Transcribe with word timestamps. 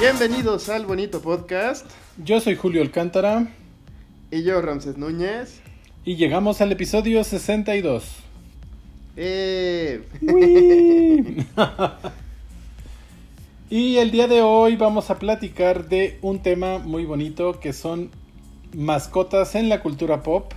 Bienvenidos 0.00 0.68
al 0.68 0.86
bonito 0.86 1.20
podcast. 1.20 1.84
Yo 2.18 2.38
soy 2.38 2.54
Julio 2.54 2.82
Alcántara. 2.82 3.48
Y 4.30 4.44
yo, 4.44 4.62
Ramses 4.62 4.96
Núñez. 4.96 5.60
Y 6.04 6.14
llegamos 6.14 6.60
al 6.60 6.70
episodio 6.70 7.24
62. 7.24 8.04
Eh. 9.16 10.04
y 13.70 13.96
el 13.96 14.12
día 14.12 14.28
de 14.28 14.40
hoy 14.40 14.76
vamos 14.76 15.10
a 15.10 15.18
platicar 15.18 15.88
de 15.88 16.20
un 16.22 16.42
tema 16.44 16.78
muy 16.78 17.04
bonito 17.04 17.58
que 17.58 17.72
son 17.72 18.12
mascotas 18.72 19.56
en 19.56 19.68
la 19.68 19.82
cultura 19.82 20.22
pop. 20.22 20.52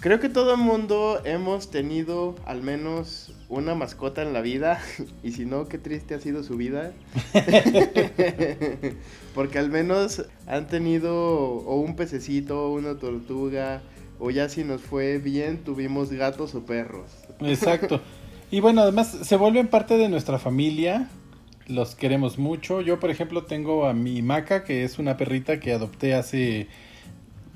Creo 0.00 0.20
que 0.20 0.28
todo 0.28 0.54
el 0.54 0.60
mundo 0.60 1.20
hemos 1.24 1.70
tenido 1.70 2.36
al 2.46 2.62
menos 2.62 3.32
una 3.48 3.74
mascota 3.74 4.22
en 4.22 4.32
la 4.32 4.40
vida. 4.40 4.80
Y 5.24 5.32
si 5.32 5.44
no, 5.44 5.66
qué 5.66 5.78
triste 5.78 6.14
ha 6.14 6.20
sido 6.20 6.44
su 6.44 6.56
vida. 6.56 6.92
Porque 9.34 9.58
al 9.58 9.70
menos 9.70 10.24
han 10.46 10.68
tenido 10.68 11.16
o 11.16 11.80
un 11.80 11.96
pececito, 11.96 12.70
una 12.70 12.98
tortuga, 12.98 13.82
o 14.20 14.30
ya 14.30 14.48
si 14.48 14.62
nos 14.62 14.82
fue 14.82 15.18
bien, 15.18 15.64
tuvimos 15.64 16.12
gatos 16.12 16.54
o 16.54 16.64
perros. 16.64 17.10
Exacto. 17.40 18.00
Y 18.50 18.60
bueno, 18.60 18.82
además 18.82 19.16
se 19.22 19.36
vuelven 19.36 19.68
parte 19.68 19.96
de 19.96 20.08
nuestra 20.08 20.38
familia. 20.38 21.08
Los 21.66 21.94
queremos 21.94 22.38
mucho. 22.38 22.80
Yo, 22.80 23.00
por 23.00 23.10
ejemplo, 23.10 23.44
tengo 23.44 23.86
a 23.86 23.92
mi 23.92 24.22
Maca, 24.22 24.64
que 24.64 24.84
es 24.84 24.98
una 24.98 25.16
perrita 25.16 25.60
que 25.60 25.72
adopté 25.72 26.14
hace 26.14 26.68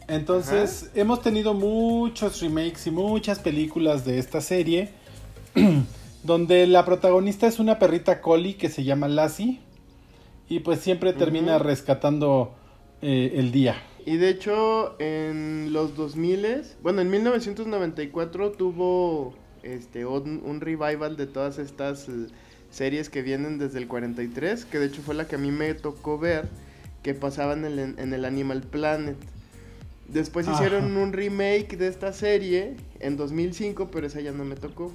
Entonces, 0.08 0.90
hemos 0.96 1.22
tenido 1.22 1.54
muchos 1.54 2.42
remakes 2.42 2.88
y 2.88 2.92
muchas 2.92 3.40
películas 3.40 4.04
de 4.04 4.20
esta 4.20 4.42
serie. 4.42 4.99
donde 6.24 6.68
la 6.68 6.86
protagonista 6.86 7.48
es 7.48 7.60
una 7.60 7.80
perrita 7.80 8.22
collie 8.22 8.56
que 8.56 8.70
se 8.70 8.84
llama 8.84 9.08
Lassie 9.08 9.60
y 10.48 10.60
pues 10.60 10.80
siempre 10.80 11.14
termina 11.14 11.60
rescatando 11.60 12.56
eh, 13.02 13.34
el 13.36 13.52
día. 13.52 13.76
Y 14.06 14.18
de 14.18 14.30
hecho 14.30 15.00
en 15.00 15.72
los 15.72 15.96
2000, 15.96 16.64
bueno, 16.82 17.02
en 17.02 17.10
1994 17.10 18.52
tuvo 18.52 19.34
este 19.64 20.06
un, 20.06 20.62
revival 20.62 21.16
de 21.18 21.28
todas 21.28 21.60
estas 21.60 22.10
eh, 22.10 22.28
series 22.72 23.10
que 23.10 23.22
vienen 23.22 23.58
desde 23.60 23.78
el 23.78 23.88
43, 23.88 24.66
que 24.66 24.80
de 24.80 24.88
hecho 24.88 25.02
fue 25.02 25.16
la 25.16 25.28
que 25.28 25.36
a 25.36 25.40
mí 25.40 25.52
me 25.52 25.74
tocó 25.74 26.18
ver 26.18 26.48
que 27.04 27.14
pasaban 27.14 27.66
en 27.66 27.80
el, 27.80 28.00
en 28.00 28.14
el 28.14 28.26
Animal 28.26 28.62
Planet. 28.62 29.18
Después 30.08 30.48
hicieron 30.48 30.98
un 30.98 31.14
remake 31.14 31.78
de 31.78 31.88
esta 31.88 32.14
serie 32.14 32.76
en 33.00 33.16
2005, 33.16 33.90
pero 33.92 34.08
esa 34.08 34.22
ya 34.22 34.32
no 34.32 34.44
me 34.44 34.56
tocó. 34.56 34.92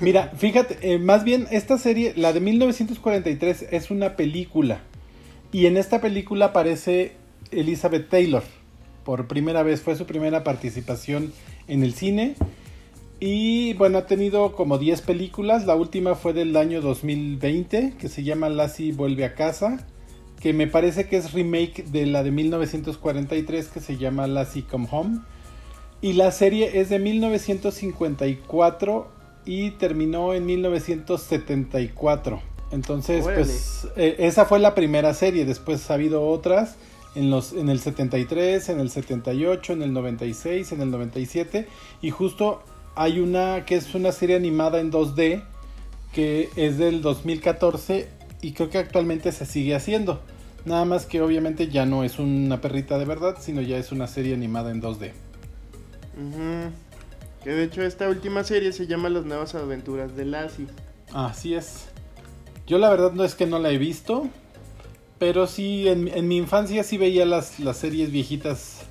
Mira, 0.00 0.32
fíjate, 0.36 0.78
eh, 0.82 0.98
más 0.98 1.24
bien 1.24 1.46
esta 1.50 1.78
serie, 1.78 2.12
la 2.16 2.32
de 2.32 2.40
1943, 2.40 3.66
es 3.70 3.90
una 3.90 4.16
película. 4.16 4.80
Y 5.50 5.66
en 5.66 5.76
esta 5.76 6.00
película 6.00 6.46
aparece 6.46 7.12
Elizabeth 7.50 8.08
Taylor. 8.08 8.42
Por 9.04 9.26
primera 9.26 9.62
vez, 9.62 9.82
fue 9.82 9.96
su 9.96 10.06
primera 10.06 10.44
participación 10.44 11.32
en 11.66 11.82
el 11.82 11.94
cine. 11.94 12.36
Y 13.18 13.74
bueno, 13.74 13.98
ha 13.98 14.06
tenido 14.06 14.52
como 14.52 14.78
10 14.78 15.02
películas. 15.02 15.66
La 15.66 15.74
última 15.74 16.14
fue 16.14 16.32
del 16.32 16.56
año 16.56 16.80
2020, 16.80 17.94
que 17.98 18.08
se 18.08 18.22
llama 18.22 18.48
Lassie 18.48 18.92
vuelve 18.92 19.24
a 19.24 19.34
casa. 19.34 19.86
Que 20.40 20.52
me 20.52 20.66
parece 20.66 21.08
que 21.08 21.16
es 21.16 21.32
remake 21.32 21.84
de 21.84 22.06
la 22.06 22.22
de 22.22 22.30
1943, 22.30 23.68
que 23.68 23.80
se 23.80 23.96
llama 23.96 24.26
Lassie 24.26 24.64
Come 24.64 24.88
Home. 24.90 25.20
Y 26.00 26.14
la 26.14 26.32
serie 26.32 26.80
es 26.80 26.88
de 26.88 26.98
1954 26.98 29.21
y 29.44 29.72
terminó 29.72 30.34
en 30.34 30.46
1974. 30.46 32.42
Entonces, 32.70 33.24
pues 33.24 33.86
eh, 33.96 34.16
esa 34.18 34.46
fue 34.46 34.58
la 34.58 34.74
primera 34.74 35.12
serie, 35.12 35.44
después 35.44 35.90
ha 35.90 35.94
habido 35.94 36.26
otras 36.26 36.76
en 37.14 37.30
los 37.30 37.52
en 37.52 37.68
el 37.68 37.80
73, 37.80 38.70
en 38.70 38.80
el 38.80 38.90
78, 38.90 39.74
en 39.74 39.82
el 39.82 39.92
96, 39.92 40.72
en 40.72 40.80
el 40.80 40.90
97 40.90 41.68
y 42.00 42.10
justo 42.10 42.62
hay 42.94 43.20
una 43.20 43.64
que 43.66 43.76
es 43.76 43.94
una 43.94 44.12
serie 44.12 44.36
animada 44.36 44.80
en 44.80 44.90
2D 44.90 45.42
que 46.14 46.48
es 46.56 46.78
del 46.78 47.02
2014 47.02 48.08
y 48.40 48.52
creo 48.52 48.70
que 48.70 48.78
actualmente 48.78 49.32
se 49.32 49.46
sigue 49.46 49.74
haciendo. 49.74 50.20
Nada 50.64 50.84
más 50.84 51.06
que 51.06 51.20
obviamente 51.20 51.68
ya 51.68 51.86
no 51.86 52.04
es 52.04 52.18
una 52.18 52.60
perrita 52.60 52.98
de 52.98 53.04
verdad, 53.04 53.36
sino 53.40 53.60
ya 53.60 53.78
es 53.78 53.92
una 53.92 54.06
serie 54.06 54.34
animada 54.34 54.70
en 54.70 54.80
2D. 54.80 55.12
Que 57.42 57.50
de 57.50 57.64
hecho 57.64 57.82
esta 57.82 58.08
última 58.08 58.44
serie 58.44 58.72
se 58.72 58.86
llama 58.86 59.08
Las 59.08 59.24
nuevas 59.24 59.54
aventuras 59.54 60.16
de 60.16 60.24
Lassie. 60.24 60.66
Así 61.12 61.54
es. 61.54 61.88
Yo 62.66 62.78
la 62.78 62.88
verdad 62.90 63.12
no 63.12 63.24
es 63.24 63.34
que 63.34 63.46
no 63.46 63.58
la 63.58 63.70
he 63.70 63.78
visto, 63.78 64.28
pero 65.18 65.46
sí, 65.46 65.88
en, 65.88 66.28
mi 66.28 66.36
infancia 66.36 66.84
sí 66.84 66.98
veía 66.98 67.26
las, 67.26 67.58
las 67.58 67.76
series 67.76 68.12
viejitas, 68.12 68.82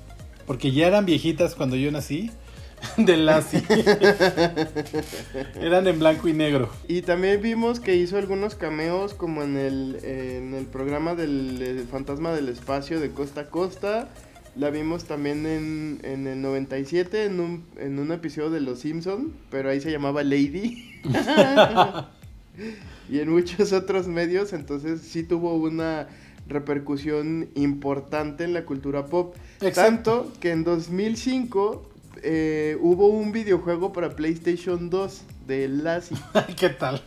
porque 0.46 0.70
ya 0.72 0.86
eran 0.86 1.06
viejitas 1.06 1.54
cuando 1.54 1.76
yo 1.76 1.90
nací, 1.90 2.30
de 2.98 3.16
Lassie. 3.16 3.62
eran 5.60 5.86
en 5.86 5.98
blanco 5.98 6.28
y 6.28 6.34
negro. 6.34 6.68
Y 6.88 7.02
también 7.02 7.40
vimos 7.40 7.80
que 7.80 7.96
hizo 7.96 8.18
algunos 8.18 8.54
cameos 8.54 9.14
como 9.14 9.42
en 9.42 9.56
el, 9.56 9.98
en 10.04 10.54
el 10.54 10.66
programa 10.66 11.14
del 11.14 11.86
Fantasma 11.90 12.32
del 12.32 12.50
Espacio 12.50 13.00
de 13.00 13.10
Costa 13.12 13.42
a 13.42 13.50
Costa 13.50 14.08
la 14.54 14.70
vimos 14.70 15.04
también 15.04 15.46
en, 15.46 16.00
en 16.02 16.26
el 16.26 16.42
97 16.42 17.24
en 17.24 17.40
un, 17.40 17.64
en 17.78 17.98
un 17.98 18.12
episodio 18.12 18.50
de 18.50 18.60
Los 18.60 18.80
Simpson, 18.80 19.32
pero 19.50 19.70
ahí 19.70 19.80
se 19.80 19.90
llamaba 19.90 20.22
Lady. 20.22 21.00
y 23.10 23.18
en 23.18 23.30
muchos 23.30 23.72
otros 23.72 24.08
medios, 24.08 24.52
entonces 24.52 25.00
sí 25.00 25.22
tuvo 25.22 25.54
una 25.54 26.08
repercusión 26.48 27.48
importante 27.54 28.44
en 28.44 28.52
la 28.52 28.64
cultura 28.64 29.06
pop. 29.06 29.34
Tanto 29.74 30.32
que 30.40 30.50
en 30.50 30.64
2005 30.64 31.88
eh, 32.22 32.76
hubo 32.80 33.08
un 33.08 33.32
videojuego 33.32 33.92
para 33.92 34.10
PlayStation 34.10 34.90
2 34.90 35.22
de 35.46 35.68
Lassie. 35.68 36.16
¿Qué 36.56 36.68
tal? 36.68 37.02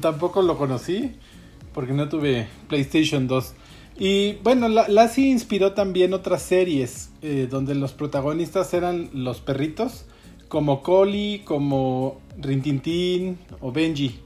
Tampoco 0.00 0.42
lo 0.42 0.58
conocí 0.58 1.14
porque 1.72 1.92
no 1.92 2.08
tuve 2.08 2.48
PlayStation 2.68 3.26
2. 3.26 3.54
Y 3.98 4.34
bueno, 4.44 4.68
Lassie 4.68 5.28
inspiró 5.28 5.72
también 5.72 6.14
otras 6.14 6.42
series 6.42 7.10
eh, 7.20 7.48
donde 7.50 7.74
los 7.74 7.92
protagonistas 7.92 8.72
eran 8.72 9.10
los 9.12 9.40
perritos, 9.40 10.04
como 10.46 10.82
Collie, 10.82 11.42
como 11.44 12.20
Rintintín 12.38 13.38
o 13.60 13.72
Benji. 13.72 14.20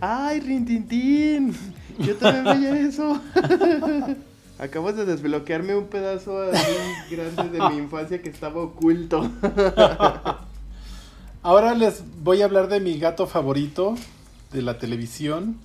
¡Ay, 0.00 0.40
Rintintín! 0.40 1.54
Yo 1.98 2.16
también 2.16 2.44
veía 2.44 2.80
eso. 2.80 3.20
Acabas 4.58 4.96
de 4.96 5.04
desbloquearme 5.04 5.76
un 5.76 5.88
pedazo 5.88 6.40
grande 7.10 7.58
de 7.58 7.68
mi 7.68 7.76
infancia 7.76 8.22
que 8.22 8.30
estaba 8.30 8.62
oculto. 8.62 9.30
Ahora 11.42 11.74
les 11.74 12.02
voy 12.24 12.42
a 12.42 12.46
hablar 12.46 12.68
de 12.68 12.80
mi 12.80 12.98
gato 12.98 13.26
favorito 13.26 13.94
de 14.52 14.62
la 14.62 14.78
televisión, 14.78 15.56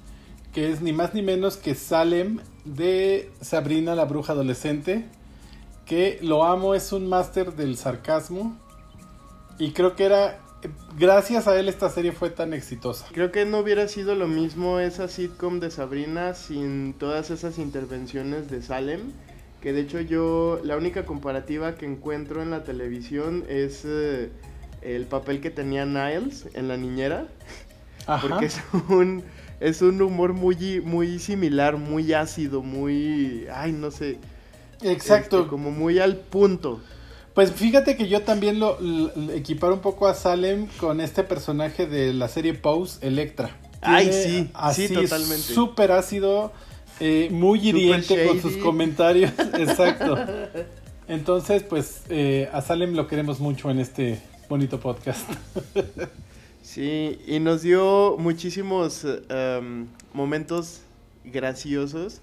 que 0.54 0.70
es 0.70 0.82
ni 0.82 0.92
más 0.92 1.14
ni 1.14 1.22
menos 1.22 1.56
que 1.58 1.76
Salem 1.76 2.40
de 2.66 3.32
Sabrina 3.42 3.96
la 3.96 4.06
bruja 4.06 4.34
adolescente, 4.34 5.06
que 5.86 6.20
lo 6.22 6.46
amo, 6.46 6.76
es 6.76 6.92
un 6.94 7.08
máster 7.08 7.54
del 7.54 7.78
sarcasmo 7.78 8.58
y 9.58 9.72
creo 9.72 9.96
que 9.96 10.06
era 10.06 10.40
gracias 10.98 11.48
a 11.48 11.60
él 11.60 11.68
esta 11.68 11.90
serie 11.90 12.12
fue 12.12 12.30
tan 12.30 12.54
exitosa. 12.54 13.06
Creo 13.12 13.32
que 13.32 13.46
no 13.46 13.60
hubiera 13.60 13.88
sido 13.88 14.16
lo 14.16 14.28
mismo 14.28 14.80
esa 14.80 15.08
sitcom 15.08 15.60
de 15.60 15.72
Sabrina 15.72 16.34
sin 16.34 16.94
todas 16.94 17.32
esas 17.32 17.58
intervenciones 17.58 18.50
de 18.50 18.62
Salem, 18.62 19.12
que 19.62 19.74
de 19.74 19.82
hecho 19.82 20.00
yo 20.02 20.60
la 20.64 20.78
única 20.78 21.06
comparativa 21.06 21.76
que 21.76 21.86
encuentro 21.86 22.42
en 22.42 22.52
la 22.52 22.64
televisión 22.64 23.44
es 23.50 23.84
eh, 23.86 24.32
el 24.82 25.06
papel 25.06 25.42
que 25.42 25.50
tenía 25.50 25.86
Niles 25.86 26.48
en 26.54 26.68
la 26.68 26.78
niñera. 26.78 27.28
Ajá. 28.06 28.28
Porque 28.28 28.46
es 28.48 28.62
un, 28.90 29.24
es 29.64 29.82
un 29.82 30.02
humor 30.02 30.34
muy, 30.34 30.82
muy 30.82 31.20
similar, 31.20 31.78
muy 31.78 32.14
ácido, 32.14 32.62
muy... 32.62 33.46
Ay, 33.54 33.72
no 33.72 33.92
sé. 33.92 34.18
Exacto. 34.82 35.38
este, 35.40 35.50
como 35.50 35.72
muy 35.72 36.00
al 36.00 36.18
punto. 36.18 36.82
Pues 37.34 37.52
fíjate 37.52 37.96
que 37.96 38.08
yo 38.08 38.22
también 38.22 38.60
lo, 38.60 38.78
l- 38.80 39.36
equiparo 39.38 39.74
un 39.76 39.80
poco 39.80 40.08
a 40.08 40.14
Salem 40.14 40.68
con 40.78 41.02
este 41.02 41.24
personaje 41.24 41.88
de 41.88 42.14
la 42.14 42.28
serie 42.28 42.54
Pose, 42.54 43.06
Electra. 43.08 43.56
Ay, 43.82 44.10
Tiene 44.10 44.24
sí, 44.24 44.50
así, 44.54 44.88
sí, 44.88 44.94
totalmente. 44.94 45.42
Súper 45.42 45.92
ácido, 45.92 46.52
eh, 47.00 47.30
muy 47.32 47.68
hiriente 47.68 48.28
con 48.28 48.42
sus 48.42 48.58
comentarios. 48.58 49.32
Exacto. 49.58 50.18
Entonces, 51.08 51.64
pues 51.64 52.04
eh, 52.10 52.50
a 52.54 52.62
Salem 52.62 52.94
lo 52.94 53.08
queremos 53.08 53.40
mucho 53.40 53.70
en 53.72 53.80
este 53.80 54.22
bonito 54.48 54.80
podcast. 54.80 55.28
Sí, 56.64 57.20
y 57.28 57.42
nos 57.42 57.62
dio 57.62 58.16
muchísimos 58.18 59.06
em, 59.30 59.86
momentos 60.14 60.82
graciosos, 61.26 62.22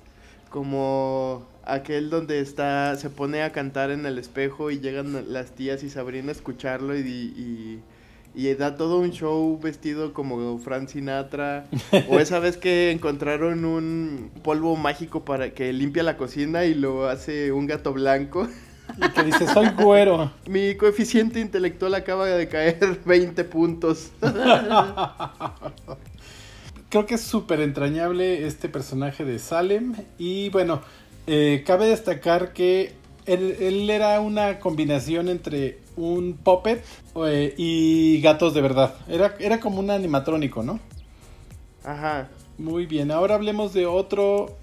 como 0.48 1.46
aquel 1.62 2.08
donde 2.08 2.40
está, 2.40 2.96
se 2.96 3.10
pone 3.10 3.42
a 3.42 3.52
cantar 3.52 3.90
en 3.90 4.06
el 4.06 4.18
espejo 4.18 4.70
y 4.70 4.80
llegan 4.80 5.30
las 5.30 5.50
tías 5.50 5.82
y 5.82 5.90
Sabrina 5.90 6.30
a 6.30 6.32
escucharlo 6.32 6.96
y, 6.96 7.02
y, 7.02 7.82
y 8.34 8.54
da 8.54 8.76
todo 8.76 8.98
un 8.98 9.10
show 9.10 9.60
vestido 9.60 10.14
como 10.14 10.58
Frank 10.58 10.88
Sinatra, 10.88 11.66
o 12.08 12.18
esa 12.18 12.38
vez 12.38 12.56
que 12.56 12.92
encontraron 12.92 13.66
un 13.66 14.30
polvo 14.42 14.74
mágico 14.74 15.22
para 15.22 15.50
que 15.50 15.70
limpia 15.74 16.02
la 16.02 16.16
cocina 16.16 16.64
y 16.64 16.72
lo 16.72 17.10
hace 17.10 17.52
un 17.52 17.66
gato 17.66 17.92
blanco. 17.92 18.48
Y 18.96 19.08
que 19.10 19.22
dice, 19.24 19.46
soy 19.46 19.68
güero. 19.70 20.30
Mi 20.46 20.74
coeficiente 20.76 21.40
intelectual 21.40 21.94
acaba 21.94 22.26
de 22.26 22.48
caer 22.48 23.00
20 23.04 23.44
puntos. 23.44 24.10
Creo 26.88 27.06
que 27.06 27.14
es 27.14 27.20
súper 27.20 27.60
entrañable 27.60 28.46
este 28.46 28.68
personaje 28.68 29.24
de 29.24 29.38
Salem. 29.38 29.94
Y 30.18 30.48
bueno, 30.50 30.80
eh, 31.26 31.62
cabe 31.66 31.86
destacar 31.86 32.52
que 32.52 32.94
él, 33.26 33.56
él 33.60 33.88
era 33.90 34.20
una 34.20 34.58
combinación 34.58 35.28
entre 35.28 35.78
un 35.96 36.34
puppet 36.34 36.84
eh, 37.26 37.54
y 37.56 38.20
gatos 38.20 38.54
de 38.54 38.60
verdad. 38.60 38.94
Era, 39.08 39.36
era 39.38 39.60
como 39.60 39.80
un 39.80 39.90
animatrónico, 39.90 40.62
¿no? 40.62 40.80
Ajá. 41.84 42.28
Muy 42.58 42.86
bien, 42.86 43.10
ahora 43.10 43.36
hablemos 43.36 43.72
de 43.72 43.86
otro 43.86 44.56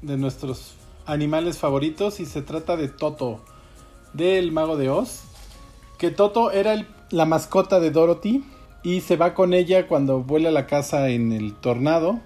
de 0.00 0.16
nuestros 0.16 0.74
animales 1.06 1.58
favoritos 1.58 2.20
y 2.20 2.26
se 2.26 2.42
trata 2.42 2.76
de 2.76 2.88
Toto, 2.88 3.40
del 4.12 4.52
mago 4.52 4.76
de 4.76 4.88
Oz. 4.90 5.22
Que 5.98 6.10
Toto 6.10 6.50
era 6.50 6.72
el- 6.74 6.86
la 7.10 7.24
mascota 7.26 7.78
de 7.80 7.90
Dorothy 7.90 8.42
y 8.82 9.00
se 9.02 9.16
va 9.16 9.34
con 9.34 9.54
ella 9.54 9.86
cuando 9.86 10.22
vuela 10.22 10.50
la 10.50 10.66
casa 10.66 11.08
en 11.10 11.32
el 11.32 11.54
tornado 11.54 12.20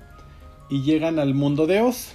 y 0.68 0.82
llegan 0.82 1.18
al 1.18 1.34
mundo 1.34 1.66
de 1.66 1.80
Oz. 1.82 2.12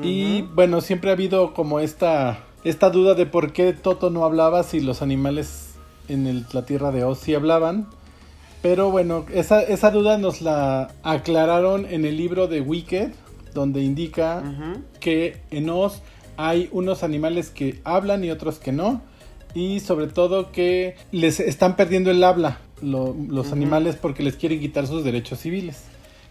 Y 0.00 0.42
bueno, 0.42 0.80
siempre 0.80 1.10
ha 1.10 1.14
habido 1.14 1.54
como 1.54 1.80
esta, 1.80 2.44
esta 2.64 2.90
duda 2.90 3.14
de 3.14 3.26
por 3.26 3.52
qué 3.52 3.72
Toto 3.72 4.10
no 4.10 4.24
hablaba 4.24 4.62
si 4.62 4.80
los 4.80 5.02
animales 5.02 5.74
en 6.08 6.26
el- 6.26 6.46
la 6.52 6.64
tierra 6.64 6.92
de 6.92 7.02
Oz 7.04 7.18
sí 7.18 7.34
hablaban. 7.34 7.88
Pero 8.62 8.90
bueno, 8.90 9.24
esa, 9.32 9.62
esa 9.62 9.90
duda 9.90 10.18
nos 10.18 10.40
la 10.40 10.92
aclararon 11.02 11.84
en 11.84 12.04
el 12.04 12.16
libro 12.16 12.46
de 12.48 12.60
Wicked, 12.60 13.10
donde 13.54 13.82
indica 13.82 14.42
que 15.00 15.40
en 15.50 15.68
Oz 15.70 16.02
hay 16.38 16.70
unos 16.72 17.02
animales 17.02 17.50
que 17.50 17.80
hablan 17.84 18.24
y 18.24 18.30
otros 18.30 18.58
que 18.58 18.72
no. 18.72 19.02
Y 19.54 19.80
sobre 19.80 20.06
todo 20.06 20.52
que 20.52 20.94
les 21.12 21.40
están 21.40 21.76
perdiendo 21.76 22.10
el 22.10 22.22
habla 22.24 22.58
lo- 22.80 23.14
los 23.28 23.46
Ujú. 23.46 23.54
animales 23.56 23.96
porque 23.96 24.22
les 24.22 24.36
quieren 24.36 24.60
quitar 24.60 24.86
sus 24.86 25.04
derechos 25.04 25.40
civiles. 25.40 25.82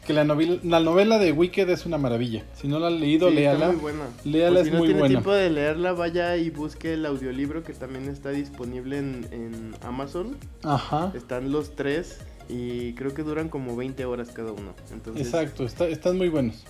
Que 0.06 0.14
la 0.14 0.24
novela, 0.24 0.58
la 0.64 0.80
novela 0.80 1.18
de 1.20 1.34
Wicked 1.34 1.70
es 1.70 1.86
una 1.86 1.98
maravilla. 1.98 2.46
Si 2.56 2.70
no 2.70 2.80
la 2.80 2.88
han 2.88 3.02
leído, 3.02 3.30
Sí, 3.30 3.38
está 3.40 3.52
léala. 3.58 3.68
muy 3.74 3.82
buena. 3.82 4.04
Léala, 4.24 4.50
Por 4.52 4.60
es 4.60 4.66
si 4.68 4.72
no 4.72 4.78
muy 4.78 4.88
tiene 4.88 5.00
buena. 5.02 5.14
tiempo 5.16 5.34
de 5.34 5.50
leerla, 5.50 5.92
vaya 5.92 6.38
y 6.38 6.50
busque 6.50 6.94
el 6.94 7.06
audiolibro 7.06 7.64
que 7.64 7.74
también 7.74 8.08
está 8.08 8.30
disponible 8.30 9.00
en, 9.00 9.28
en 9.32 9.76
Amazon. 9.82 10.38
Ajá. 10.64 11.12
Están 11.14 11.52
los 11.52 11.76
tres 11.76 12.20
y 12.48 12.94
creo 12.94 13.14
que 13.14 13.24
duran 13.24 13.50
como 13.50 13.76
20 13.76 14.06
horas 14.06 14.30
cada 14.34 14.54
uno. 14.54 14.74
Entonces, 14.94 15.26
Exacto, 15.28 15.66
está- 15.66 15.88
están 15.90 16.16
muy 16.18 16.30
buenos. 16.30 16.64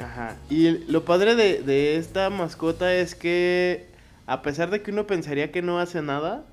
Ajá. 0.00 0.36
Y 0.50 0.70
lo 0.90 1.04
padre 1.04 1.34
de, 1.34 1.62
de 1.62 1.96
esta 1.96 2.30
mascota 2.30 2.94
es 2.94 3.14
que, 3.14 3.86
a 4.26 4.42
pesar 4.42 4.70
de 4.70 4.82
que 4.82 4.90
uno 4.90 5.06
pensaría 5.06 5.52
que 5.52 5.62
no 5.62 5.78
hace 5.78 6.02
nada, 6.02 6.44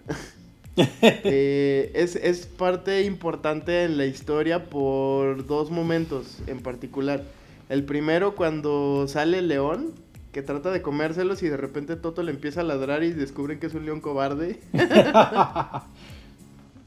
eh, 1.01 1.91
es, 1.94 2.15
es 2.15 2.45
parte 2.45 3.03
importante 3.03 3.83
en 3.83 3.97
la 3.97 4.06
historia 4.06 4.65
por 4.65 5.45
dos 5.45 5.71
momentos 5.71 6.39
en 6.47 6.59
particular. 6.59 7.24
El 7.69 7.83
primero, 7.83 8.36
cuando 8.36 9.07
sale 9.07 9.39
el 9.39 9.47
león, 9.47 9.94
que 10.31 10.42
trata 10.42 10.71
de 10.71 10.81
comérselos 10.81 11.42
y 11.44 11.50
de 11.50 11.57
repente 11.57 11.95
Toto 11.95 12.24
le 12.24 12.31
empieza 12.31 12.62
a 12.62 12.63
ladrar 12.63 13.03
y 13.03 13.12
descubren 13.12 13.59
que 13.59 13.68
es 13.68 13.74
un 13.74 13.85
león 13.85 14.01
cobarde. 14.01 14.59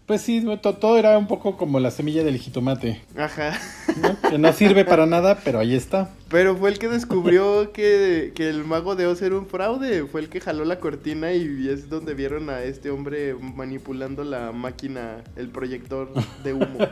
Pues 0.07 0.21
sí, 0.21 0.45
to- 0.63 0.75
todo 0.75 0.99
era 0.99 1.17
un 1.17 1.27
poco 1.29 1.57
como 1.57 1.79
la 1.81 1.91
semilla 1.91 2.25
del 2.25 2.37
jitomate, 2.39 3.01
Ajá. 3.17 3.59
¿no? 3.97 4.31
que 4.31 4.37
no 4.37 4.53
sirve 4.53 4.85
para 4.85 5.07
nada, 5.07 5.39
pero 5.45 5.61
ahí 5.61 5.75
está. 5.75 6.11
Pero 6.29 6.57
fue 6.57 6.71
el 6.71 6.79
que 6.79 6.89
descubrió 6.89 7.73
que, 7.73 8.33
que 8.35 8.49
el 8.49 8.65
mago 8.65 8.97
de 8.97 9.07
Oz 9.07 9.23
era 9.23 9.37
un 9.39 9.47
fraude. 9.47 10.05
Fue 10.05 10.21
el 10.21 10.29
que 10.29 10.41
jaló 10.41 10.65
la 10.65 10.81
cortina 10.81 11.33
y 11.33 11.69
es 11.69 11.89
donde 11.89 12.15
vieron 12.15 12.51
a 12.51 12.63
este 12.63 12.91
hombre 12.91 13.35
manipulando 13.35 14.25
la 14.25 14.51
máquina, 14.53 15.23
el 15.37 15.49
proyector 15.49 16.13
de 16.43 16.53
humo. 16.53 16.79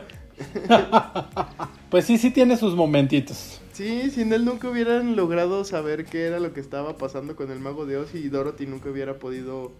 Pues 1.89 2.05
sí, 2.05 2.17
sí 2.17 2.31
tiene 2.31 2.55
sus 2.57 2.73
momentitos. 2.73 3.59
Sí, 3.73 4.09
sin 4.11 4.31
él 4.33 4.45
nunca 4.45 4.69
hubieran 4.69 5.15
logrado 5.15 5.65
saber 5.65 6.05
qué 6.05 6.25
era 6.25 6.39
lo 6.39 6.53
que 6.53 6.59
estaba 6.61 6.97
pasando 6.97 7.35
con 7.35 7.51
el 7.51 7.59
mago 7.59 7.85
de 7.85 7.97
Oz 7.97 8.15
y 8.15 8.29
Dorothy 8.29 8.65
nunca 8.65 8.89
hubiera 8.89 9.15
podido... 9.19 9.71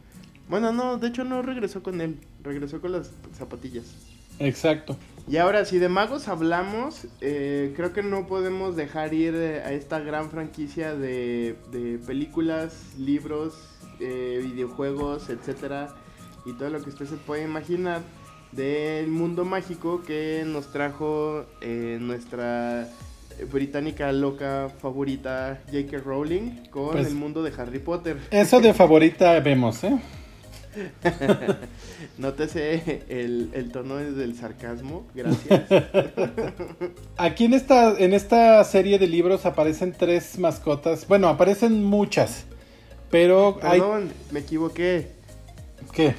Bueno, 0.51 0.71
no, 0.73 0.97
de 0.97 1.07
hecho 1.07 1.23
no 1.23 1.41
regresó 1.41 1.81
con 1.81 2.01
él, 2.01 2.17
regresó 2.43 2.79
con 2.81 2.91
las 2.91 3.09
zapatillas. 3.35 3.85
Exacto. 4.37 4.97
Y 5.29 5.37
ahora, 5.37 5.63
si 5.65 5.77
de 5.79 5.87
magos 5.87 6.27
hablamos, 6.27 7.07
eh, 7.21 7.73
creo 7.75 7.93
que 7.93 8.03
no 8.03 8.27
podemos 8.27 8.75
dejar 8.75 9.13
ir 9.13 9.33
eh, 9.35 9.61
a 9.63 9.71
esta 9.71 9.99
gran 9.99 10.29
franquicia 10.29 10.93
de, 10.93 11.55
de 11.71 11.99
películas, 12.05 12.73
libros, 12.99 13.53
eh, 14.01 14.41
videojuegos, 14.43 15.29
etcétera, 15.29 15.95
y 16.45 16.51
todo 16.53 16.69
lo 16.69 16.81
que 16.83 16.89
usted 16.89 17.05
se 17.05 17.15
puede 17.15 17.43
imaginar 17.45 18.01
del 18.51 19.07
mundo 19.07 19.45
mágico 19.45 20.03
que 20.03 20.43
nos 20.45 20.71
trajo 20.73 21.45
eh, 21.61 21.97
nuestra 22.01 22.89
británica 23.51 24.11
loca 24.11 24.69
favorita 24.81 25.61
J.K. 25.71 25.99
Rowling 25.99 26.65
con 26.71 26.89
Pues- 26.91 27.07
el 27.07 27.15
mundo 27.15 27.41
de 27.41 27.53
Harry 27.57 27.79
Potter. 27.79 28.17
Eso 28.31 28.59
de 28.59 28.73
favorita 28.73 29.39
vemos, 29.39 29.81
¿eh? 29.85 29.97
Nótese 32.17 33.03
el, 33.09 33.49
el 33.53 33.71
tono 33.71 33.97
del 33.97 34.35
sarcasmo, 34.35 35.07
gracias. 35.13 35.63
Aquí 37.17 37.45
en 37.45 37.53
esta, 37.53 37.97
en 37.97 38.13
esta 38.13 38.63
serie 38.63 38.99
de 38.99 39.07
libros 39.07 39.45
aparecen 39.45 39.93
tres 39.97 40.39
mascotas. 40.39 41.07
Bueno, 41.07 41.27
aparecen 41.27 41.83
muchas. 41.83 42.45
Pero 43.09 43.59
hay... 43.61 43.79
Perdón, 43.79 44.11
me 44.31 44.39
equivoqué. 44.39 45.11
¿Qué? 45.91 46.15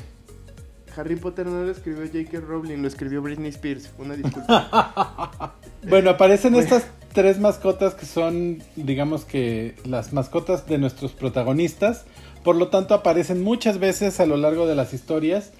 Harry 0.97 1.17
Potter 1.17 1.47
no 1.47 1.65
lo 1.65 1.71
escribió 1.71 2.05
J.K. 2.07 2.41
Rowling, 2.41 2.79
lo 2.79 2.89
escribió 2.89 3.23
Britney 3.23 3.51
Spears. 3.51 3.91
Una 3.99 4.15
disculpa. 4.15 5.57
Bueno, 5.89 6.11
aparecen 6.11 6.55
estas 6.55 6.87
tres 7.13 7.39
mascotas 7.39 7.95
que 7.95 8.07
son, 8.07 8.63
digamos 8.77 9.25
que, 9.25 9.75
las 9.85 10.13
mascotas 10.13 10.67
de 10.67 10.79
nuestros 10.79 11.13
protagonistas. 11.13 12.05
Por 12.45 12.57
lo 12.57 12.69
tanto, 12.69 12.95
aparecen 12.95 13.43
muchas 13.43 13.79
veces 13.79 14.21
a 14.21 14.27
lo 14.27 14.37
largo 14.37 14.67
de 14.67 14.75
las 14.75 14.93
historias. 14.95 15.53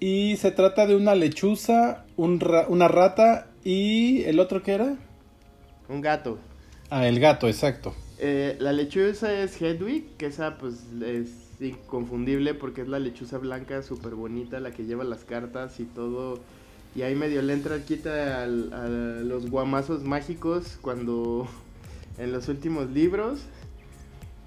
Y 0.00 0.36
se 0.36 0.50
trata 0.50 0.86
de 0.86 0.94
una 0.94 1.14
lechuza, 1.14 2.04
un 2.16 2.40
ra- 2.40 2.66
una 2.68 2.88
rata 2.88 3.46
y 3.64 4.22
el 4.24 4.40
otro 4.40 4.62
que 4.62 4.72
era? 4.72 4.96
Un 5.88 6.00
gato. 6.00 6.38
Ah, 6.90 7.06
el 7.08 7.18
gato, 7.18 7.48
exacto. 7.48 7.94
Eh, 8.18 8.56
la 8.60 8.72
lechuza 8.72 9.32
es 9.42 9.60
Hedwig, 9.60 10.16
que 10.16 10.26
esa 10.26 10.58
pues 10.58 10.74
es 11.04 11.28
inconfundible 11.60 12.54
porque 12.54 12.82
es 12.82 12.88
la 12.88 12.98
lechuza 12.98 13.38
blanca 13.38 13.82
súper 13.82 14.14
bonita, 14.14 14.60
la 14.60 14.70
que 14.72 14.84
lleva 14.84 15.04
las 15.04 15.24
cartas 15.24 15.80
y 15.80 15.84
todo. 15.84 16.40
Y 16.96 17.02
ahí 17.02 17.14
medio 17.14 17.42
le 17.42 17.52
entra 17.52 17.84
quita 17.84 18.42
a 18.42 18.46
los 18.46 19.50
guamazos 19.50 20.02
mágicos 20.02 20.78
cuando 20.80 21.46
en 22.18 22.32
los 22.32 22.48
últimos 22.48 22.90
libros. 22.90 23.40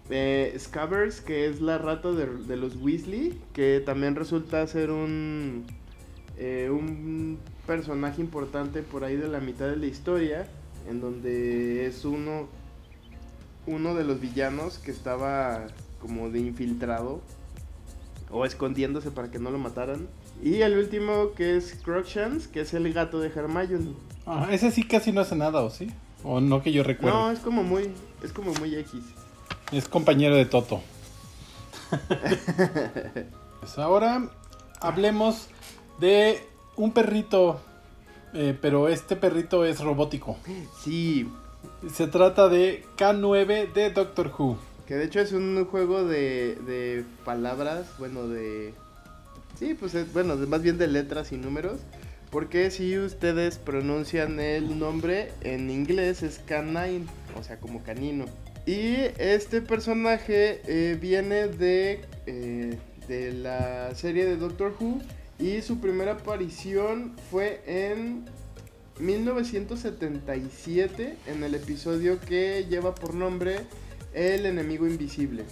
Eh, 0.09 0.57
que 1.23 1.45
es 1.45 1.61
la 1.61 1.77
rata 1.77 2.11
de, 2.11 2.25
de 2.25 2.57
los 2.57 2.75
Weasley, 2.77 3.39
que 3.53 3.79
también 3.85 4.15
resulta 4.15 4.65
ser 4.65 4.89
un, 4.89 5.67
eh, 6.39 6.71
un 6.71 7.37
personaje 7.67 8.19
importante 8.19 8.81
por 8.81 9.03
ahí 9.03 9.15
de 9.15 9.27
la 9.27 9.39
mitad 9.39 9.67
de 9.67 9.77
la 9.77 9.85
historia, 9.85 10.47
en 10.89 10.99
donde 10.99 11.85
es 11.85 12.03
uno, 12.05 12.47
uno 13.67 13.93
de 13.93 14.03
los 14.03 14.19
villanos 14.19 14.79
que 14.79 14.89
estaba 14.89 15.67
como 16.01 16.31
de 16.31 16.39
infiltrado 16.39 17.21
o 18.31 18.45
escondiéndose 18.45 19.11
para 19.11 19.29
que 19.29 19.37
no 19.37 19.51
lo 19.51 19.59
mataran. 19.59 20.07
Y 20.41 20.61
el 20.61 20.77
último 20.77 21.33
que 21.35 21.57
es 21.57 21.75
Crookshanks, 21.83 22.47
que 22.47 22.61
es 22.61 22.73
el 22.73 22.91
gato 22.93 23.19
de 23.19 23.27
Hermione. 23.27 23.93
Ah, 24.25 24.47
ese 24.51 24.71
sí 24.71 24.83
casi 24.83 25.11
no 25.11 25.21
hace 25.21 25.35
nada, 25.35 25.61
¿o 25.61 25.69
sí? 25.69 25.91
O 26.23 26.39
no 26.39 26.61
que 26.61 26.71
yo 26.71 26.83
recuerdo. 26.83 27.17
No, 27.17 27.31
es 27.31 27.39
como 27.39 27.63
muy, 27.63 27.91
es 28.23 28.31
como 28.31 28.53
muy 28.53 28.75
X. 28.75 29.01
Es 29.71 29.87
compañero 29.87 30.35
de 30.35 30.45
Toto. 30.45 30.81
pues 33.59 33.77
ahora 33.77 34.29
hablemos 34.79 35.47
de 35.99 36.41
un 36.75 36.91
perrito, 36.91 37.59
eh, 38.33 38.57
pero 38.59 38.87
este 38.87 39.15
perrito 39.15 39.65
es 39.65 39.79
robótico. 39.79 40.37
Sí. 40.81 41.29
Se 41.93 42.07
trata 42.07 42.49
de 42.49 42.85
K9 42.97 43.73
de 43.73 43.89
Doctor 43.91 44.31
Who. 44.37 44.57
Que 44.87 44.95
de 44.95 45.05
hecho 45.05 45.19
es 45.19 45.33
un 45.33 45.65
juego 45.65 46.03
de, 46.03 46.55
de 46.65 47.05
palabras, 47.23 47.87
bueno, 47.99 48.27
de... 48.27 48.73
Sí, 49.59 49.75
pues 49.77 49.93
es, 49.93 50.11
bueno, 50.13 50.37
más 50.37 50.61
bien 50.61 50.77
de 50.77 50.87
letras 50.87 51.33
y 51.33 51.37
números. 51.37 51.81
Porque 52.31 52.71
si 52.71 52.97
ustedes 52.97 53.57
pronuncian 53.57 54.39
el 54.39 54.79
nombre 54.79 55.33
en 55.41 55.69
inglés 55.69 56.23
es 56.23 56.39
canine, 56.39 57.05
o 57.37 57.43
sea, 57.43 57.59
como 57.59 57.83
canino. 57.83 58.23
Y 58.65 58.95
este 59.17 59.61
personaje 59.61 60.61
eh, 60.65 60.97
viene 60.99 61.47
de, 61.47 62.01
eh, 62.27 62.77
de 63.07 63.33
la 63.33 63.93
serie 63.95 64.25
de 64.25 64.35
Doctor 64.37 64.73
Who 64.79 64.99
y 65.39 65.61
su 65.61 65.79
primera 65.79 66.13
aparición 66.13 67.15
fue 67.31 67.61
en 67.65 68.25
1977 68.99 71.17
en 71.25 71.43
el 71.43 71.55
episodio 71.55 72.19
que 72.19 72.67
lleva 72.69 72.93
por 72.93 73.15
nombre 73.15 73.61
El 74.13 74.45
enemigo 74.45 74.85
invisible. 74.85 75.45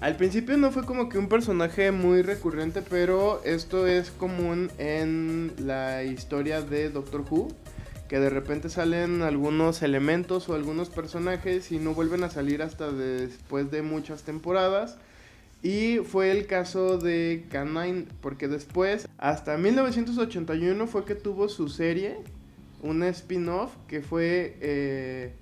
Al 0.00 0.16
principio 0.16 0.56
no 0.56 0.70
fue 0.70 0.84
como 0.84 1.08
que 1.08 1.18
un 1.18 1.28
personaje 1.28 1.90
muy 1.90 2.22
recurrente, 2.22 2.82
pero 2.82 3.42
esto 3.44 3.86
es 3.86 4.10
común 4.10 4.70
en 4.78 5.52
la 5.58 6.02
historia 6.02 6.60
de 6.60 6.90
Doctor 6.90 7.24
Who, 7.30 7.48
que 8.08 8.18
de 8.18 8.28
repente 8.28 8.68
salen 8.68 9.22
algunos 9.22 9.82
elementos 9.82 10.48
o 10.48 10.54
algunos 10.54 10.90
personajes 10.90 11.72
y 11.72 11.78
no 11.78 11.94
vuelven 11.94 12.22
a 12.24 12.30
salir 12.30 12.60
hasta 12.60 12.92
después 12.92 13.70
de 13.70 13.82
muchas 13.82 14.24
temporadas. 14.24 14.98
Y 15.62 15.98
fue 16.00 16.30
el 16.30 16.46
caso 16.46 16.98
de 16.98 17.46
Canine, 17.48 18.06
porque 18.20 18.48
después, 18.48 19.08
hasta 19.16 19.56
1981 19.56 20.86
fue 20.86 21.06
que 21.06 21.14
tuvo 21.14 21.48
su 21.48 21.70
serie, 21.70 22.18
un 22.82 23.02
spin-off 23.04 23.72
que 23.88 24.02
fue 24.02 24.58
eh, 24.60 25.32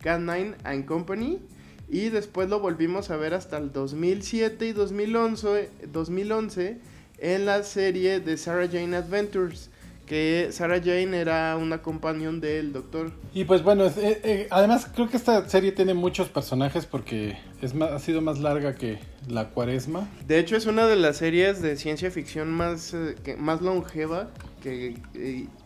Canine 0.00 0.54
and 0.62 0.84
Company 0.84 1.40
y 1.88 2.08
después 2.08 2.48
lo 2.48 2.60
volvimos 2.60 3.10
a 3.10 3.16
ver 3.16 3.34
hasta 3.34 3.58
el 3.58 3.72
2007 3.72 4.66
y 4.66 4.72
2011, 4.72 5.70
2011 5.92 6.78
en 7.18 7.46
la 7.46 7.62
serie 7.62 8.20
de 8.20 8.36
Sarah 8.36 8.66
Jane 8.66 8.96
Adventures. 8.96 9.70
Que 10.06 10.48
Sarah 10.50 10.80
Jane 10.80 11.16
era 11.16 11.56
una 11.56 11.80
companion 11.80 12.40
del 12.40 12.72
doctor. 12.72 13.12
Y 13.32 13.44
pues 13.44 13.62
bueno, 13.62 13.86
eh, 13.86 14.20
eh, 14.24 14.48
además 14.50 14.86
creo 14.92 15.08
que 15.08 15.16
esta 15.16 15.48
serie 15.48 15.72
tiene 15.72 15.94
muchos 15.94 16.28
personajes 16.28 16.84
porque 16.86 17.38
es 17.62 17.72
ha 17.74 17.98
sido 17.98 18.20
más 18.20 18.40
larga 18.40 18.74
que 18.74 18.98
la 19.28 19.50
cuaresma. 19.50 20.08
De 20.26 20.38
hecho 20.38 20.56
es 20.56 20.66
una 20.66 20.86
de 20.86 20.96
las 20.96 21.18
series 21.18 21.62
de 21.62 21.76
ciencia 21.76 22.10
ficción 22.10 22.50
más, 22.50 22.92
eh, 22.92 23.14
que, 23.22 23.36
más 23.36 23.62
longeva 23.62 24.28
que... 24.60 24.96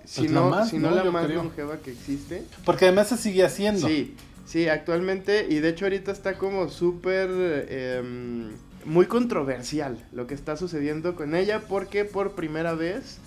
si, 0.04 0.20
pues 0.20 0.30
no, 0.30 0.50
la 0.50 0.66
si 0.66 0.78
no, 0.78 0.90
la 0.90 1.10
más 1.10 1.28
longeva 1.28 1.78
que 1.78 1.92
existe. 1.92 2.44
Porque 2.64 2.84
además 2.84 3.08
se 3.08 3.16
sigue 3.16 3.42
haciendo. 3.42 3.88
Sí, 3.88 4.14
Sí, 4.46 4.68
actualmente, 4.68 5.46
y 5.50 5.58
de 5.58 5.68
hecho 5.68 5.84
ahorita 5.84 6.12
está 6.12 6.38
como 6.38 6.68
súper... 6.68 7.28
Em, 7.68 8.52
muy 8.86 9.06
controversial 9.06 9.98
lo 10.12 10.26
que 10.26 10.34
está 10.34 10.56
sucediendo 10.56 11.16
con 11.16 11.34
ella 11.34 11.62
porque 11.68 12.04
por 12.04 12.36
primera 12.36 12.74
vez 12.74 13.18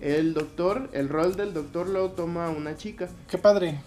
el 0.00 0.32
doctor, 0.32 0.88
el 0.92 1.08
rol 1.08 1.36
del 1.36 1.52
doctor 1.52 1.88
lo 1.88 2.12
toma 2.12 2.48
una 2.48 2.76
chica. 2.76 3.08
Qué 3.28 3.36
padre. 3.36 3.80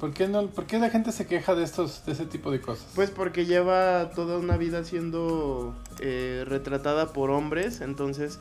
¿Por 0.00 0.14
qué, 0.14 0.26
no, 0.26 0.46
¿Por 0.46 0.64
qué 0.64 0.78
la 0.78 0.88
gente 0.88 1.12
se 1.12 1.26
queja 1.26 1.54
de 1.54 1.62
estos 1.62 2.06
de 2.06 2.12
ese 2.12 2.24
tipo 2.24 2.50
de 2.50 2.60
cosas? 2.60 2.86
Pues 2.94 3.10
porque 3.10 3.44
lleva 3.44 4.10
toda 4.14 4.38
una 4.38 4.56
vida 4.56 4.82
siendo 4.82 5.76
eh, 6.00 6.44
retratada 6.46 7.12
por 7.12 7.30
hombres, 7.30 7.82
entonces 7.82 8.38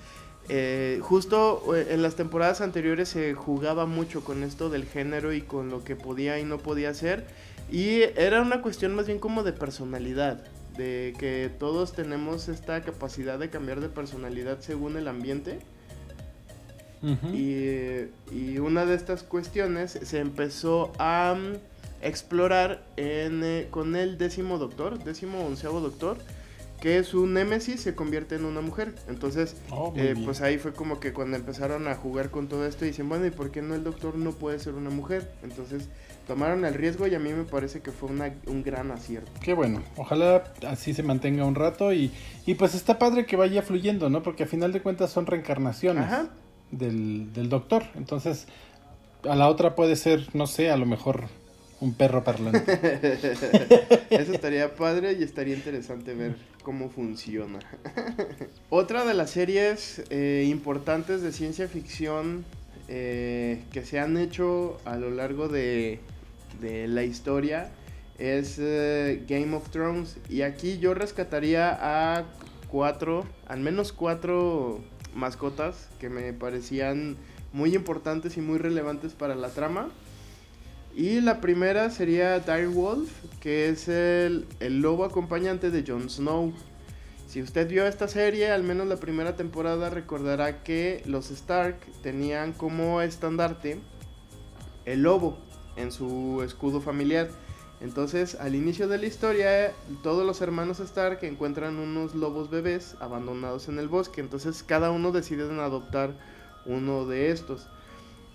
eh, 0.48 1.00
justo 1.04 1.76
eh, 1.76 1.88
en 1.92 2.02
las 2.02 2.16
temporadas 2.16 2.62
anteriores 2.62 3.10
se 3.10 3.34
jugaba 3.34 3.86
mucho 3.86 4.24
con 4.24 4.44
esto 4.44 4.70
del 4.70 4.86
género 4.86 5.34
y 5.34 5.42
con 5.42 5.70
lo 5.70 5.84
que 5.84 5.98
podía 5.98 6.40
y 6.40 6.46
no 6.46 6.60
podía 6.60 6.92
hacer 6.92 7.28
y 7.72 8.02
era 8.16 8.42
una 8.42 8.62
cuestión 8.62 8.96
más 8.96 9.08
bien 9.08 9.20
como 9.20 9.44
de 9.44 9.54
personalidad, 9.54 10.44
de 10.78 11.14
que 11.20 11.52
todos 11.60 11.94
tenemos 11.94 12.48
esta 12.48 12.82
capacidad 12.82 13.38
de 13.38 13.50
cambiar 13.50 13.80
de 13.80 13.90
personalidad 13.90 14.60
según 14.62 14.98
el 14.98 15.08
ambiente. 15.08 15.60
y, 17.34 18.58
una 18.58 18.86
de 18.86 18.96
estas 18.96 19.24
cuestiones 19.24 19.98
se 20.02 20.20
empezó 20.20 20.92
a 21.00 21.36
mm, 21.38 21.58
explorar 22.02 22.84
en, 22.98 23.44
eh, 23.44 23.68
con 23.70 23.96
el 23.96 24.18
décimo 24.18 24.58
doctor, 24.58 25.02
décimo 25.04 25.46
onceavo 25.46 25.80
doctor, 25.80 26.18
que 26.82 27.04
su 27.04 27.28
némesis 27.28 27.82
se 27.82 27.96
convierte 27.96 28.36
en 28.36 28.46
una 28.46 28.62
mujer. 28.62 28.96
Entonces, 29.08 29.56
oh, 29.70 29.94
eh, 29.96 30.16
pues 30.24 30.42
ahí 30.42 30.58
fue 30.58 30.74
como 30.74 31.00
que 31.00 31.14
cuando 31.14 31.38
empezaron 31.38 31.88
a 31.88 31.96
jugar 31.96 32.32
con 32.32 32.48
todo 32.48 32.66
esto, 32.66 32.86
dicen, 32.86 33.10
bueno, 33.10 33.26
¿y 33.26 33.32
por 33.32 33.52
qué 33.52 33.62
no 33.62 33.76
el 33.76 33.84
doctor 33.84 34.16
no 34.18 34.32
puede 34.32 34.60
ser 34.60 34.74
una 34.74 34.90
mujer? 34.90 35.30
Entonces 35.44 35.90
tomaron 36.30 36.64
el 36.64 36.76
riesgo 36.76 37.08
y 37.08 37.16
a 37.16 37.20
mí 37.20 37.34
me 37.34 37.44
parece 37.44 37.82
que 37.82 37.92
fue 37.92 38.08
un 38.08 38.64
gran 38.64 38.92
acierto. 38.92 39.32
Qué 39.42 39.56
bueno, 39.56 39.82
ojalá 39.98 40.44
así 40.68 40.94
se 40.94 41.02
mantenga 41.02 41.44
un 41.44 41.56
rato 41.56 41.92
y, 41.92 42.12
y 42.46 42.54
pues 42.54 42.76
está 42.76 43.00
padre 43.00 43.26
que 43.26 43.36
vaya 43.36 43.64
fluyendo, 43.64 44.12
¿no? 44.12 44.22
Porque 44.22 44.44
a 44.44 44.46
final 44.46 44.72
de 44.72 44.80
cuentas 44.84 45.10
son 45.12 45.26
reencarnaciones 45.26 46.06
Del, 46.70 47.34
del 47.34 47.50
doctor. 47.50 47.82
Entonces, 47.96 48.46
a 49.28 49.36
la 49.36 49.50
otra 49.50 49.74
puede 49.76 49.96
ser, 49.96 50.30
no 50.36 50.46
sé, 50.46 50.70
a 50.70 50.78
lo 50.78 50.86
mejor 50.86 51.24
un 51.82 51.96
perro 51.96 52.24
parlante. 52.24 52.62
Eso 54.12 54.32
estaría 54.32 54.76
padre 54.76 55.14
y 55.14 55.24
estaría 55.24 55.56
interesante 55.56 56.14
ver 56.14 56.36
cómo 56.62 56.90
funciona. 56.90 57.58
Otra 58.70 59.04
de 59.04 59.16
las 59.16 59.32
series 59.32 60.04
eh, 60.12 60.46
importantes 60.48 61.24
de 61.24 61.32
ciencia 61.32 61.68
ficción 61.68 62.46
eh, 62.88 63.64
que 63.72 63.84
se 63.84 64.00
han 64.00 64.16
hecho 64.18 64.80
a 64.86 64.96
lo 64.96 65.10
largo 65.10 65.48
de, 65.48 66.00
de 66.60 66.88
la 66.88 67.04
historia 67.04 67.72
es 68.20 68.58
eh, 68.60 69.24
Game 69.28 69.56
of 69.56 69.70
Thrones. 69.70 70.18
Y 70.30 70.42
aquí 70.42 70.78
yo 70.78 70.94
rescataría 70.94 71.78
a 71.80 72.26
cuatro, 72.70 73.26
al 73.48 73.62
menos 73.62 73.94
cuatro 73.94 74.82
mascotas 75.16 75.90
que 76.00 76.10
me 76.10 76.34
parecían 76.34 77.18
muy 77.52 77.76
importantes 77.76 78.38
y 78.38 78.42
muy 78.42 78.60
relevantes 78.60 79.14
para 79.14 79.36
la 79.36 79.50
trama. 79.50 79.90
Y 80.96 81.22
la 81.22 81.40
primera 81.40 81.90
sería 81.92 82.40
Direwolf, 82.40 83.10
que 83.40 83.70
es 83.70 83.88
el, 83.88 84.48
el 84.60 84.82
lobo 84.82 85.06
acompañante 85.06 85.72
de 85.72 85.84
Jon 85.86 86.10
Snow. 86.10 86.54
Si 87.28 87.42
usted 87.44 87.70
vio 87.70 87.86
esta 87.86 88.08
serie, 88.08 88.50
al 88.50 88.64
menos 88.64 88.88
la 88.88 88.98
primera 88.98 89.36
temporada, 89.36 89.92
recordará 89.92 90.64
que 90.64 91.04
los 91.06 91.30
Stark 91.30 91.78
tenían 92.02 92.54
como 92.54 93.02
estandarte 93.02 93.80
el 94.86 95.04
lobo 95.04 95.38
en 95.80 95.92
su 95.92 96.42
escudo 96.44 96.82
familiar. 96.82 97.30
Entonces, 97.82 98.36
al 98.36 98.56
inicio 98.56 98.88
de 98.88 98.98
la 98.98 99.06
historia, 99.06 99.74
todos 100.04 100.26
los 100.26 100.42
hermanos 100.42 100.80
Stark 100.82 101.20
encuentran 101.24 101.78
unos 101.78 102.14
lobos 102.14 102.50
bebés 102.50 102.96
abandonados 103.00 103.70
en 103.70 103.80
el 103.80 103.88
bosque. 103.88 104.20
Entonces, 104.20 104.64
cada 104.64 104.92
uno 104.92 105.12
decide 105.12 105.44
adoptar 105.62 106.14
uno 106.66 107.06
de 107.06 107.32
estos. 107.32 107.68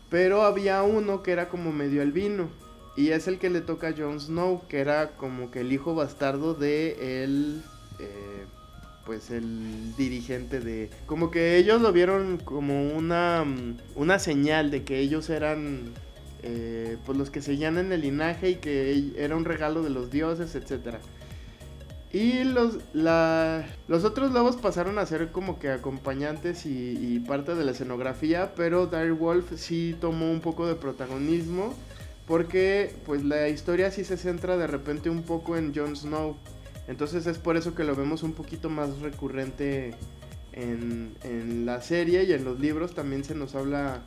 Pero 0.08 0.42
había 0.42 0.82
uno 0.82 1.22
que 1.22 1.32
era 1.32 1.48
como 1.48 1.72
medio 1.72 2.00
albino. 2.00 2.48
Y 2.96 3.10
es 3.10 3.28
el 3.28 3.38
que 3.38 3.50
le 3.50 3.60
toca 3.60 3.88
a 3.88 3.94
Jon 3.96 4.20
Snow, 4.20 4.62
que 4.68 4.78
era 4.78 5.16
como 5.16 5.50
que 5.50 5.60
el 5.60 5.72
hijo 5.72 5.94
bastardo 5.94 6.54
de 6.54 7.22
el... 7.24 7.62
Eh, 7.98 8.44
pues 9.04 9.30
el 9.30 9.94
dirigente 9.96 10.60
de... 10.60 10.88
Como 11.04 11.30
que 11.30 11.58
ellos 11.58 11.82
lo 11.82 11.92
vieron 11.92 12.38
como 12.38 12.94
una, 12.94 13.44
mm, 13.44 13.76
una 13.96 14.18
señal 14.18 14.70
de 14.70 14.84
que 14.84 15.00
ellos 15.00 15.28
eran 15.28 15.92
eh, 16.46 16.98
pues 17.06 17.16
los 17.16 17.30
que 17.30 17.40
seguían 17.40 17.78
en 17.78 17.90
el 17.90 18.02
linaje 18.02 18.50
y 18.50 18.54
que 18.56 19.14
era 19.16 19.34
un 19.34 19.46
regalo 19.46 19.82
de 19.82 19.88
los 19.88 20.10
dioses, 20.10 20.54
etc. 20.54 20.98
Y 22.12 22.44
los, 22.44 22.76
los 22.92 24.04
otros 24.04 24.30
lobos 24.30 24.56
pasaron 24.56 24.98
a 24.98 25.06
ser 25.06 25.32
como 25.32 25.58
que 25.58 25.70
acompañantes 25.70 26.66
y, 26.66 27.18
parte 27.26 27.54
de 27.54 27.64
la 27.64 27.70
escenografía, 27.70 28.54
pero 28.54 28.90
Wolf 29.16 29.54
sí 29.56 29.96
tomó 29.98 30.30
un 30.30 30.40
poco 30.40 30.66
de 30.66 30.74
protagonismo 30.74 31.74
porque 32.26 32.94
pues 33.06 33.24
la 33.24 33.48
historia 33.48 33.90
sí 33.90 34.04
se 34.04 34.18
centra 34.18 34.58
de 34.58 34.66
repente 34.66 35.08
un 35.08 35.22
poco 35.22 35.56
en 35.56 35.74
Jon 35.74 35.96
Snow. 35.96 36.36
Entonces 36.88 37.26
es 37.26 37.38
por 37.38 37.56
eso 37.56 37.74
que 37.74 37.84
lo 37.84 37.96
vemos 37.96 38.22
un 38.22 38.34
poquito 38.34 38.68
más 38.68 38.98
recurrente 38.98 39.94
en, 40.52 41.16
en 41.24 41.64
la 41.64 41.80
serie 41.80 42.24
y 42.24 42.34
en 42.34 42.44
los 42.44 42.60
libros 42.60 42.94
también 42.94 43.24
se 43.24 43.34
nos 43.34 43.54
habla 43.54 44.02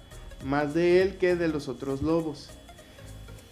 más 0.45 0.73
de 0.73 1.01
él 1.01 1.17
que 1.17 1.35
de 1.35 1.47
los 1.47 1.67
otros 1.67 2.01
lobos. 2.01 2.49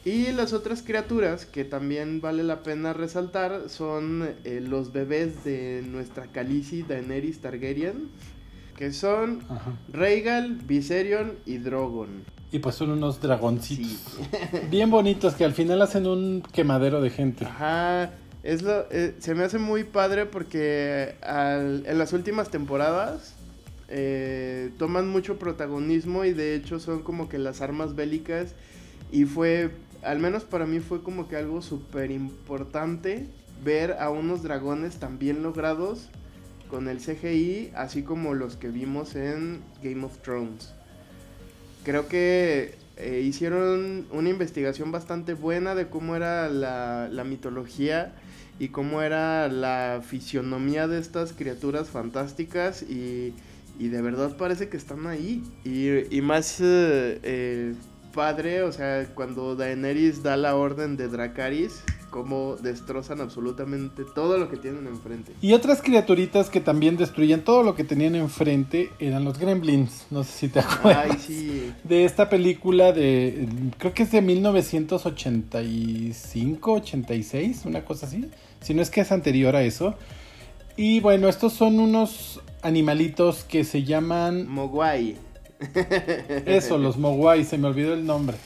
Y 0.04 0.32
las 0.34 0.54
otras 0.54 0.84
criaturas 0.84 1.46
que 1.48 1.66
también 1.66 2.22
vale 2.22 2.44
la 2.44 2.62
pena 2.62 2.94
resaltar 2.94 3.70
son 3.70 4.30
eh, 4.44 4.62
los 4.62 4.94
bebés 4.94 5.44
de 5.44 5.84
nuestra 5.88 6.28
Khaleesi 6.28 6.84
Daenerys 6.84 7.40
Targaryen, 7.42 8.10
que 8.78 8.94
son 8.94 9.42
Ajá. 9.50 9.72
Rhaegal, 9.92 10.58
Viserion 10.58 11.34
y 11.46 11.58
Drogon. 11.58 12.24
Y 12.52 12.60
pues 12.60 12.76
son 12.76 12.92
unos 12.92 13.20
dragoncitos. 13.20 13.88
Sí. 14.18 14.58
Bien 14.70 14.92
bonitos 14.92 15.34
que 15.34 15.44
al 15.44 15.54
final 15.54 15.82
hacen 15.82 16.06
un 16.06 16.44
quemadero 16.54 17.02
de 17.02 17.10
gente. 17.10 17.46
Ajá, 17.46 18.12
es 18.44 18.62
lo, 18.62 18.86
eh, 18.92 19.16
se 19.18 19.34
me 19.34 19.44
hace 19.44 19.58
muy 19.58 19.86
padre 19.86 20.28
porque 20.28 21.16
al- 21.24 21.84
en 21.88 21.98
las 21.98 22.14
últimas 22.14 22.50
temporadas 22.52 23.34
eh, 23.88 24.72
toman 24.78 25.08
mucho 25.08 25.38
protagonismo 25.38 26.26
y 26.26 26.34
de 26.34 26.56
hecho 26.56 26.80
son 26.80 27.04
como 27.04 27.30
que 27.30 27.38
las 27.38 27.62
armas 27.62 27.96
bélicas 27.96 28.56
y 29.12 29.26
fue, 29.26 29.72
al 30.02 30.20
menos 30.20 30.44
para 30.44 30.66
mí 30.66 30.80
fue 30.80 31.04
como 31.04 31.28
que 31.28 31.36
algo 31.36 31.62
súper 31.62 32.12
importante 32.12 33.28
ver 33.64 33.94
a 34.00 34.10
unos 34.10 34.44
dragones 34.44 34.98
tan 34.98 35.20
bien 35.20 35.44
logrados 35.44 36.10
con 36.70 36.88
el 36.88 36.98
CGI, 36.98 37.72
así 37.76 38.02
como 38.02 38.34
los 38.34 38.58
que 38.58 38.70
vimos 38.70 39.16
en 39.16 39.62
Game 39.84 40.04
of 40.04 40.18
Thrones. 40.20 40.74
Creo 41.84 42.08
que 42.08 42.76
eh, 42.98 43.22
hicieron 43.24 44.08
una 44.12 44.30
investigación 44.30 44.92
bastante 44.92 45.36
buena 45.36 45.76
de 45.76 45.88
cómo 45.90 46.16
era 46.16 46.50
la, 46.50 47.08
la 47.12 47.24
mitología 47.24 48.16
y 48.58 48.70
cómo 48.70 49.04
era 49.04 49.48
la 49.48 50.02
fisionomía 50.04 50.88
de 50.88 51.00
estas 51.00 51.34
criaturas 51.34 51.90
fantásticas 51.90 52.82
y, 52.82 53.34
y 53.80 53.90
de 53.90 54.02
verdad 54.02 54.36
parece 54.38 54.70
que 54.70 54.78
están 54.78 55.08
ahí. 55.08 55.44
Y, 55.64 56.16
y 56.16 56.22
más 56.22 56.60
eh, 56.62 57.20
eh, 57.24 57.74
padre, 58.14 58.64
o 58.64 58.72
sea, 58.72 59.08
cuando 59.14 59.56
Daenerys 59.56 60.24
da 60.24 60.38
la 60.38 60.56
orden 60.56 60.98
de 60.98 61.08
Dracarys, 61.08 61.84
cómo 62.16 62.56
destrozan 62.56 63.20
absolutamente 63.20 64.04
todo 64.16 64.38
lo 64.38 64.50
que 64.50 64.56
tienen 64.56 64.88
enfrente. 64.88 65.34
Y 65.42 65.52
otras 65.52 65.82
criaturitas 65.82 66.50
que 66.50 66.62
también 66.62 66.96
destruían 66.96 67.42
todo 67.42 67.62
lo 67.62 67.76
que 67.76 67.84
tenían 67.84 68.16
enfrente 68.16 68.90
eran 69.00 69.26
los 69.26 69.38
gremlins. 69.38 70.06
No 70.12 70.24
sé 70.24 70.32
si 70.32 70.48
te 70.48 70.60
acuerdas. 70.62 71.08
Ay, 71.12 71.18
sí. 71.20 71.74
De 71.84 72.06
esta 72.06 72.30
película 72.30 72.94
de. 72.94 73.50
Creo 73.78 73.94
que 73.94 74.04
es 74.04 74.14
de 74.14 74.22
1985, 74.22 76.72
86, 76.72 77.64
una 77.66 77.84
cosa 77.84 78.06
así. 78.06 78.30
Si 78.62 78.74
no 78.74 78.82
es 78.82 78.90
que 78.90 79.02
es 79.02 79.12
anterior 79.12 79.54
a 79.58 79.64
eso. 79.64 79.96
Y 80.78 81.02
bueno, 81.02 81.28
estos 81.28 81.52
son 81.52 81.82
unos 81.82 82.40
animalitos 82.66 83.44
que 83.44 83.64
se 83.64 83.84
llaman. 83.84 84.48
Mogwai. 84.48 85.16
Eso, 86.46 86.78
los 86.78 86.98
Mogwai, 86.98 87.44
se 87.44 87.58
me 87.58 87.68
olvidó 87.68 87.94
el 87.94 88.06
nombre. 88.06 88.38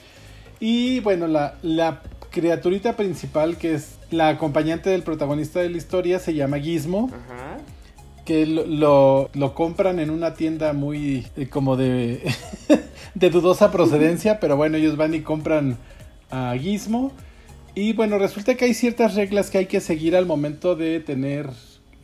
Y 0.60 1.00
bueno, 1.00 1.28
la, 1.28 1.56
la 1.64 2.02
criaturita 2.30 2.98
principal, 2.98 3.58
que 3.58 3.74
es 3.76 3.98
la 4.12 4.28
acompañante 4.30 4.90
del 4.90 5.04
protagonista 5.04 5.62
de 5.62 5.70
la 5.70 5.78
historia, 5.78 6.20
se 6.20 6.34
llama 6.34 6.60
Gizmo. 6.60 7.10
Ajá. 7.12 7.58
Que 8.26 8.46
lo, 8.46 8.66
lo, 8.66 9.30
lo 9.34 9.56
compran 9.56 10.00
en 10.00 10.10
una 10.10 10.34
tienda 10.34 10.74
muy 10.74 11.26
eh, 11.38 11.48
como 11.48 11.78
de, 11.78 12.22
de 13.16 13.30
dudosa 13.30 13.72
procedencia, 13.72 14.40
pero 14.40 14.58
bueno, 14.58 14.78
ellos 14.78 14.98
van 14.98 15.14
y 15.14 15.22
compran 15.22 15.78
a 16.30 16.54
Gizmo. 16.60 17.14
Y 17.74 17.94
bueno, 17.94 18.18
resulta 18.20 18.56
que 18.56 18.66
hay 18.66 18.74
ciertas 18.74 19.16
reglas 19.16 19.50
que 19.50 19.60
hay 19.60 19.66
que 19.68 19.80
seguir 19.80 20.16
al 20.16 20.26
momento 20.26 20.76
de 20.76 21.00
tener 21.00 21.50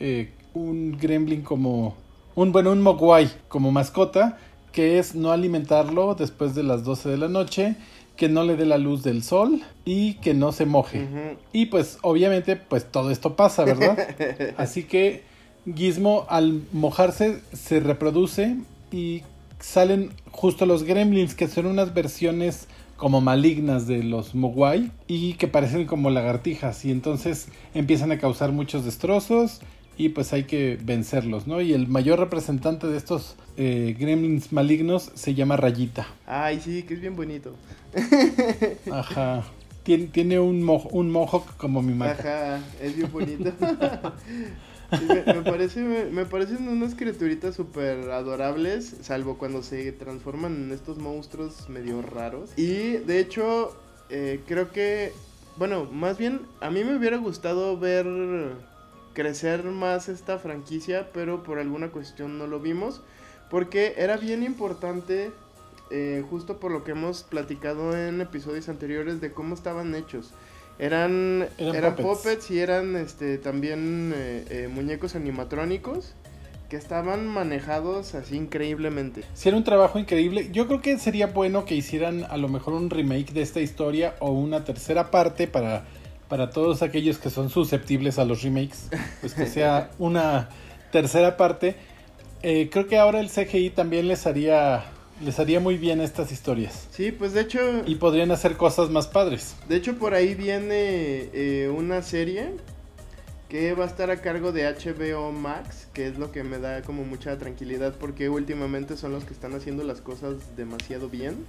eh, 0.00 0.30
un 0.54 0.96
gremlin 0.98 1.42
como... 1.42 2.05
Un, 2.36 2.52
bueno, 2.52 2.70
un 2.70 2.82
mogwai 2.82 3.28
como 3.48 3.72
mascota, 3.72 4.38
que 4.70 4.98
es 4.98 5.14
no 5.14 5.32
alimentarlo 5.32 6.14
después 6.14 6.54
de 6.54 6.62
las 6.62 6.84
12 6.84 7.08
de 7.08 7.16
la 7.16 7.28
noche, 7.28 7.76
que 8.16 8.28
no 8.28 8.44
le 8.44 8.56
dé 8.56 8.66
la 8.66 8.78
luz 8.78 9.02
del 9.02 9.22
sol 9.22 9.62
y 9.84 10.14
que 10.14 10.34
no 10.34 10.52
se 10.52 10.66
moje. 10.66 11.36
Y 11.52 11.66
pues 11.66 11.98
obviamente 12.02 12.56
pues 12.56 12.84
todo 12.90 13.10
esto 13.10 13.36
pasa, 13.36 13.64
¿verdad? 13.64 13.98
Así 14.56 14.84
que 14.84 15.22
Gizmo 15.74 16.26
al 16.28 16.62
mojarse 16.72 17.40
se 17.52 17.80
reproduce 17.80 18.56
y 18.92 19.22
salen 19.58 20.10
justo 20.30 20.66
los 20.66 20.84
gremlins 20.84 21.34
que 21.34 21.48
son 21.48 21.66
unas 21.66 21.92
versiones 21.92 22.68
como 22.96 23.20
malignas 23.20 23.86
de 23.86 24.02
los 24.02 24.34
Mogwai 24.34 24.90
y 25.06 25.34
que 25.34 25.48
parecen 25.48 25.86
como 25.86 26.10
lagartijas 26.10 26.84
y 26.84 26.90
entonces 26.90 27.48
empiezan 27.74 28.12
a 28.12 28.18
causar 28.18 28.52
muchos 28.52 28.84
destrozos 28.84 29.60
y 29.96 30.10
pues 30.10 30.32
hay 30.32 30.44
que 30.44 30.78
vencerlos, 30.82 31.46
¿no? 31.46 31.60
Y 31.60 31.72
el 31.72 31.88
mayor 31.88 32.18
representante 32.18 32.86
de 32.86 32.96
estos 32.96 33.36
eh, 33.56 33.96
gremlins 33.98 34.52
malignos 34.52 35.10
se 35.14 35.34
llama 35.34 35.56
Rayita. 35.56 36.06
Ay, 36.26 36.60
sí, 36.60 36.82
que 36.82 36.94
es 36.94 37.00
bien 37.00 37.16
bonito. 37.16 37.54
Ajá. 38.92 39.44
Tiene, 39.82 40.06
tiene 40.06 40.40
un, 40.40 40.62
mo 40.62 40.82
un 40.90 41.10
mohawk 41.10 41.56
como 41.56 41.80
mi 41.80 41.94
maca. 41.94 42.56
Ajá, 42.56 42.64
es 42.82 42.96
bien 42.96 43.10
bonito. 43.10 43.52
Me, 44.90 45.34
me 45.34 45.42
parece, 45.42 45.80
me, 45.80 46.04
me 46.04 46.26
parecen 46.26 46.68
unas 46.68 46.94
criaturitas 46.94 47.56
súper 47.56 48.08
adorables, 48.10 48.94
salvo 49.02 49.36
cuando 49.36 49.64
se 49.64 49.90
transforman 49.90 50.54
en 50.54 50.72
estos 50.72 50.98
monstruos 50.98 51.68
medio 51.68 52.02
raros. 52.02 52.50
Y 52.56 52.98
de 52.98 53.18
hecho, 53.18 53.76
eh, 54.10 54.40
creo 54.46 54.70
que, 54.70 55.12
bueno, 55.56 55.86
más 55.86 56.18
bien 56.18 56.42
a 56.60 56.70
mí 56.70 56.84
me 56.84 56.96
hubiera 56.96 57.16
gustado 57.16 57.76
ver 57.78 58.06
crecer 59.16 59.64
más 59.64 60.10
esta 60.10 60.38
franquicia, 60.38 61.08
pero 61.14 61.42
por 61.42 61.58
alguna 61.58 61.88
cuestión 61.88 62.36
no 62.36 62.46
lo 62.46 62.60
vimos, 62.60 63.00
porque 63.48 63.94
era 63.96 64.18
bien 64.18 64.42
importante, 64.42 65.30
eh, 65.90 66.22
justo 66.28 66.60
por 66.60 66.70
lo 66.70 66.84
que 66.84 66.90
hemos 66.90 67.22
platicado 67.22 67.96
en 67.96 68.20
episodios 68.20 68.68
anteriores 68.68 69.22
de 69.22 69.32
cómo 69.32 69.54
estaban 69.54 69.94
hechos. 69.94 70.34
Eran, 70.78 71.48
Eran 71.56 71.74
eran, 71.74 71.96
puppets. 71.96 72.18
puppets. 72.18 72.50
y 72.50 72.58
eran 72.58 72.94
este, 72.94 73.38
también 73.38 74.12
eh, 74.14 74.44
eh, 74.50 74.68
muñecos 74.68 75.14
animatrónicos 75.14 76.14
que 76.68 76.76
estaban 76.76 77.26
manejados 77.26 78.14
así 78.14 78.36
increíblemente. 78.36 79.24
Si 79.32 79.48
era 79.48 79.56
un 79.56 79.64
trabajo 79.64 79.98
increíble. 79.98 80.50
Yo 80.52 80.66
creo 80.66 80.82
que 80.82 80.98
sería 80.98 81.28
bueno 81.28 81.64
que 81.64 81.74
hicieran 81.74 82.24
a 82.24 82.36
lo 82.36 82.48
mejor 82.48 82.74
un 82.74 82.90
remake 82.90 83.32
de 83.32 83.40
esta 83.40 83.60
historia 83.60 84.14
o 84.18 84.32
una 84.32 84.64
tercera 84.64 85.10
parte 85.10 85.46
para, 85.46 85.86
para 86.28 86.50
todos 86.50 86.82
aquellos 86.82 87.18
que 87.18 87.30
son 87.30 87.50
susceptibles 87.50 88.18
a 88.18 88.24
los 88.24 88.42
remakes. 88.42 88.88
Pues 89.20 89.34
que 89.34 89.46
sea 89.46 89.90
una 89.98 90.48
tercera 90.92 91.36
parte. 91.36 91.76
Eh, 92.42 92.68
creo 92.70 92.86
que 92.86 92.98
ahora 92.98 93.20
el 93.20 93.28
CGI 93.30 93.70
también 93.70 94.08
les 94.08 94.26
haría, 94.26 94.84
les 95.22 95.38
haría 95.38 95.60
muy 95.60 95.76
bien 95.78 96.00
estas 96.00 96.32
historias. 96.32 96.86
Sí, 96.90 97.12
pues 97.12 97.32
de 97.32 97.40
hecho, 97.42 97.60
Y 97.86 97.96
podrían 97.96 98.30
hacer 98.30 98.56
cosas 98.56 98.90
más 98.90 99.06
padres. 99.06 99.56
de 99.68 99.76
hecho 99.76 99.96
por 99.98 100.14
ahí 100.14 100.34
viene 100.34 101.28
eh, 101.32 101.72
una 101.74 102.02
serie 102.02 102.50
que 103.48 103.74
va 103.74 103.84
a 103.84 103.86
estar 103.86 104.10
a 104.10 104.20
cargo 104.20 104.50
de 104.50 104.64
HBO 104.64 105.30
Max, 105.30 105.86
que 105.92 106.08
es 106.08 106.18
lo 106.18 106.32
que 106.32 106.42
me 106.42 106.58
da 106.58 106.82
como 106.82 107.04
mucha 107.04 107.38
tranquilidad 107.38 107.94
porque 107.98 108.28
últimamente 108.28 108.96
son 108.96 109.12
los 109.12 109.24
que 109.24 109.32
están 109.32 109.54
haciendo 109.54 109.84
las 109.84 110.00
cosas 110.00 110.34
demasiado 110.56 111.08
bien. 111.08 111.46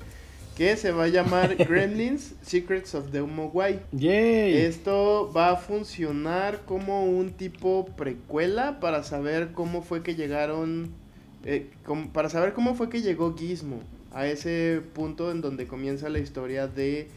Que 0.57 0.75
se 0.75 0.91
va 0.91 1.03
a 1.03 1.07
llamar 1.07 1.55
Gremlins 1.69 2.33
Secrets 2.41 2.95
of 2.95 3.11
the 3.11 3.21
Mogwai. 3.21 3.79
¡Yay! 3.91 4.57
Esto 4.57 5.31
va 5.31 5.51
a 5.51 5.55
funcionar 5.55 6.61
como 6.65 7.05
un 7.05 7.29
tipo 7.29 7.85
precuela 7.95 8.79
para 8.79 9.03
saber 9.03 9.51
cómo 9.53 9.83
fue 9.83 10.01
que 10.01 10.15
llegaron, 10.15 10.89
eh, 11.45 11.69
para 12.11 12.29
saber 12.29 12.53
cómo 12.53 12.73
fue 12.73 12.89
que 12.89 13.03
llegó 13.03 13.37
Gizmo 13.37 13.81
a 14.11 14.25
ese 14.25 14.81
punto 14.95 15.29
en 15.29 15.41
donde 15.41 15.67
comienza 15.67 16.09
la 16.09 16.17
historia 16.17 16.67
de 16.67 17.07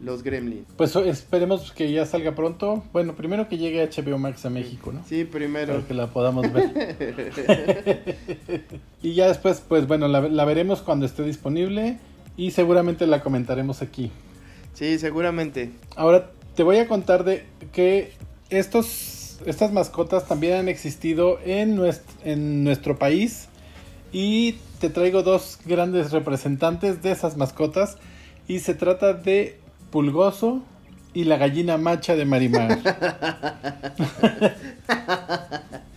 los 0.00 0.24
Gremlins. 0.24 0.66
Pues 0.76 0.96
esperemos 0.96 1.70
que 1.70 1.92
ya 1.92 2.04
salga 2.04 2.34
pronto. 2.34 2.82
Bueno, 2.92 3.14
primero 3.14 3.48
que 3.48 3.58
llegue 3.58 3.88
HBO 3.88 4.18
Max 4.18 4.44
a 4.44 4.50
México, 4.50 4.90
¿no? 4.90 5.04
Sí, 5.04 5.24
primero. 5.24 5.74
Para 5.74 5.86
que 5.86 5.94
la 5.94 6.08
podamos 6.08 6.52
ver. 6.52 6.96
y 9.02 9.14
ya 9.14 9.28
después, 9.28 9.62
pues 9.68 9.86
bueno, 9.86 10.08
la, 10.08 10.22
la 10.28 10.44
veremos 10.44 10.82
cuando 10.82 11.06
esté 11.06 11.22
disponible 11.22 11.98
y 12.38 12.52
seguramente 12.52 13.06
la 13.06 13.20
comentaremos 13.20 13.82
aquí. 13.82 14.10
Sí, 14.72 14.98
seguramente. 14.98 15.72
Ahora 15.96 16.30
te 16.54 16.62
voy 16.62 16.78
a 16.78 16.86
contar 16.86 17.24
de 17.24 17.44
que 17.72 18.12
estos, 18.48 19.40
estas 19.44 19.72
mascotas 19.72 20.26
también 20.26 20.54
han 20.54 20.68
existido 20.68 21.40
en 21.44 21.74
nuestro, 21.74 22.16
en 22.24 22.64
nuestro 22.64 22.96
país 22.96 23.48
y 24.12 24.52
te 24.80 24.88
traigo 24.88 25.24
dos 25.24 25.58
grandes 25.66 26.12
representantes 26.12 27.02
de 27.02 27.10
esas 27.10 27.36
mascotas 27.36 27.98
y 28.46 28.60
se 28.60 28.74
trata 28.74 29.14
de 29.14 29.58
Pulgoso 29.90 30.62
y 31.14 31.24
la 31.24 31.38
gallina 31.38 31.76
macha 31.76 32.14
de 32.14 32.24
Marimar. 32.24 32.78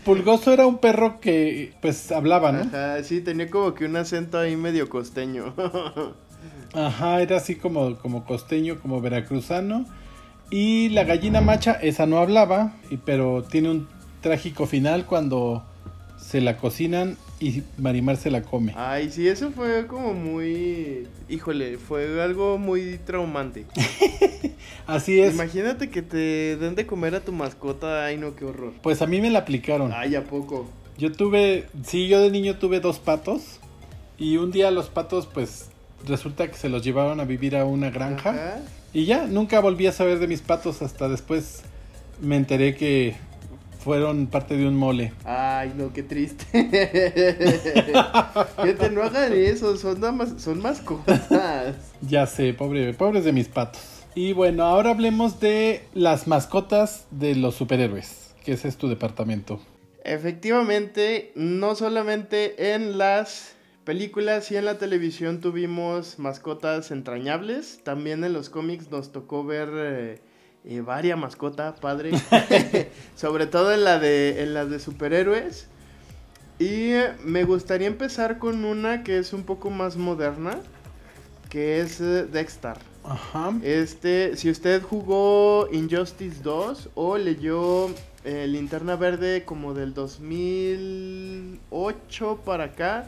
Pulgoso 0.06 0.52
era 0.52 0.66
un 0.66 0.80
perro 0.80 1.20
que 1.20 1.76
pues 1.82 2.12
hablaba, 2.12 2.52
¿no? 2.52 2.62
Ajá, 2.62 3.04
sí, 3.04 3.22
tenía 3.22 3.48
como 3.52 3.76
que 3.76 3.86
un 3.86 3.96
acento 3.96 4.40
ahí 4.40 4.56
medio 4.56 4.90
costeño. 4.90 5.54
Ajá, 6.74 7.22
era 7.22 7.38
así 7.38 7.56
como, 7.56 7.98
como 7.98 8.26
costeño, 8.26 8.80
como 8.80 9.02
veracruzano. 9.02 9.86
Y 10.50 10.90
la 10.90 11.06
gallina 11.06 11.42
macha, 11.42 11.74
esa 11.74 12.06
no 12.06 12.18
hablaba, 12.18 12.74
pero 13.06 13.44
tiene 13.44 13.72
un 13.72 13.88
trágico 14.22 14.66
final 14.66 15.06
cuando 15.06 15.66
se 16.18 16.42
la 16.42 16.58
cocinan 16.58 17.18
y 17.40 17.64
Marimar 17.78 18.18
se 18.18 18.30
la 18.30 18.44
come. 18.44 18.74
Ay, 18.78 19.10
sí, 19.10 19.28
eso 19.28 19.52
fue 19.52 19.88
como 19.88 20.14
muy... 20.14 21.08
Híjole, 21.28 21.78
fue 21.78 22.22
algo 22.22 22.58
muy 22.58 23.00
traumante. 23.04 23.66
Así 24.88 25.20
es. 25.20 25.34
Imagínate 25.34 25.90
que 25.90 26.02
te 26.02 26.58
den 26.58 26.76
de 26.76 26.86
comer 26.86 27.16
a 27.16 27.22
tu 27.22 27.32
mascota, 27.32 28.06
ay 28.06 28.18
no, 28.18 28.36
qué 28.36 28.46
horror. 28.46 28.74
Pues 28.84 29.02
a 29.02 29.08
mí 29.08 29.20
me 29.22 29.32
la 29.32 29.40
aplicaron. 29.40 29.92
Ay, 29.94 30.16
¿a 30.16 30.24
poco? 30.24 30.70
Yo 30.98 31.12
tuve, 31.12 31.66
sí, 31.84 32.08
yo 32.08 32.22
de 32.22 32.30
niño 32.30 32.58
tuve 32.58 32.80
dos 32.80 33.00
patos 33.00 33.60
y 34.20 34.38
un 34.38 34.52
día 34.52 34.70
los 34.70 34.90
patos 34.90 35.26
pues 35.26 35.71
resulta 36.08 36.48
que 36.50 36.58
se 36.58 36.70
los 36.70 36.84
llevaron 36.84 37.20
a 37.20 37.26
vivir 37.26 37.56
a 37.56 37.66
una 37.66 37.90
granja 37.90 38.30
Ajá. 38.32 38.60
y 38.94 39.06
ya 39.06 39.26
nunca 39.28 39.60
volví 39.60 39.88
a 39.88 39.92
saber 39.92 40.20
de 40.20 40.28
mis 40.28 40.42
patos 40.42 40.82
hasta 40.82 41.08
después 41.10 41.62
me 42.22 42.36
enteré 42.38 42.76
que 42.76 43.16
fueron 43.84 44.28
parte 44.28 44.56
de 44.58 44.68
un 44.68 44.76
mole. 44.76 45.12
Ay, 45.26 45.74
no, 45.76 45.92
qué 45.92 46.04
triste. 46.04 46.46
Fíjate, 48.62 48.90
no 48.92 49.02
hagan 49.04 49.34
eso, 49.34 49.76
son, 49.78 50.00
nada 50.00 50.12
más- 50.12 50.34
son 50.42 50.62
mascotas. 50.62 51.28
Ya 52.02 52.28
sé, 52.28 52.54
pobre, 52.54 52.94
pobres 52.94 53.26
de 53.26 53.32
mis 53.32 53.48
patos. 53.48 53.82
Y 54.14 54.34
bueno, 54.34 54.64
ahora 54.66 54.92
hablemos 54.92 55.40
de 55.40 55.84
las 55.94 56.28
mascotas 56.28 57.06
de 57.12 57.34
los 57.36 57.56
superhéroes, 57.56 58.34
que 58.44 58.54
ese 58.54 58.68
es 58.68 58.78
tu 58.78 58.88
departamento. 58.88 59.60
Efectivamente, 60.04 61.32
no 61.36 61.76
solamente 61.76 62.74
en 62.76 62.98
las 62.98 63.54
películas 63.84 64.52
y 64.52 64.58
en 64.58 64.66
la 64.66 64.78
televisión 64.78 65.40
tuvimos 65.40 66.20
mascotas 66.20 66.92
entrañables, 66.92 67.80
también 67.84 68.24
en 68.24 68.34
los 68.34 68.50
cómics 68.50 68.92
nos 68.92 69.12
tocó 69.12 69.44
ver 69.44 69.70
eh, 69.74 70.22
eh, 70.64 70.82
varia 70.82 71.16
mascota, 71.16 71.74
padre, 71.76 72.12
sobre 73.16 73.48
todo 73.48 73.74
en 73.74 73.84
la 73.84 73.98
de 74.00 74.44
en 74.44 74.54
las 74.54 74.70
de 74.70 74.80
superhéroes. 74.80 75.68
Y 76.60 76.92
me 77.24 77.44
gustaría 77.44 77.88
empezar 77.88 78.38
con 78.38 78.64
una 78.66 79.04
que 79.04 79.18
es 79.18 79.34
un 79.34 79.42
poco 79.44 79.72
más 79.72 79.98
moderna, 79.98 80.60
que 81.50 81.82
es 81.82 82.00
eh, 82.00 82.28
Dexter. 82.32 82.78
Ajá. 83.04 83.52
Este, 83.64 84.38
si 84.38 84.52
usted 84.52 84.84
jugó 84.84 85.68
Injustice 85.72 86.44
2 86.44 86.90
o 86.94 87.18
leyó 87.18 87.90
eh, 88.24 88.46
Linterna 88.48 88.96
Verde 88.96 89.44
como 89.44 89.74
del 89.74 89.96
2008 89.96 92.42
para 92.46 92.66
acá 92.66 93.08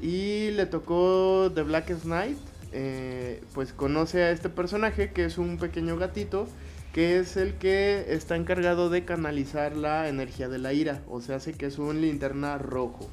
y 0.00 0.50
le 0.50 0.66
tocó 0.66 1.50
The 1.54 1.62
Blackest 1.62 2.04
Night, 2.04 2.38
eh, 2.72 3.42
pues 3.54 3.72
conoce 3.72 4.22
a 4.22 4.30
este 4.30 4.48
personaje 4.48 5.12
que 5.12 5.24
es 5.24 5.38
un 5.38 5.58
pequeño 5.58 5.96
gatito 5.96 6.48
que 6.92 7.18
es 7.18 7.36
el 7.36 7.54
que 7.54 8.06
está 8.14 8.36
encargado 8.36 8.88
de 8.88 9.04
canalizar 9.04 9.76
la 9.76 10.08
energía 10.08 10.48
de 10.48 10.58
la 10.58 10.72
ira, 10.72 11.02
o 11.08 11.20
sea, 11.20 11.36
hace 11.36 11.52
que 11.52 11.66
es 11.66 11.78
un 11.78 12.00
linterna 12.00 12.56
rojo. 12.56 13.10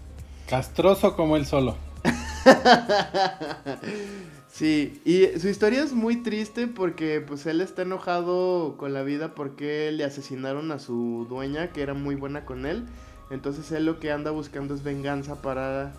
Castroso 0.47 1.15
como 1.15 1.35
él 1.35 1.47
solo. 1.47 1.75
Sí, 4.51 5.01
y 5.05 5.39
su 5.39 5.47
historia 5.47 5.81
es 5.81 5.93
muy 5.93 6.17
triste 6.17 6.67
porque 6.67 7.21
pues 7.21 7.45
él 7.45 7.61
está 7.61 7.83
enojado 7.83 8.75
con 8.77 8.93
la 8.93 9.01
vida 9.01 9.33
porque 9.33 9.91
le 9.93 10.03
asesinaron 10.03 10.73
a 10.73 10.79
su 10.79 11.25
dueña 11.29 11.69
que 11.69 11.81
era 11.81 11.93
muy 11.93 12.15
buena 12.15 12.43
con 12.43 12.65
él. 12.65 12.85
Entonces 13.29 13.71
él 13.71 13.85
lo 13.85 13.99
que 14.01 14.11
anda 14.11 14.29
buscando 14.31 14.75
es 14.75 14.83
venganza 14.83 15.41
para 15.41 15.93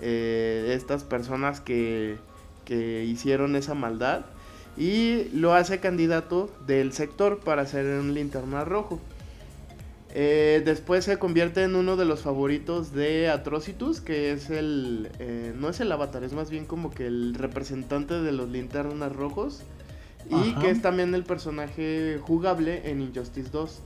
eh, 0.00 0.72
estas 0.76 1.04
personas 1.04 1.60
que, 1.60 2.16
que 2.64 3.04
hicieron 3.04 3.56
esa 3.56 3.74
maldad. 3.74 4.24
Y 4.76 5.24
lo 5.32 5.54
hace 5.54 5.80
candidato 5.80 6.50
del 6.66 6.92
sector 6.92 7.40
para 7.40 7.66
ser 7.66 7.86
un 7.98 8.14
linterna 8.14 8.64
rojo. 8.64 9.00
Eh, 10.14 10.62
después 10.64 11.04
se 11.04 11.18
convierte 11.18 11.62
en 11.64 11.76
uno 11.76 11.96
de 11.96 12.04
los 12.04 12.22
favoritos 12.22 12.92
de 12.92 13.28
Atrocitus, 13.28 14.00
que 14.00 14.32
es 14.32 14.50
el... 14.50 15.10
eh, 15.18 15.52
no 15.56 15.68
es 15.68 15.80
el 15.80 15.92
avatar, 15.92 16.24
es 16.24 16.32
más 16.32 16.50
bien 16.50 16.64
como 16.64 16.90
que 16.90 17.06
el 17.06 17.34
representante 17.34 18.14
de 18.14 18.32
los 18.32 18.48
linternas 18.48 19.14
rojos. 19.14 19.62
Y 20.30 20.34
Ajá. 20.34 20.60
que 20.60 20.70
es 20.70 20.82
también 20.82 21.14
el 21.14 21.24
personaje 21.24 22.18
jugable 22.20 22.90
en 22.90 23.00
Injustice 23.00 23.50
2. 23.50 23.80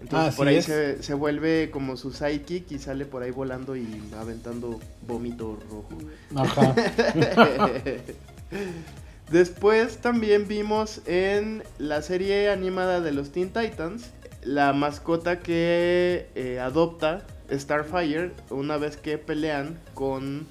Entonces 0.00 0.34
por 0.34 0.48
ahí 0.48 0.62
se, 0.62 1.02
se 1.02 1.14
vuelve 1.14 1.70
como 1.70 1.96
su 1.96 2.12
sidekick 2.12 2.70
y 2.72 2.78
sale 2.78 3.04
por 3.04 3.22
ahí 3.22 3.30
volando 3.30 3.76
y 3.76 3.86
aventando 4.18 4.80
vómito 5.06 5.58
rojo. 5.70 5.98
Ajá. 6.34 6.74
Después 9.30 9.98
también 9.98 10.48
vimos 10.48 11.02
en 11.06 11.62
la 11.78 12.02
serie 12.02 12.50
animada 12.50 13.00
de 13.00 13.12
los 13.12 13.30
Teen 13.30 13.52
Titans 13.52 14.10
la 14.42 14.72
mascota 14.72 15.40
que 15.40 16.28
eh, 16.34 16.60
adopta 16.60 17.22
Starfire 17.50 18.32
una 18.50 18.76
vez 18.76 18.96
que 18.96 19.18
pelean 19.18 19.78
con 19.94 20.46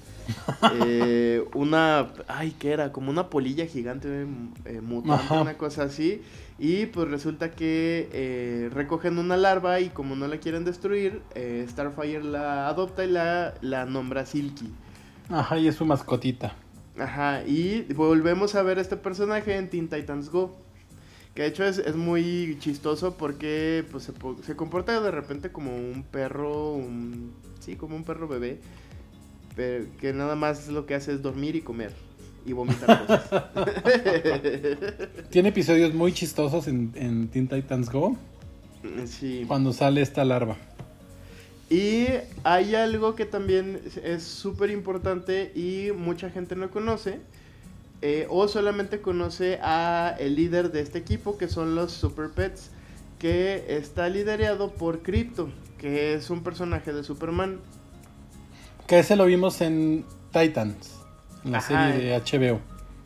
eh, 0.74 1.44
una, 1.54 2.12
ay, 2.28 2.54
¿qué 2.58 2.72
era? 2.72 2.92
Como 2.92 3.10
una 3.10 3.28
polilla 3.30 3.66
gigante 3.66 4.26
eh, 4.64 4.80
mutante, 4.80 5.24
Ajá. 5.24 5.42
una 5.42 5.54
cosa 5.58 5.84
así. 5.84 6.22
Y 6.58 6.86
pues 6.86 7.08
resulta 7.08 7.50
que 7.52 8.08
eh, 8.12 8.70
recogen 8.72 9.18
una 9.18 9.36
larva 9.36 9.80
y 9.80 9.88
como 9.88 10.14
no 10.16 10.26
la 10.28 10.38
quieren 10.38 10.64
destruir, 10.64 11.22
eh, 11.34 11.64
Starfire 11.68 12.22
la 12.24 12.68
adopta 12.68 13.04
y 13.04 13.10
la, 13.10 13.54
la 13.62 13.86
nombra 13.86 14.26
Silky. 14.26 14.68
Ajá, 15.30 15.58
y 15.58 15.68
es 15.68 15.76
su 15.76 15.84
mascotita. 15.86 16.54
Ajá, 16.98 17.44
y 17.46 17.82
volvemos 17.94 18.54
a 18.54 18.62
ver 18.62 18.78
este 18.78 18.96
personaje 18.96 19.56
en 19.56 19.70
Teen 19.70 19.88
Titans 19.88 20.28
Go. 20.28 20.56
Que 21.34 21.42
de 21.42 21.48
hecho 21.48 21.64
es, 21.64 21.78
es 21.78 21.94
muy 21.94 22.56
chistoso 22.60 23.16
porque 23.16 23.84
pues, 23.90 24.02
se, 24.04 24.12
se 24.44 24.56
comporta 24.56 25.00
de 25.00 25.10
repente 25.12 25.52
como 25.52 25.74
un 25.74 26.02
perro, 26.02 26.72
un- 26.72 27.32
sí, 27.60 27.76
como 27.76 27.94
un 27.96 28.02
perro 28.04 28.26
bebé. 28.26 28.60
Pero 29.56 29.86
que 29.98 30.12
nada 30.12 30.36
más 30.36 30.68
lo 30.68 30.86
que 30.86 30.94
hace 30.94 31.12
es 31.12 31.22
dormir 31.22 31.56
y 31.56 31.62
comer. 31.62 31.94
Y 32.44 32.52
vomitar 32.52 32.94
cosas. 32.94 33.30
Tiene 35.30 35.50
episodios 35.50 35.94
muy 35.94 36.12
chistosos 36.12 36.68
en, 36.68 36.92
en 36.94 37.28
Teen 37.28 37.48
Titans 37.48 37.90
Go 37.90 38.16
sí. 39.06 39.44
cuando 39.46 39.72
sale 39.72 40.02
esta 40.02 40.24
larva. 40.24 40.56
Y 41.68 42.06
hay 42.42 42.74
algo 42.74 43.14
que 43.14 43.26
también 43.26 43.80
es 44.02 44.24
súper 44.24 44.70
importante 44.70 45.52
y 45.54 45.92
mucha 45.96 46.30
gente 46.30 46.56
no 46.56 46.70
conoce. 46.70 47.20
eh, 48.02 48.26
o 48.30 48.48
solamente 48.48 49.00
conoce 49.02 49.58
a 49.62 50.16
el 50.18 50.36
líder 50.36 50.72
de 50.72 50.80
este 50.80 50.98
equipo 50.98 51.36
que 51.38 51.48
son 51.48 51.74
los 51.74 51.92
Super 51.92 52.30
Pets. 52.30 52.70
Que 53.18 53.66
está 53.76 54.08
liderado 54.08 54.72
por 54.72 55.02
Crypto, 55.02 55.50
que 55.78 56.14
es 56.14 56.30
un 56.30 56.42
personaje 56.42 56.92
de 56.92 57.04
Superman. 57.04 57.60
Que 58.90 58.98
ese 58.98 59.14
lo 59.14 59.26
vimos 59.26 59.60
en 59.60 60.04
Titans, 60.32 60.96
en 61.44 61.52
la 61.52 61.58
Ajá. 61.58 61.92
serie 61.92 62.08
de 62.08 62.18
HBO. 62.18 62.58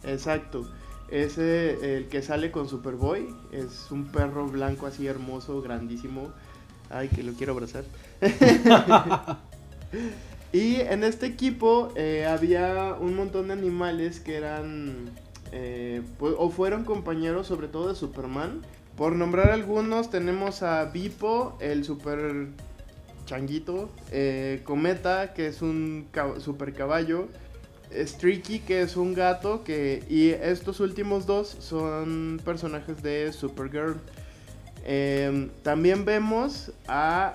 Exacto. 0.03 0.67
Ese, 1.11 1.99
el 1.99 2.09
que 2.09 2.23
sale 2.23 2.51
con 2.51 2.71
Superboy, 2.71 3.29
es 3.53 3.91
un 3.91 4.07
perro 4.07 4.47
blanco 4.47 4.87
así 4.87 5.07
hermoso, 5.07 5.61
grandísimo. 5.61 6.33
Ay, 6.89 7.09
que 7.09 7.23
lo 7.23 7.35
quiero 7.35 7.53
abrazar. 7.53 7.85
y 10.55 10.77
en 10.77 11.05
este 11.05 11.27
equipo 11.27 11.93
eh, 11.97 12.25
había 12.25 12.97
un 12.99 13.15
montón 13.15 13.49
de 13.49 13.53
animales 13.53 14.21
que 14.21 14.37
eran, 14.37 15.11
eh, 15.53 16.01
o 16.19 16.49
fueron 16.49 16.85
compañeros 16.85 17.47
sobre 17.47 17.69
todo 17.69 17.89
de 17.91 17.95
Superman. 17.95 18.63
Por 18.97 19.17
nombrar 19.17 19.51
algunos, 19.51 20.09
tenemos 20.09 20.63
a 20.63 20.87
Bipo, 20.87 21.59
el 21.61 21.85
super 21.85 22.49
changuito, 23.25 23.91
eh, 24.11 24.61
Cometa, 24.65 25.33
que 25.33 25.49
es 25.49 25.63
un 25.63 26.09
super 26.39 26.73
caballo, 26.73 27.29
Streaky, 27.93 28.61
que 28.61 28.83
es 28.83 28.97
un 28.97 29.15
gato, 29.15 29.63
que 29.65 30.03
y 30.09 30.31
estos 30.31 30.81
últimos 30.81 31.27
dos 31.27 31.57
son 31.61 32.41
personajes 32.45 33.03
de 33.03 33.33
Supergirl. 33.33 33.97
Em, 34.85 35.51
también 35.63 36.05
vemos 36.05 36.73
a 36.89 37.35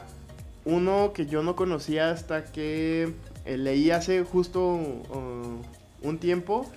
uno 0.65 1.13
que 1.13 1.25
yo 1.25 1.41
no 1.41 1.55
conocía 1.55 2.11
hasta 2.11 2.45
que 2.45 3.13
eh, 3.45 3.57
leí 3.57 3.89
hace 3.89 4.23
justo 4.23 4.73
uh, 4.73 6.07
un 6.07 6.19
tiempo 6.19 6.69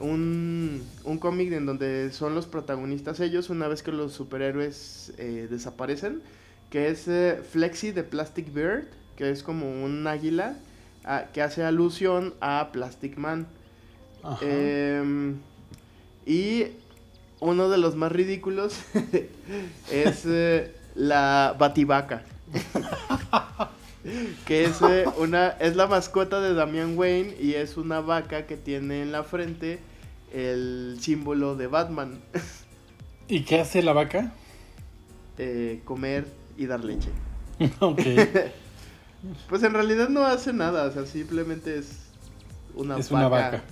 un, 0.00 0.82
un 1.04 1.18
cómic 1.18 1.52
en 1.52 1.66
donde 1.66 2.10
son 2.12 2.34
los 2.34 2.46
protagonistas 2.46 3.20
ellos 3.20 3.50
una 3.50 3.68
vez 3.68 3.82
que 3.82 3.92
los 3.92 4.12
superhéroes 4.12 5.12
eh, 5.18 5.46
desaparecen, 5.50 6.22
que 6.70 6.88
es 6.88 7.08
eh, 7.08 7.42
Flexi 7.50 7.92
de 7.92 8.04
Plastic 8.04 8.52
Bird, 8.52 8.84
que 9.16 9.30
es 9.30 9.42
como 9.42 9.70
un 9.84 10.06
águila 10.06 10.56
ah, 11.04 11.24
que 11.32 11.42
hace 11.42 11.62
alusión 11.64 12.34
a 12.40 12.70
Plastic 12.72 13.16
Man. 13.16 13.46
Ajá. 14.22 14.38
Em, 14.42 15.38
y 16.26 16.66
uno 17.40 17.68
de 17.68 17.78
los 17.78 17.96
más 17.96 18.12
ridículos 18.12 18.78
es 19.90 20.22
eh, 20.26 20.74
la 20.94 21.54
bativaca. 21.58 22.22
que 24.46 24.64
es 24.64 24.80
eh, 24.82 25.04
una 25.18 25.48
es 25.48 25.76
la 25.76 25.86
mascota 25.86 26.40
de 26.40 26.54
Damian 26.54 26.96
Wayne 26.96 27.34
y 27.38 27.54
es 27.54 27.76
una 27.76 28.00
vaca 28.00 28.46
que 28.46 28.56
tiene 28.56 29.02
en 29.02 29.12
la 29.12 29.24
frente 29.24 29.78
el 30.32 30.96
símbolo 31.00 31.56
de 31.56 31.66
Batman, 31.66 32.20
¿Y 33.28 33.42
qué 33.44 33.60
hace 33.60 33.82
la 33.82 33.92
vaca? 33.92 34.32
eh, 35.38 35.80
comer 35.84 36.26
y 36.60 36.66
dar 36.66 36.84
leche. 36.84 37.10
ok. 37.80 38.00
Pues 39.50 39.62
en 39.64 39.74
realidad 39.74 40.08
no 40.08 40.24
hace 40.24 40.50
nada, 40.50 40.84
o 40.84 40.90
sea, 40.90 41.04
simplemente 41.04 41.76
es 41.76 42.06
una 42.74 42.96
es 42.96 43.10
vaca. 43.10 43.26
una 43.26 43.28
vaca. 43.28 43.62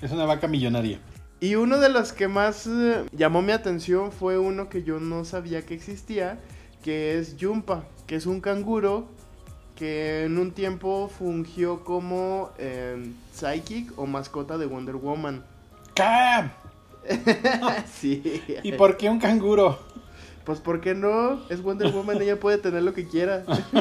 Es 0.00 0.10
una 0.10 0.24
vaca 0.24 0.48
millonaria. 0.48 0.98
Y 1.40 1.56
uno 1.56 1.78
de 1.78 1.90
los 1.90 2.14
que 2.14 2.26
más 2.26 2.66
eh, 2.66 3.04
llamó 3.12 3.42
mi 3.42 3.52
atención 3.52 4.12
fue 4.12 4.38
uno 4.38 4.70
que 4.70 4.84
yo 4.84 4.98
no 4.98 5.26
sabía 5.26 5.66
que 5.66 5.74
existía, 5.74 6.40
que 6.82 7.18
es 7.18 7.36
Jumpa, 7.38 7.84
que 8.06 8.16
es 8.16 8.24
un 8.24 8.40
canguro 8.40 9.08
que 9.76 10.24
en 10.24 10.38
un 10.38 10.52
tiempo 10.52 11.10
fungió 11.18 11.84
como 11.84 12.52
eh, 12.56 13.12
psychic 13.34 13.92
o 13.98 14.06
mascota 14.06 14.56
de 14.56 14.64
Wonder 14.64 14.96
Woman. 14.96 15.44
¡Cam! 15.94 16.50
sí. 17.92 18.42
¿Y 18.62 18.72
por 18.72 18.96
qué 18.96 19.10
un 19.10 19.18
canguro? 19.18 19.78
Pues 20.48 20.60
¿por 20.60 20.80
qué 20.80 20.94
no? 20.94 21.46
Es 21.50 21.60
Wonder 21.60 21.92
Woman, 21.92 22.22
ella 22.22 22.40
puede 22.40 22.56
tener 22.56 22.82
lo 22.82 22.94
que 22.94 23.06
quiera. 23.06 23.44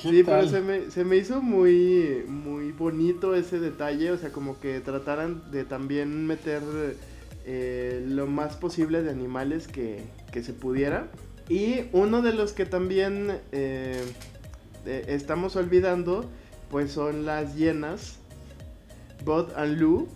¿Qué 0.00 0.08
Sí, 0.10 0.22
tal? 0.24 0.24
pero 0.24 0.48
se 0.48 0.62
me, 0.62 0.90
se 0.90 1.04
me 1.04 1.16
hizo 1.18 1.42
muy, 1.42 2.24
muy 2.26 2.72
bonito 2.72 3.34
ese 3.34 3.60
detalle, 3.60 4.12
o 4.12 4.16
sea, 4.16 4.32
como 4.32 4.58
que 4.58 4.80
trataran 4.80 5.50
de 5.50 5.64
también 5.64 6.26
meter 6.26 6.62
eh, 7.44 8.02
lo 8.08 8.26
más 8.26 8.56
posible 8.56 9.02
de 9.02 9.10
animales 9.10 9.68
que, 9.68 10.04
que 10.32 10.42
se 10.42 10.54
pudiera. 10.54 11.08
Y 11.50 11.82
uno 11.92 12.22
de 12.22 12.32
los 12.32 12.54
que 12.54 12.64
también 12.64 13.38
eh, 13.52 14.02
eh, 14.86 15.04
estamos 15.08 15.54
olvidando, 15.56 16.30
pues 16.70 16.92
son 16.92 17.26
las 17.26 17.56
hienas, 17.56 18.20
Bud 19.22 19.52
and 19.54 19.78
Lou, 19.78 20.08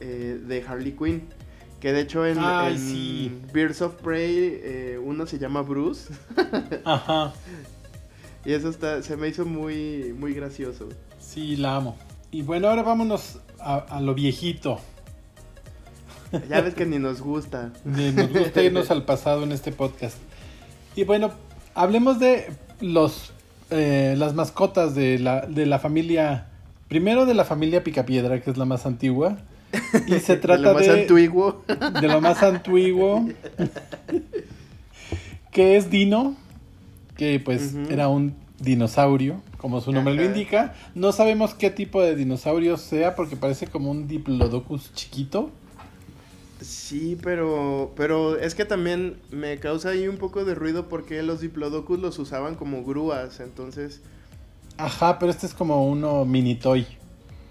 eh, 0.00 0.38
de 0.46 0.62
Harley 0.68 0.92
Quinn. 0.92 1.22
Que 1.80 1.92
de 1.92 2.00
hecho 2.02 2.26
en, 2.26 2.38
Ay, 2.38 2.74
en 2.74 2.78
sí. 2.78 3.40
Birds 3.54 3.80
of 3.80 3.94
Prey 4.02 4.60
eh, 4.62 5.00
uno 5.02 5.26
se 5.26 5.38
llama 5.38 5.62
Bruce. 5.62 6.12
Ajá. 6.84 7.32
Y 8.44 8.52
eso 8.52 8.68
está, 8.68 9.02
se 9.02 9.16
me 9.16 9.28
hizo 9.28 9.44
muy, 9.46 10.14
muy 10.18 10.34
gracioso. 10.34 10.88
Sí, 11.18 11.56
la 11.56 11.76
amo. 11.76 11.96
Y 12.30 12.42
bueno, 12.42 12.68
ahora 12.68 12.82
vámonos 12.82 13.38
a, 13.58 13.76
a 13.78 14.00
lo 14.00 14.14
viejito. 14.14 14.78
Ya 16.48 16.60
ves 16.60 16.74
que 16.74 16.86
ni 16.86 16.98
nos 16.98 17.20
gusta. 17.20 17.72
De- 17.84 18.12
Nos 18.12 18.30
gusta 18.30 18.62
irnos 18.62 18.90
al 18.90 19.04
pasado 19.04 19.42
en 19.42 19.52
este 19.52 19.72
podcast. 19.72 20.16
Y 20.96 21.04
bueno, 21.04 21.30
hablemos 21.74 22.20
de 22.20 22.52
los 22.80 23.32
eh, 23.70 24.14
las 24.16 24.34
mascotas 24.34 24.94
de 24.94 25.18
la, 25.18 25.42
de 25.42 25.66
la 25.66 25.78
familia. 25.78 26.46
Primero 26.88 27.24
de 27.26 27.34
la 27.34 27.44
familia 27.44 27.82
Picapiedra, 27.84 28.40
que 28.42 28.50
es 28.50 28.56
la 28.58 28.64
más 28.64 28.84
antigua. 28.86 29.38
Y 30.06 30.18
se 30.20 30.34
De 30.36 30.40
trata 30.40 30.62
lo 30.62 30.74
más 30.74 30.86
de, 30.86 31.00
antiguo. 31.02 31.64
de 32.00 32.08
lo 32.08 32.20
más 32.20 32.42
antiguo. 32.42 33.28
que 35.50 35.76
es 35.76 35.90
Dino. 35.90 36.36
Que 37.16 37.38
pues 37.38 37.74
era 37.90 38.08
un 38.08 38.34
dinosaurio, 38.60 39.42
como 39.58 39.80
su 39.80 39.92
nombre 39.92 40.14
lo 40.14 40.24
indica. 40.24 40.74
No 40.94 41.12
sabemos 41.12 41.54
qué 41.54 41.70
tipo 41.70 42.00
de 42.02 42.16
dinosaurio 42.16 42.76
sea, 42.78 43.14
porque 43.14 43.36
parece 43.36 43.66
como 43.66 43.90
un 43.90 44.08
Diplodocus 44.08 44.92
chiquito. 44.94 45.50
Sí, 46.60 47.18
pero, 47.22 47.92
pero 47.96 48.36
es 48.38 48.54
que 48.54 48.64
también 48.64 49.16
me 49.30 49.58
causa 49.58 49.90
ahí 49.90 50.08
un 50.08 50.18
poco 50.18 50.44
de 50.44 50.54
ruido 50.54 50.88
porque 50.88 51.22
los 51.22 51.40
diplodocus 51.40 51.98
los 51.98 52.18
usaban 52.18 52.54
como 52.54 52.84
grúas, 52.84 53.40
entonces... 53.40 54.02
Ajá, 54.76 55.18
pero 55.18 55.30
este 55.30 55.46
es 55.46 55.54
como 55.54 55.86
uno 55.88 56.24
mini 56.26 56.54
toy. 56.54 56.86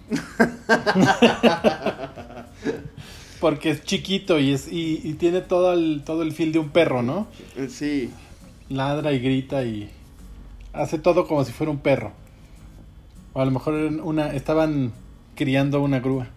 Porque 3.40 3.70
es 3.72 3.84
chiquito 3.84 4.40
y 4.40 4.52
es 4.52 4.72
y, 4.72 5.00
y 5.04 5.14
tiene 5.14 5.42
todo 5.42 5.74
el 5.74 6.04
todo 6.06 6.24
el 6.24 6.34
feel 6.34 6.52
de 6.52 6.60
un 6.60 6.70
perro, 6.70 7.02
¿no? 7.02 7.28
eh, 7.56 7.68
Sí, 7.70 8.10
Ladra 8.68 9.14
y 9.14 9.20
grita 9.20 9.64
y 9.64 9.90
hace 10.74 11.00
todo 11.00 11.28
como 11.28 11.44
si 11.46 11.52
fuera 11.52 11.72
un 11.72 11.80
perro. 11.80 12.12
O 13.34 13.42
a 13.42 13.46
lo 13.46 13.52
mejor 13.52 13.74
una 13.76 14.34
estaban 14.34 14.92
criando 15.36 15.82
una 15.82 16.00
grúa. 16.00 16.28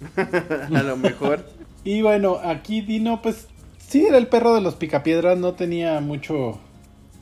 a 0.16 0.82
lo 0.82 0.96
mejor. 0.96 1.44
Y 1.84 2.02
bueno, 2.02 2.38
aquí 2.42 2.80
Dino 2.80 3.20
pues 3.20 3.48
sí 3.78 4.06
era 4.06 4.18
el 4.18 4.28
perro 4.28 4.54
de 4.54 4.60
los 4.60 4.74
picapiedras, 4.76 5.38
no 5.38 5.54
tenía 5.54 6.00
mucho 6.00 6.58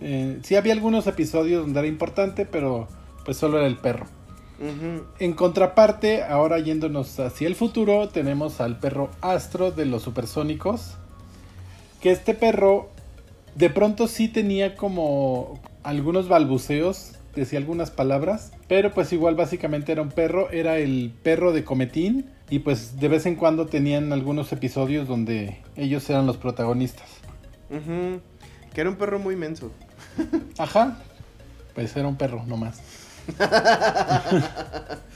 eh, 0.01 0.39
sí 0.43 0.57
había 0.57 0.75
algunos 0.75 1.07
episodios 1.07 1.63
donde 1.65 1.81
era 1.81 1.89
importante, 1.89 2.47
pero 2.47 2.89
pues 3.25 3.37
solo 3.37 3.59
era 3.59 3.67
el 3.67 3.77
perro. 3.77 4.07
En 4.59 5.33
contraparte, 5.35 6.23
ahora 6.23 6.59
yéndonos 6.59 7.21
hacia 7.21 7.47
el 7.47 7.55
futuro, 7.55 8.09
tenemos 8.09 8.61
al 8.61 8.79
perro 8.79 9.11
Astro 9.21 9.71
de 9.71 9.85
los 9.85 10.03
supersónicos. 10.03 10.97
Que 12.01 12.11
este 12.11 12.35
perro 12.35 12.89
de 13.55 13.71
pronto 13.71 14.07
sí 14.07 14.29
tenía 14.29 14.77
como 14.77 15.61
algunos 15.83 16.29
balbuceos, 16.29 17.13
decía 17.35 17.59
algunas 17.59 17.91
palabras, 17.91 18.53
pero 18.69 18.93
pues 18.93 19.13
igual 19.13 19.35
básicamente 19.35 19.93
era 19.93 20.03
un 20.03 20.11
perro, 20.11 20.51
era 20.51 20.79
el 20.79 21.13
perro 21.23 21.53
de 21.53 21.65
Cometín 21.65 22.31
y 22.49 22.61
pues 22.61 22.99
de 22.99 23.09
vez 23.09 23.27
en 23.27 23.37
cuando 23.37 23.67
tenían 23.67 24.13
algunos 24.13 24.53
episodios 24.53 25.07
donde 25.07 25.59
ellos 25.77 26.09
eran 26.11 26.27
los 26.27 26.37
protagonistas. 26.39 27.09
Que 27.69 28.81
era 28.81 28.91
un 28.91 28.97
perro 28.97 29.19
muy 29.19 29.37
menso. 29.37 29.71
Ajá, 30.59 30.99
pues 31.75 31.97
era 31.97 32.09
un 32.09 32.17
perro 32.17 32.45
nomás. 32.47 32.81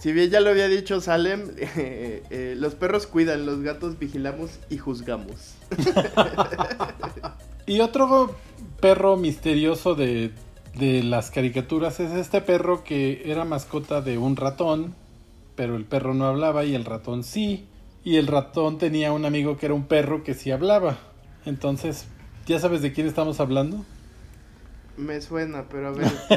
Si 0.00 0.12
bien 0.12 0.30
ya 0.30 0.40
lo 0.40 0.50
había 0.50 0.68
dicho 0.68 1.00
Salem, 1.00 1.50
eh, 1.58 2.22
eh, 2.30 2.54
los 2.56 2.74
perros 2.74 3.06
cuidan, 3.06 3.46
los 3.46 3.62
gatos 3.62 3.98
vigilamos 3.98 4.58
y 4.70 4.78
juzgamos. 4.78 5.54
Y 7.66 7.80
otro 7.80 8.34
perro 8.80 9.18
misterioso 9.18 9.94
de, 9.94 10.32
de 10.74 11.02
las 11.02 11.30
caricaturas 11.30 12.00
es 12.00 12.12
este 12.12 12.40
perro 12.40 12.82
que 12.82 13.30
era 13.30 13.44
mascota 13.44 14.00
de 14.00 14.16
un 14.16 14.36
ratón, 14.36 14.94
pero 15.54 15.76
el 15.76 15.84
perro 15.84 16.14
no 16.14 16.24
hablaba 16.24 16.64
y 16.64 16.74
el 16.74 16.86
ratón 16.86 17.24
sí. 17.24 17.66
Y 18.04 18.16
el 18.16 18.26
ratón 18.26 18.78
tenía 18.78 19.12
un 19.12 19.26
amigo 19.26 19.58
que 19.58 19.66
era 19.66 19.74
un 19.74 19.84
perro 19.84 20.24
que 20.24 20.32
sí 20.32 20.50
hablaba. 20.50 20.96
Entonces, 21.44 22.06
¿ya 22.46 22.58
sabes 22.58 22.80
de 22.80 22.94
quién 22.94 23.06
estamos 23.06 23.38
hablando? 23.38 23.84
Me 24.96 25.20
suena, 25.20 25.66
pero 25.68 25.88
a 25.88 25.90
ver, 25.90 26.10
tú, 26.26 26.34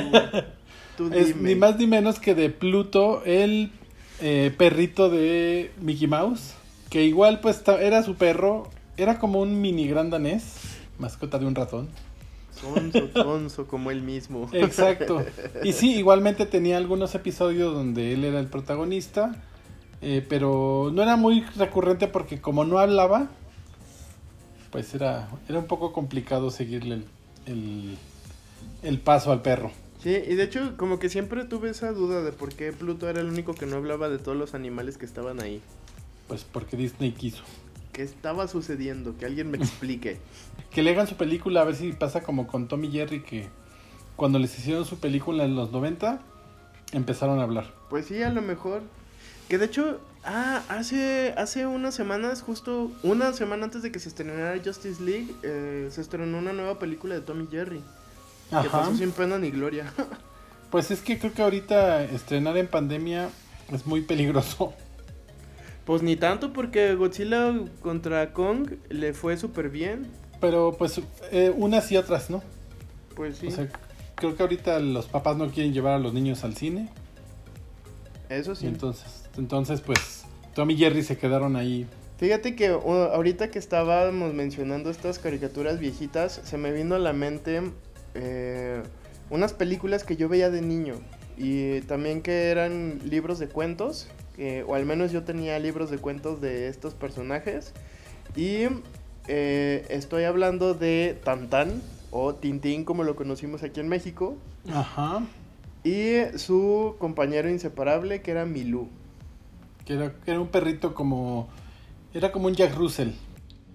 tú 0.98 1.10
Es 1.14 1.28
dime. 1.28 1.50
ni 1.50 1.56
más 1.56 1.78
ni 1.78 1.88
menos 1.88 2.20
que 2.20 2.36
de 2.36 2.50
Pluto, 2.50 3.24
el 3.26 3.72
eh, 4.20 4.54
perrito 4.58 5.10
de 5.10 5.72
Mickey 5.82 6.08
Mouse. 6.08 6.54
Que 6.90 7.06
igual 7.06 7.40
pues 7.40 7.64
era 7.68 8.04
su 8.04 8.16
perro, 8.16 8.70
era 8.98 9.18
como 9.18 9.40
un 9.42 9.62
mini 9.62 9.88
gran 9.88 10.10
danés, 10.10 10.56
mascota 11.00 11.40
de 11.40 11.46
un 11.46 11.56
ratón. 11.56 11.90
Sonso, 12.54 13.10
sonso, 13.14 13.68
como 13.68 13.92
él 13.92 14.02
mismo. 14.02 14.50
Exacto. 14.54 15.24
Y 15.64 15.74
sí, 15.74 15.96
igualmente 15.96 16.46
tenía 16.46 16.78
algunos 16.78 17.16
episodios 17.16 17.74
donde 17.74 18.14
él 18.14 18.24
era 18.26 18.40
el 18.40 18.48
protagonista, 18.48 19.36
eh, 20.02 20.24
pero 20.28 20.92
no 20.94 21.02
era 21.02 21.16
muy 21.16 21.42
recurrente 21.56 22.08
porque 22.08 22.42
como 22.42 22.66
no 22.66 22.78
hablaba, 22.78 23.30
pues 24.70 24.94
era, 24.94 25.30
era 25.48 25.60
un 25.60 25.66
poco 25.66 25.94
complicado 25.94 26.52
seguirle 26.52 26.96
el, 26.96 27.06
el, 27.46 27.98
el 28.84 29.00
paso 29.00 29.32
al 29.32 29.42
perro. 29.42 29.72
Sí, 30.02 30.10
y 30.10 30.36
de 30.36 30.44
hecho, 30.44 30.76
como 30.78 30.98
que 30.98 31.10
siempre 31.10 31.46
tuve 31.46 31.70
esa 31.70 31.92
duda 31.92 32.24
de 32.24 32.32
por 32.32 32.54
qué 32.54 32.74
Pluto 32.74 33.08
era 33.08 33.22
el 33.22 33.28
único 33.28 33.54
que 33.54 33.68
no 33.68 33.76
hablaba 33.76 34.10
de 34.10 34.18
todos 34.18 34.36
los 34.36 34.56
animales 34.56 34.98
que 34.98 35.06
estaban 35.06 35.40
ahí. 35.42 35.62
Pues 36.28 36.44
porque 36.44 36.76
Disney 36.76 37.12
quiso. 37.12 37.44
¿Qué 37.94 38.02
estaba 38.02 38.48
sucediendo? 38.48 39.16
Que 39.18 39.26
alguien 39.26 39.52
me 39.52 39.58
explique. 39.60 40.18
Que 40.72 40.82
le 40.82 40.92
hagan 40.92 41.06
su 41.06 41.16
película, 41.16 41.62
a 41.62 41.66
ver 41.66 41.76
si 41.76 41.92
pasa 41.92 42.22
como 42.22 42.48
con 42.48 42.68
Tom 42.68 42.84
y 42.84 42.92
Jerry, 42.92 43.22
que 43.22 43.50
cuando 44.16 44.40
les 44.40 44.58
hicieron 44.58 44.86
su 44.86 45.00
película 45.00 45.44
en 45.44 45.56
los 45.56 45.72
90, 45.72 46.20
empezaron 46.94 47.40
a 47.40 47.44
hablar. 47.44 47.72
Pues 47.90 48.08
sí, 48.08 48.24
a 48.24 48.30
lo 48.32 48.42
mejor. 48.42 48.82
Que 49.50 49.60
de 49.60 49.66
hecho, 49.66 50.00
ah, 50.24 50.64
hace, 50.70 51.36
hace 51.38 51.68
unas 51.68 51.94
semanas, 51.94 52.42
justo 52.42 52.92
una 53.04 53.34
semana 53.34 53.66
antes 53.66 53.84
de 53.84 53.92
que 53.92 54.00
se 54.00 54.10
estrenara 54.10 54.60
Justice 54.64 55.04
League, 55.04 55.28
eh, 55.44 55.90
se 55.92 56.02
estrenó 56.02 56.40
una 56.40 56.54
nueva 56.54 56.80
película 56.80 57.14
de 57.14 57.22
Tom 57.22 57.42
y 57.42 57.48
Jerry. 58.52 58.62
Que 58.64 58.68
Ajá. 58.68 58.80
pasó 58.86 58.96
sin 58.96 59.12
pena 59.12 59.38
ni 59.40 59.50
gloria. 59.52 59.92
Pues 60.70 60.90
es 60.90 61.02
que 61.02 61.20
creo 61.20 61.34
que 61.34 61.42
ahorita 61.42 62.02
estrenar 62.06 62.56
en 62.56 62.66
pandemia 62.66 63.28
es 63.74 63.86
muy 63.86 64.02
peligroso. 64.04 64.74
pues 65.84 66.02
ni 66.02 66.16
tanto 66.16 66.54
porque 66.54 66.96
Godzilla 66.96 67.54
contra 67.82 68.32
Kong 68.32 68.76
le 68.88 69.14
fue 69.14 69.36
súper 69.36 69.70
bien. 69.70 70.08
Pero 70.40 70.74
pues 70.78 71.02
eh, 71.32 71.52
unas 71.54 71.92
y 71.92 71.98
otras, 71.98 72.30
¿no? 72.30 72.42
Pues 73.16 73.38
sí, 73.40 73.48
O 73.48 73.52
sea, 73.52 73.68
creo 74.16 74.38
que 74.38 74.44
ahorita 74.44 74.80
los 74.80 75.08
papás 75.08 75.36
no 75.36 75.50
quieren 75.52 75.74
llevar 75.74 75.94
a 75.96 76.00
los 76.00 76.14
niños 76.14 76.46
al 76.46 76.56
cine. 76.56 76.88
eso 78.30 78.54
Y 78.54 78.56
sí. 78.56 78.68
entonces, 78.68 79.26
entonces 79.38 79.82
pues 79.82 80.24
Tom 80.56 80.70
y 80.72 80.78
Jerry 80.78 81.04
se 81.04 81.18
quedaron 81.18 81.58
ahí. 81.58 81.86
Fíjate 82.18 82.56
que 82.56 82.68
ahorita 82.70 83.52
que 83.52 83.60
estábamos 83.60 84.34
mencionando 84.34 84.90
estas 84.90 85.20
caricaturas 85.20 85.80
viejitas, 85.80 86.40
se 86.46 86.58
me 86.58 86.72
vino 86.72 86.96
a 86.96 87.00
la 87.00 87.12
mente 87.12 87.62
eh, 88.14 88.82
unas 89.30 89.54
películas 89.54 90.04
que 90.04 90.16
yo 90.16 90.30
veía 90.30 90.50
de 90.50 90.62
niño 90.62 90.96
y 91.38 91.82
también 91.82 92.22
que 92.22 92.50
eran 92.50 93.00
libros 93.10 93.40
de 93.40 93.48
cuentos, 93.48 94.08
o 94.68 94.74
al 94.76 94.86
menos 94.86 95.12
yo 95.12 95.24
tenía 95.24 95.58
libros 95.60 95.92
de 95.92 96.00
cuentos 96.00 96.42
de 96.42 96.68
estos 96.68 96.96
personajes 96.96 97.74
y 98.36 98.68
eh, 99.28 99.86
estoy 99.90 100.24
hablando 100.24 100.74
de 100.74 101.20
Tantan, 101.24 101.82
o 102.12 102.36
Tintín 102.36 102.84
como 102.84 103.04
lo 103.04 103.16
conocimos 103.16 103.64
aquí 103.64 103.80
en 103.80 103.88
México. 103.88 104.36
Ajá. 104.72 105.22
Y 105.84 106.38
su 106.38 106.96
compañero 107.00 107.50
inseparable 107.50 108.22
que 108.22 108.32
era 108.32 108.46
Milú. 108.46 108.90
Que 109.86 109.94
era, 109.94 110.14
que 110.14 110.32
era 110.32 110.40
un 110.40 110.50
perrito 110.50 110.94
como... 110.94 111.50
Era 112.14 112.32
como 112.32 112.48
un 112.48 112.56
Jack 112.56 112.76
Russell. 112.76 113.12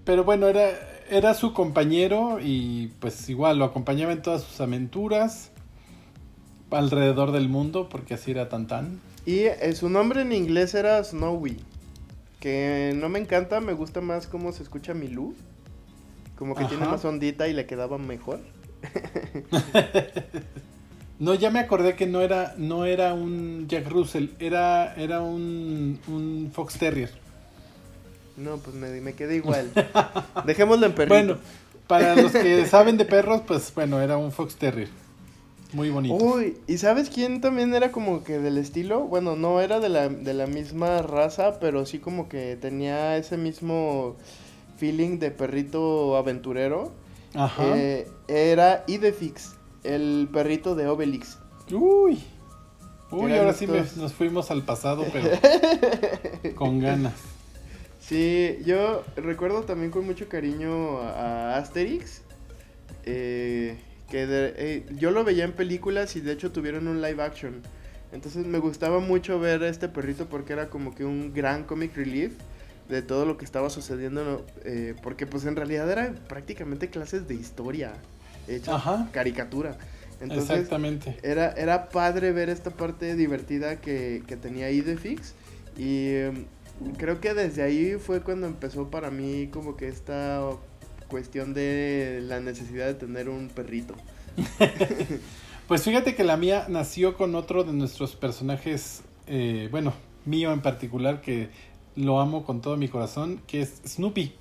Pero 0.05 0.23
bueno, 0.23 0.47
era, 0.47 0.69
era 1.09 1.33
su 1.33 1.53
compañero 1.53 2.39
y 2.41 2.91
pues 2.99 3.29
igual 3.29 3.59
lo 3.59 3.65
acompañaba 3.65 4.11
en 4.11 4.21
todas 4.21 4.43
sus 4.43 4.59
aventuras 4.61 5.51
alrededor 6.71 7.31
del 7.31 7.49
mundo 7.49 7.89
porque 7.89 8.13
así 8.13 8.31
era 8.31 8.49
tan 8.49 8.67
tan. 8.67 8.99
Y 9.25 9.39
eh, 9.41 9.73
su 9.75 9.89
nombre 9.89 10.21
en 10.21 10.31
inglés 10.31 10.73
era 10.73 11.03
Snowy. 11.03 11.57
Que 12.39 12.93
no 12.95 13.09
me 13.09 13.19
encanta, 13.19 13.59
me 13.59 13.73
gusta 13.73 13.99
más 13.99 14.27
cómo 14.27 14.51
se 14.51 14.63
escucha 14.63 14.93
Milú. 14.93 15.35
Como 16.37 16.55
que 16.55 16.65
tiene 16.65 16.85
más 16.85 17.03
ondita 17.03 17.47
y 17.47 17.53
le 17.53 17.65
quedaba 17.65 17.97
mejor. 17.97 18.39
No, 21.19 21.33
ya 21.33 21.49
me 21.49 21.59
acordé 21.59 21.95
que 21.95 22.05
no 22.05 22.21
era, 22.21 22.53
no 22.57 22.85
era 22.85 23.15
un 23.15 23.67
Jack 23.67 23.89
Russell, 23.89 24.27
era, 24.39 24.93
era 24.95 25.21
un, 25.21 25.99
un 26.07 26.51
Fox 26.53 26.77
Terrier. 26.77 27.09
No, 28.37 28.57
pues 28.57 28.75
me, 28.75 28.89
me 29.01 29.13
quedé 29.13 29.35
igual. 29.35 29.71
Dejémoslo 30.45 30.85
en 30.85 30.93
perrito. 30.93 31.13
Bueno, 31.15 31.37
para 31.87 32.15
los 32.15 32.31
que 32.31 32.65
saben 32.69 32.97
de 32.97 33.05
perros, 33.05 33.41
pues 33.47 33.73
bueno, 33.73 33.99
era 33.99 34.17
un 34.17 34.31
Fox 34.31 34.55
Terrier. 34.55 34.89
Muy 35.73 35.89
bonito. 35.89 36.15
Uy, 36.15 36.57
¿y 36.67 36.77
sabes 36.77 37.09
quién 37.09 37.41
también 37.41 37.73
era 37.73 37.91
como 37.91 38.23
que 38.23 38.39
del 38.39 38.57
estilo? 38.57 39.01
Bueno, 39.01 39.35
no 39.35 39.59
era 39.59 39.79
de 39.81 39.89
la, 39.89 40.07
de 40.07 40.33
la 40.33 40.47
misma 40.47 41.01
raza, 41.01 41.59
pero 41.59 41.85
sí 41.85 41.99
como 41.99 42.29
que 42.29 42.55
tenía 42.55 43.17
ese 43.17 43.35
mismo 43.37 44.15
feeling 44.77 45.19
de 45.19 45.31
perrito 45.31 46.15
aventurero. 46.15 46.93
Ajá. 47.33 47.63
Eh, 47.75 48.07
era 48.29 48.85
Idefix, 48.87 49.55
el 49.83 50.29
perrito 50.31 50.73
de 50.75 50.87
Obelix. 50.87 51.37
Uy. 51.71 52.23
Uy, 53.11 53.33
ahora 53.37 53.53
sí 53.53 53.67
me- 53.67 53.83
nos 53.97 54.13
fuimos 54.13 54.51
al 54.51 54.63
pasado, 54.63 55.05
pero 55.11 55.29
con 56.55 56.79
ganas. 56.79 57.13
Sí, 58.07 58.59
yo 58.65 59.03
recuerdo 59.17 59.63
también 59.63 59.91
con 59.91 60.05
mucho 60.05 60.29
cariño 60.29 60.99
a 61.01 61.57
Asterix. 61.57 62.21
eh, 63.09 63.77
que 64.09 64.25
de- 64.27 64.53
eh, 64.57 64.85
yo 64.97 65.11
lo 65.11 65.23
veía 65.23 65.43
en 65.45 65.51
películas 65.53 66.15
y 66.15 66.21
de 66.21 66.31
hecho 66.33 66.51
tuvieron 66.51 66.87
un 66.87 67.01
live 67.01 67.21
action. 67.23 67.61
Entonces 68.13 68.45
me 68.45 68.59
gustaba 68.59 68.99
mucho 68.99 69.39
ver 69.39 69.63
a 69.63 69.69
este 69.69 69.87
perrito 69.89 70.27
porque 70.27 70.53
era 70.53 70.69
como 70.69 70.93
que 70.95 71.03
un 71.05 71.33
gran 71.33 71.63
comic 71.63 71.95
relief 71.95 72.33
de 72.89 73.01
todo 73.01 73.25
lo 73.25 73.37
que 73.37 73.43
estaba 73.45 73.69
sucediendo. 73.69 74.45
eh, 74.63 74.93
porque 75.03 75.25
pues 75.25 75.45
en 75.45 75.55
realidad 75.57 75.89
eran 75.91 76.15
prácticamente 76.29 76.89
clases 76.89 77.27
de 77.27 77.35
historia 77.35 77.93
hechas 78.47 78.75
Ajá. 78.75 79.09
caricatura. 79.11 79.77
Entonces 80.21 80.51
Exactamente. 80.59 81.17
era, 81.23 81.51
era 81.51 81.89
padre 81.89 82.31
ver 82.31 82.49
esta 82.49 82.71
parte 82.71 83.15
divertida 83.15 83.79
que, 83.81 84.23
que 84.27 84.35
tenía 84.37 84.69
Idefix. 84.71 85.33
Y 85.77 86.13
em, 86.13 86.45
creo 86.97 87.19
que 87.21 87.33
desde 87.33 87.63
ahí 87.63 87.95
fue 87.99 88.21
cuando 88.21 88.47
empezó 88.47 88.89
para 88.89 89.11
mí 89.11 89.47
como 89.51 89.75
que 89.77 89.87
esta 89.87 90.41
cuestión 91.09 91.53
de 91.53 92.19
la 92.23 92.39
necesidad 92.39 92.85
de 92.87 92.93
tener 92.95 93.29
un 93.29 93.49
perrito. 93.49 93.95
Pues 95.67 95.83
fíjate 95.83 96.15
que 96.15 96.23
la 96.23 96.37
mía 96.37 96.65
nació 96.69 97.17
con 97.17 97.35
otro 97.35 97.65
de 97.65 97.73
nuestros 97.73 98.15
personajes, 98.15 99.01
eh, 99.27 99.67
bueno, 99.69 99.91
mío 100.23 100.53
en 100.53 100.61
particular, 100.61 101.19
que 101.19 101.49
lo 101.97 102.21
amo 102.21 102.45
con 102.45 102.61
todo 102.61 102.77
mi 102.77 102.87
corazón, 102.87 103.41
que 103.47 103.59
es 103.63 103.81
Snoopy. 103.85 104.31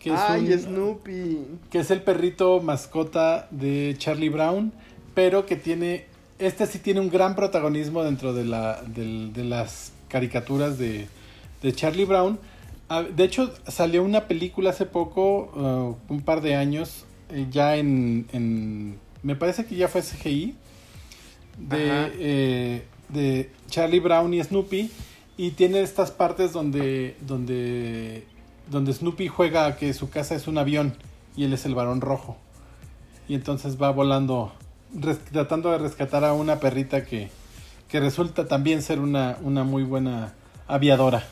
Que 0.00 0.12
es 0.12 0.18
¡Ay, 0.20 0.52
un- 0.52 0.58
Snoopy! 0.58 1.38
que 1.70 1.78
es 1.78 1.92
el 1.92 2.02
perrito 2.02 2.60
mascota 2.60 3.46
de 3.52 3.94
Charlie 3.96 4.28
Brown, 4.28 4.72
pero 5.14 5.46
que 5.46 5.54
tiene, 5.54 6.06
este 6.40 6.66
sí 6.66 6.80
tiene 6.80 6.98
un 6.98 7.08
gran 7.08 7.36
protagonismo 7.36 8.02
dentro 8.02 8.32
de, 8.34 8.44
la, 8.44 8.82
del- 8.82 9.32
de 9.32 9.44
las 9.44 9.92
caricaturas 10.08 10.78
de, 10.78 11.06
de 11.62 11.72
Charlie 11.72 12.04
Brown. 12.04 12.38
Ah, 12.88 13.02
De 13.02 13.24
hecho, 13.24 13.52
salió 13.68 14.02
una 14.04 14.26
película 14.28 14.70
hace 14.70 14.86
poco, 14.86 15.50
uh, 16.08 16.12
un 16.12 16.20
par 16.22 16.40
de 16.40 16.54
años, 16.54 17.04
eh, 17.30 17.46
ya 17.50 17.76
en, 17.76 18.26
en- 18.32 18.98
me 19.22 19.34
parece 19.34 19.64
que 19.66 19.74
ya 19.74 19.88
fue 19.88 20.02
CGI, 20.02 20.54
de, 21.58 22.12
eh, 22.18 22.82
de 23.08 23.50
Charlie 23.68 24.00
Brown 24.00 24.32
y 24.34 24.42
Snoopy, 24.42 24.90
y 25.36 25.50
tiene 25.52 25.80
estas 25.80 26.10
partes 26.10 26.52
donde, 26.52 27.16
donde, 27.20 28.24
donde 28.70 28.92
Snoopy 28.92 29.28
juega 29.28 29.66
a 29.66 29.76
que 29.76 29.92
su 29.94 30.08
casa 30.10 30.34
es 30.34 30.46
un 30.46 30.58
avión 30.58 30.94
y 31.36 31.44
él 31.44 31.52
es 31.52 31.66
el 31.66 31.74
varón 31.74 32.00
rojo. 32.00 32.36
Y 33.28 33.34
entonces 33.34 33.80
va 33.80 33.90
volando, 33.90 34.52
res- 34.94 35.18
tratando 35.32 35.72
de 35.72 35.78
rescatar 35.78 36.24
a 36.24 36.32
una 36.32 36.60
perrita 36.60 37.04
que, 37.04 37.28
resulta 38.00 38.46
también 38.46 38.82
ser 38.82 39.00
una, 39.00 39.36
una 39.42 39.64
muy 39.64 39.82
buena 39.82 40.34
aviadora. 40.66 41.24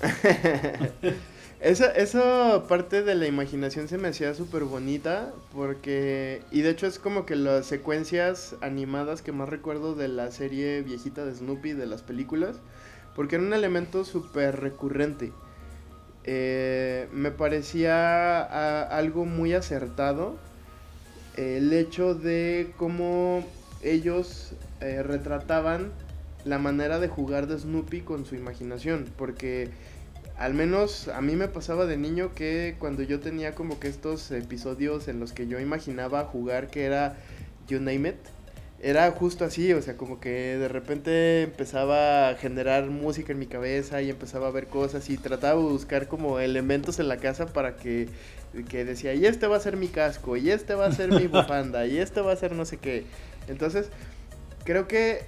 Esa, 1.60 1.90
esa 1.90 2.68
parte 2.68 3.02
de 3.02 3.16
la 3.16 3.26
imaginación 3.26 3.88
se 3.88 3.98
me 3.98 4.06
hacía 4.06 4.32
súper 4.32 4.62
bonita 4.62 5.32
porque... 5.52 6.40
Y 6.52 6.60
de 6.60 6.70
hecho 6.70 6.86
es 6.86 7.00
como 7.00 7.26
que 7.26 7.34
las 7.34 7.66
secuencias 7.66 8.54
animadas 8.60 9.22
que 9.22 9.32
más 9.32 9.48
recuerdo 9.48 9.96
de 9.96 10.06
la 10.06 10.30
serie 10.30 10.82
viejita 10.82 11.24
de 11.24 11.34
Snoopy, 11.34 11.72
de 11.72 11.86
las 11.86 12.02
películas, 12.02 12.60
porque 13.16 13.34
era 13.34 13.44
un 13.44 13.52
elemento 13.52 14.04
súper 14.04 14.60
recurrente. 14.60 15.32
Eh, 16.22 17.08
me 17.12 17.32
parecía 17.32 18.84
algo 18.84 19.24
muy 19.24 19.52
acertado 19.52 20.36
el 21.36 21.72
hecho 21.72 22.14
de 22.14 22.72
cómo 22.76 23.44
ellos 23.82 24.52
eh, 24.80 25.02
retrataban 25.02 25.92
la 26.48 26.58
manera 26.58 26.98
de 26.98 27.08
jugar 27.08 27.46
de 27.46 27.58
Snoopy 27.58 28.00
con 28.00 28.24
su 28.26 28.34
imaginación, 28.34 29.06
porque 29.16 29.70
al 30.36 30.54
menos 30.54 31.08
a 31.08 31.20
mí 31.20 31.34
me 31.34 31.48
pasaba 31.48 31.86
de 31.86 31.96
niño 31.96 32.32
que 32.34 32.76
cuando 32.78 33.02
yo 33.02 33.20
tenía 33.20 33.54
como 33.54 33.80
que 33.80 33.88
estos 33.88 34.30
episodios 34.30 35.08
en 35.08 35.20
los 35.20 35.32
que 35.32 35.48
yo 35.48 35.58
imaginaba 35.58 36.24
jugar 36.24 36.68
que 36.68 36.84
era 36.84 37.16
You 37.66 37.80
Name 37.80 38.10
It, 38.10 38.16
era 38.80 39.10
justo 39.10 39.44
así, 39.44 39.72
o 39.72 39.82
sea, 39.82 39.96
como 39.96 40.20
que 40.20 40.56
de 40.56 40.68
repente 40.68 41.42
empezaba 41.42 42.28
a 42.28 42.34
generar 42.36 42.86
música 42.86 43.32
en 43.32 43.40
mi 43.40 43.46
cabeza 43.46 44.00
y 44.02 44.10
empezaba 44.10 44.46
a 44.46 44.50
ver 44.52 44.68
cosas 44.68 45.10
y 45.10 45.18
trataba 45.18 45.60
de 45.60 45.68
buscar 45.68 46.06
como 46.06 46.38
elementos 46.38 47.00
en 47.00 47.08
la 47.08 47.16
casa 47.16 47.46
para 47.46 47.74
que, 47.74 48.08
que 48.68 48.84
decía, 48.84 49.14
y 49.14 49.26
este 49.26 49.48
va 49.48 49.56
a 49.56 49.60
ser 49.60 49.76
mi 49.76 49.88
casco, 49.88 50.36
y 50.36 50.50
este 50.50 50.74
va 50.74 50.86
a 50.86 50.92
ser 50.92 51.10
mi 51.10 51.26
bufanda, 51.26 51.86
y 51.86 51.98
este 51.98 52.20
va 52.20 52.32
a 52.32 52.36
ser 52.36 52.52
no 52.52 52.64
sé 52.64 52.76
qué. 52.76 53.04
Entonces, 53.48 53.88
creo 54.62 54.86
que 54.86 55.22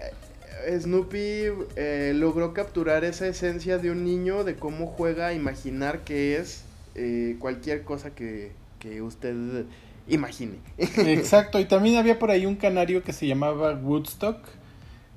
Snoopy 0.81 1.45
eh, 1.77 2.13
logró 2.15 2.53
capturar 2.55 3.05
esa 3.05 3.27
esencia 3.27 3.79
de 3.79 3.91
un 3.91 4.05
niño 4.05 4.45
de 4.45 4.57
cómo 4.57 4.87
juega 4.87 5.29
a 5.29 5.33
imaginar 5.33 6.01
que 6.01 6.37
es 6.37 6.65
eh, 6.95 7.37
cualquier 7.39 7.83
cosa 7.85 8.11
que, 8.15 8.53
que 8.79 9.03
usted 9.03 9.65
imagine. 10.09 10.55
Exacto, 10.79 11.59
y 11.61 11.65
también 11.67 11.97
había 11.97 12.19
por 12.19 12.31
ahí 12.31 12.47
un 12.47 12.57
canario 12.57 13.03
que 13.03 13.13
se 13.13 13.27
llamaba 13.27 13.75
Woodstock, 13.75 14.39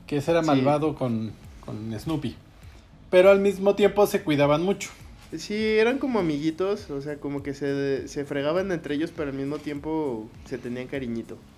que 0.08 0.18
ese 0.18 0.32
era 0.32 0.42
Sí. 0.42 0.48
malvado 0.48 0.96
con, 0.96 1.32
con 1.66 1.98
Snoopy. 2.00 2.36
Pero 3.10 3.30
al 3.32 3.40
mismo 3.40 3.76
tiempo 3.76 4.06
se 4.08 4.22
cuidaban 4.22 4.62
mucho. 4.64 4.90
Sí, 5.38 5.56
eran 5.56 5.98
como 5.98 6.20
amiguitos, 6.20 6.92
o 6.92 7.02
sea, 7.02 7.18
como 7.18 7.42
que 7.42 7.56
se, 7.56 8.08
se 8.08 8.24
fregaban 8.24 8.72
entre 8.72 8.94
ellos, 8.96 9.12
pero 9.16 9.32
al 9.32 9.36
mismo 9.36 9.58
tiempo 9.58 10.30
se 10.46 10.60
tenían 10.60 10.88
cariñito. 10.88 11.38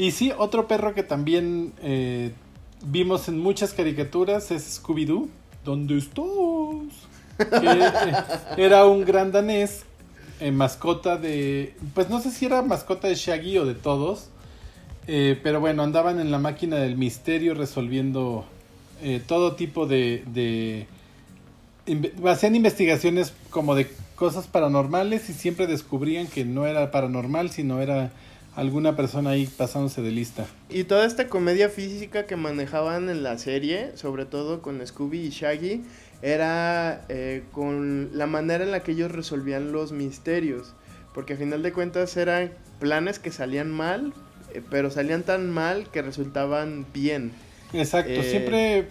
Y 0.00 0.12
sí, 0.12 0.32
otro 0.38 0.66
perro 0.66 0.94
que 0.94 1.02
también 1.02 1.74
eh, 1.82 2.32
vimos 2.86 3.28
en 3.28 3.38
muchas 3.38 3.74
caricaturas 3.74 4.50
es 4.50 4.80
Scooby-Doo. 4.80 5.28
¿Dónde 5.62 5.98
estás? 5.98 6.24
Que 7.36 7.68
eh, 7.68 8.14
era 8.56 8.86
un 8.86 9.04
gran 9.04 9.30
danés, 9.30 9.82
eh, 10.40 10.52
mascota 10.52 11.18
de... 11.18 11.74
Pues 11.92 12.08
no 12.08 12.18
sé 12.18 12.30
si 12.30 12.46
era 12.46 12.62
mascota 12.62 13.08
de 13.08 13.14
Shaggy 13.14 13.58
o 13.58 13.66
de 13.66 13.74
todos. 13.74 14.30
eh, 15.06 15.38
pero 15.42 15.60
bueno, 15.60 15.82
andaban 15.82 16.18
en 16.18 16.30
la 16.30 16.38
máquina 16.38 16.76
del 16.76 16.96
misterio 16.96 17.52
resolviendo 17.52 18.46
todo 19.26 19.54
tipo 19.54 19.84
de... 19.84 20.24
de 20.32 20.86
hacían 22.26 22.56
investigaciones 22.56 23.34
como 23.50 23.74
de 23.74 23.90
cosas 24.16 24.46
paranormales 24.46 25.28
y 25.28 25.34
siempre 25.34 25.66
descubrían 25.66 26.26
que 26.26 26.46
no 26.46 26.66
era 26.66 26.90
paranormal, 26.90 27.50
sino 27.50 27.82
era 27.82 28.12
alguna 28.54 28.96
persona 28.96 29.30
ahí 29.30 29.46
pasándose 29.46 30.02
de 30.02 30.10
lista. 30.10 30.46
Y 30.68 30.84
toda 30.84 31.06
esta 31.06 31.28
comedia 31.28 31.68
física 31.68 32.26
que 32.26 32.36
manejaban 32.36 33.08
en 33.08 33.22
la 33.22 33.38
serie, 33.38 33.96
sobre 33.96 34.26
todo 34.26 34.62
con 34.62 34.84
Scooby 34.86 35.26
y 35.26 35.30
Shaggy, 35.30 35.82
era 36.22 37.04
eh, 37.08 37.44
con 37.52 38.10
la 38.12 38.26
manera 38.26 38.64
en 38.64 38.70
la 38.70 38.82
que 38.82 38.92
ellos 38.92 39.10
resolvían 39.10 39.72
los 39.72 39.92
misterios. 39.92 40.74
Porque 41.14 41.34
a 41.34 41.36
final 41.36 41.62
de 41.62 41.72
cuentas 41.72 42.16
eran 42.16 42.52
planes 42.78 43.18
que 43.18 43.30
salían 43.30 43.70
mal, 43.70 44.12
eh, 44.54 44.62
pero 44.70 44.90
salían 44.90 45.22
tan 45.22 45.50
mal 45.50 45.88
que 45.90 46.02
resultaban 46.02 46.86
bien. 46.92 47.32
Exacto, 47.72 48.10
Eh, 48.10 48.24
siempre 48.24 48.88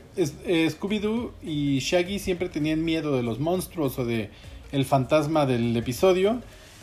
Scooby-Doo 0.70 1.34
y 1.43 1.80
Shaggy 1.80 2.18
siempre 2.18 2.47
tenían 2.47 2.84
miedo 2.84 3.16
de 3.16 3.24
los 3.24 3.39
monstruos 3.39 3.99
o 3.99 4.05
de 4.05 4.30
el 4.72 4.86
fantasma 4.86 5.45
del 5.45 5.76
episodio 5.76 6.41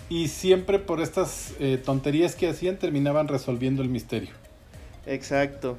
y 0.08 0.28
siempre 0.28 0.78
por 0.78 1.00
estas 1.00 1.54
eh, 1.58 1.78
tonterías 1.84 2.34
que 2.36 2.48
hacían 2.48 2.78
terminaban 2.78 3.28
resolviendo 3.28 3.82
el 3.82 3.88
misterio. 3.88 4.30
Exacto. 5.06 5.78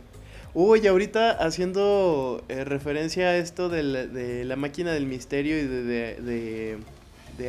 Uy, 0.54 0.88
ahorita 0.88 1.32
haciendo 1.32 2.44
eh, 2.50 2.64
referencia 2.64 3.28
a 3.30 3.38
esto 3.38 3.70
de 3.70 3.84
la, 3.84 4.08
de 4.08 4.44
la, 4.46 4.56
máquina 4.56 4.92
del 4.92 5.06
misterio 5.06 5.58
y 5.60 5.64
de, 5.68 5.84
de, 5.84 6.22
de, 6.22 6.78
de 7.38 7.46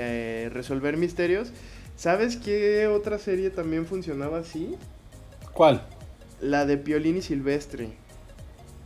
eh, 0.46 0.48
resolver 0.50 0.96
misterios, 0.96 1.52
¿sabes 1.96 2.36
qué 2.36 2.86
otra 2.88 3.18
serie 3.18 3.50
también 3.50 3.86
funcionaba 3.86 4.38
así? 4.40 4.74
¿Cuál? 5.52 5.86
La 6.40 6.66
de 6.66 6.76
Piolín 6.76 7.16
y 7.16 7.22
Silvestre. 7.22 7.96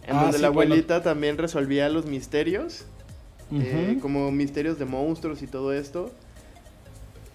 En 0.05 0.17
Ah, 0.17 0.23
donde 0.23 0.39
sí, 0.39 0.43
la 0.43 0.51
bueno. 0.51 0.73
abuelita 0.75 1.03
también 1.03 1.39
resolvía 1.39 1.89
los 1.89 2.07
misterios. 2.07 2.85
eh, 3.53 3.99
como 4.01 4.31
misterios 4.31 4.79
de 4.79 4.85
monstruos 4.87 5.43
y 5.43 5.47
todo 5.47 5.73
esto. 5.73 6.11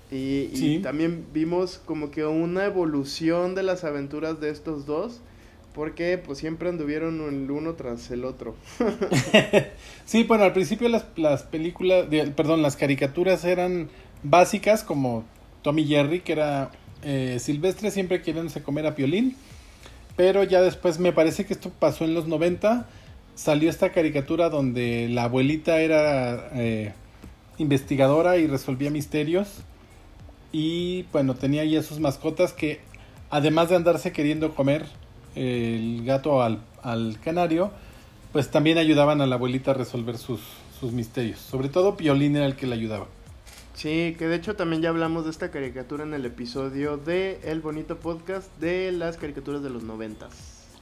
Y, 0.10 0.80
también 0.80 1.26
vimos 1.34 1.82
como 1.86 2.12
que 2.12 2.26
una 2.26 2.66
evolución 2.66 3.56
de 3.56 3.64
las 3.64 3.84
aventuras 3.84 4.40
de 4.40 4.50
estos 4.50 4.86
dos. 4.86 5.22
Porque 5.74 6.18
pues 6.18 6.40
siempre 6.40 6.70
anduvieron 6.70 7.22
el 7.22 7.52
uno 7.52 7.74
tras 7.74 8.10
el 8.10 8.26
otro. 8.26 8.56
Sí, 10.06 10.24
bueno, 10.24 10.46
al 10.46 10.54
principio 10.54 10.88
las, 10.90 11.06
las 11.18 11.44
películas, 11.44 12.10
de- 12.10 12.28
perdón, 12.28 12.62
las 12.62 12.78
caricaturas 12.78 13.44
eran 13.44 13.90
básicas 14.24 14.84
como 14.84 15.26
Tommy 15.62 15.86
Jerry, 15.86 16.22
que 16.22 16.32
era 16.32 16.72
eh, 17.04 17.38
Silvestre 17.40 17.92
siempre 17.92 18.22
queriéndose 18.22 18.64
comer 18.64 18.88
a 18.88 18.96
Piolín, 18.96 19.36
pero 20.16 20.44
ya 20.44 20.62
después 20.62 20.98
me 20.98 21.12
parece 21.12 21.46
que 21.46 21.54
esto 21.54 21.72
pasó 21.78 22.06
en 22.06 22.14
los 22.14 22.28
90, 22.28 22.88
salió 23.36 23.70
esta 23.70 23.92
caricatura 23.92 24.50
donde 24.50 25.10
la 25.10 25.26
abuelita 25.26 25.80
era 25.82 26.50
eh, 26.54 26.94
investigadora 27.58 28.38
y 28.38 28.48
resolvía 28.48 28.90
misterios 28.90 29.64
y 30.52 31.04
bueno, 31.12 31.36
tenía 31.36 31.64
ya 31.66 31.84
sus 31.84 32.00
mascotas 32.00 32.54
que 32.54 32.80
además 33.30 33.70
de 33.70 33.76
andarse 33.76 34.12
queriendo 34.12 34.56
comer 34.56 34.86
el 35.36 36.04
gato 36.06 36.42
al, 36.42 36.62
al 36.82 37.20
canario, 37.24 37.72
pues 38.32 38.50
también 38.50 38.78
ayudaban 38.78 39.22
a 39.22 39.28
la 39.28 39.36
abuelita 39.36 39.72
a 39.72 39.74
resolver 39.74 40.18
sus, 40.18 40.42
sus 40.80 40.92
misterios. 40.92 41.40
Sobre 41.40 41.70
todo 41.70 41.98
Piolín 41.98 42.36
era 42.36 42.46
el 42.46 42.56
que 42.56 42.68
le 42.68 42.76
ayudaba. 42.76 43.08
Sí, 43.74 44.16
que 44.18 44.28
de 44.28 44.36
hecho 44.36 44.56
también 44.56 44.82
ya 44.82 44.90
hablamos 44.90 45.26
de 45.26 45.32
esta 45.32 45.52
caricatura 45.52 46.04
en 46.04 46.14
el 46.14 46.26
episodio 46.26 46.98
de 46.98 47.40
El 47.44 47.62
Bonito 47.62 47.98
Podcast 47.98 48.48
de 48.60 48.92
las 48.92 49.18
caricaturas 49.18 49.62
de 49.62 49.70
los 49.70 49.84
noventas. 49.84 50.32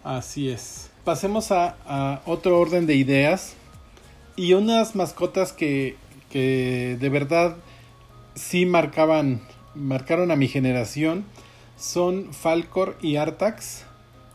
Así 0.03 0.49
es. 0.49 0.89
Pasemos 1.03 1.51
a, 1.51 1.75
a 1.85 2.21
otro 2.25 2.57
orden 2.57 2.87
de 2.87 2.95
ideas. 2.95 3.55
Y 4.37 4.53
unas 4.53 4.95
mascotas 4.95 5.53
que, 5.53 5.95
que 6.29 6.97
de 6.99 7.09
verdad 7.09 7.55
sí 8.35 8.65
marcaban, 8.65 9.41
marcaron 9.75 10.31
a 10.31 10.35
mi 10.35 10.47
generación 10.47 11.25
son 11.77 12.33
Falcor 12.33 12.97
y 13.01 13.17
Artax 13.17 13.83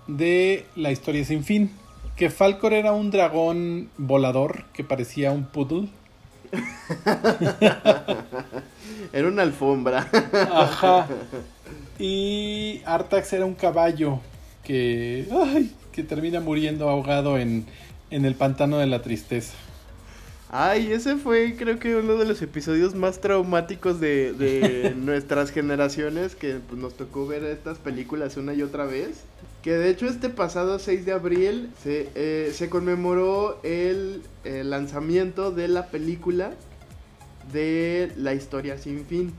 de 0.07 0.66
La 0.76 0.93
historia 0.93 1.24
sin 1.24 1.45
fin. 1.45 1.70
Que 2.16 2.30
Falcor 2.30 2.74
era 2.74 2.93
un 2.93 3.11
dragón 3.11 3.88
volador 3.97 4.64
que 4.72 4.84
parecía 4.84 5.32
un 5.32 5.45
poodle. 5.45 5.88
Era 9.12 9.26
una 9.26 9.43
alfombra. 9.43 10.09
Ajá. 10.53 11.09
Y 11.99 12.80
Artax 12.86 13.32
era 13.32 13.45
un 13.45 13.55
caballo 13.55 14.20
que, 14.64 15.26
ay, 15.32 15.72
que 15.93 16.03
termina 16.05 16.41
muriendo 16.41 16.88
ahogado 16.88 17.36
en, 17.38 17.66
en 18.11 18.24
el 18.24 18.34
pantano 18.34 18.78
de 18.78 18.86
la 18.86 19.03
tristeza. 19.03 19.55
Ay, 20.53 20.90
ese 20.92 21.16
fue 21.16 21.55
creo 21.57 21.78
que 21.78 21.94
uno 21.94 22.16
de 22.16 22.24
los 22.24 22.42
episodios 22.42 22.96
más 22.96 23.20
traumáticos 23.20 24.01
de, 24.01 24.32
de 24.32 24.94
nuestras 24.96 25.53
generaciones 25.53 26.34
que 26.34 26.55
pues, 26.55 26.80
nos 26.80 26.94
tocó 26.94 27.24
ver 27.28 27.44
estas 27.44 27.78
películas 27.78 28.36
una 28.36 28.53
y 28.53 28.62
otra 28.62 28.84
vez. 28.84 29.22
Que 29.62 29.72
de 29.72 29.90
hecho 29.90 30.07
este 30.07 30.28
pasado 30.28 30.80
6 30.80 31.07
de 31.07 31.12
abril 31.12 31.70
se, 31.80 32.09
eh, 32.16 32.51
se 32.53 32.68
conmemoró 32.68 33.61
el, 33.62 34.22
eh, 34.42 34.64
lanzamiento 34.64 35.53
de 35.53 35.68
la 35.68 35.86
película 35.86 36.53
de 37.53 38.11
La 38.16 38.34
historia 38.34 38.76
sin 38.76 39.07
fin. 39.07 39.32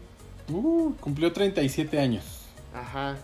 Uh, 0.48 0.94
cumplió 1.02 1.34
37 1.34 2.00
años. 2.00 2.24
Ajá. 2.74 3.18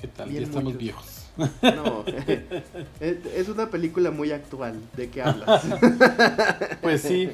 ¿Qué 0.00 0.08
tal? 0.08 0.30
Bien 0.30 0.42
ya 0.42 0.46
estamos 0.46 0.64
muchos. 0.64 0.80
viejos. 0.80 1.13
No, 1.36 2.04
es, 3.00 3.48
una 3.48 3.68
película 3.70 4.10
muy 4.10 4.30
actual. 4.30 4.80
¿De 4.96 5.08
qué 5.08 5.22
hablas? 5.22 5.64
Pues 6.82 7.02
sí. 7.02 7.30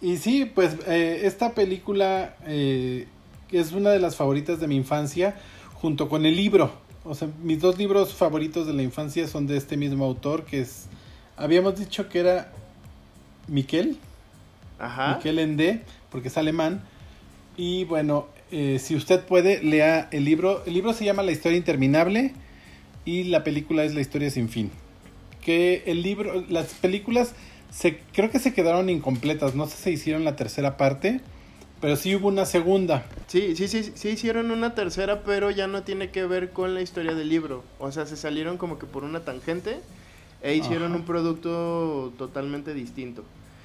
Y 0.00 0.18
sí, 0.18 0.44
pues 0.44 0.76
eh, 0.86 1.22
esta 1.24 1.54
película 1.54 2.36
eh, 2.46 3.08
es 3.50 3.72
una 3.72 3.90
de 3.90 3.98
las 3.98 4.16
favoritas 4.16 4.60
de 4.60 4.68
mi 4.68 4.76
infancia, 4.76 5.36
junto 5.74 6.08
con 6.08 6.24
el 6.26 6.36
libro. 6.36 6.70
O 7.04 7.14
sea, 7.14 7.28
mis 7.42 7.60
dos 7.60 7.78
libros 7.78 8.14
favoritos 8.14 8.66
de 8.66 8.72
la 8.72 8.82
infancia 8.82 9.26
son 9.26 9.46
de 9.46 9.56
este 9.56 9.76
mismo 9.76 10.04
autor, 10.04 10.44
que 10.44 10.60
es, 10.60 10.86
habíamos 11.36 11.78
dicho 11.78 12.08
que 12.08 12.20
era 12.20 12.52
Miquel, 13.48 13.98
Ajá. 14.78 15.16
Miquel 15.16 15.38
Ende, 15.38 15.82
porque 16.10 16.28
es 16.28 16.36
alemán. 16.36 16.82
Y 17.56 17.84
bueno, 17.84 18.26
eh, 18.50 18.78
si 18.78 18.94
usted 18.94 19.24
puede, 19.24 19.62
lea 19.62 20.08
el 20.10 20.24
libro. 20.24 20.62
El 20.66 20.74
libro 20.74 20.92
se 20.92 21.04
llama 21.04 21.22
La 21.22 21.32
historia 21.32 21.56
interminable 21.56 22.34
y 23.06 23.24
la 23.24 23.42
película 23.42 23.84
es 23.84 23.94
La 23.94 24.02
historia 24.02 24.28
sin 24.30 24.50
fin. 24.50 24.70
Que 25.40 25.84
el 25.86 26.02
libro, 26.02 26.44
las 26.50 26.74
películas 26.74 27.34
se, 27.70 27.98
creo 28.12 28.30
que 28.30 28.38
se 28.38 28.52
quedaron 28.52 28.90
incompletas, 28.90 29.54
no 29.54 29.66
sé 29.66 29.76
si 29.76 29.90
hicieron 29.90 30.24
la 30.24 30.36
tercera 30.36 30.76
parte, 30.76 31.20
pero 31.80 31.96
sí 31.96 32.14
hubo 32.14 32.28
una 32.28 32.44
segunda. 32.44 33.06
Sí, 33.28 33.54
sí, 33.54 33.68
sí, 33.68 33.92
sí 33.94 34.08
hicieron 34.08 34.50
una 34.50 34.74
tercera, 34.74 35.22
pero 35.24 35.50
ya 35.50 35.66
no 35.66 35.82
tiene 35.82 36.10
que 36.10 36.26
ver 36.26 36.50
con 36.50 36.74
la 36.74 36.82
historia 36.82 37.14
del 37.14 37.28
libro. 37.28 37.64
O 37.78 37.92
sea, 37.92 38.06
se 38.06 38.16
salieron 38.16 38.58
como 38.58 38.78
que 38.78 38.86
por 38.86 39.04
una 39.04 39.20
tangente 39.20 39.78
e 40.42 40.54
hicieron 40.54 40.88
Ajá. 40.92 40.96
un 40.96 41.04
producto 41.04 42.12
totalmente 42.18 42.74
distinto. 42.74 43.24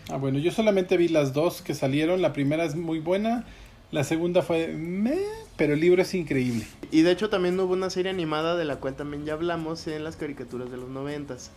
Ah, 0.10 0.18
bueno, 0.18 0.40
yo 0.40 0.52
solamente 0.52 0.98
vi 0.98 1.08
las 1.08 1.34
dos 1.34 1.62
que 1.62 1.74
salieron. 1.74 2.22
La 2.22 2.34
primera 2.34 2.66
es 2.66 2.76
muy 2.76 3.00
buena, 3.00 3.46
la 3.92 4.04
segunda 4.04 4.42
fue 4.42 4.68
meh, 4.70 5.20
pero 5.58 5.74
el 5.74 5.80
libro 5.80 6.02
es 6.02 6.14
increíble. 6.14 6.66
Y 6.92 7.02
de 7.02 7.12
hecho 7.12 7.30
también 7.30 7.60
hubo 7.60 7.74
una 7.74 7.90
serie 7.90 8.12
animada 8.12 8.56
de 8.56 8.66
la 8.66 8.78
cual 8.78 8.96
también 8.96 9.26
ya 9.26 9.34
hablamos 9.34 9.86
en 9.88 10.04
las 10.04 10.16
caricaturas 10.16 10.72
de 10.72 10.78
los 10.78 10.90
noventas. 10.90 11.52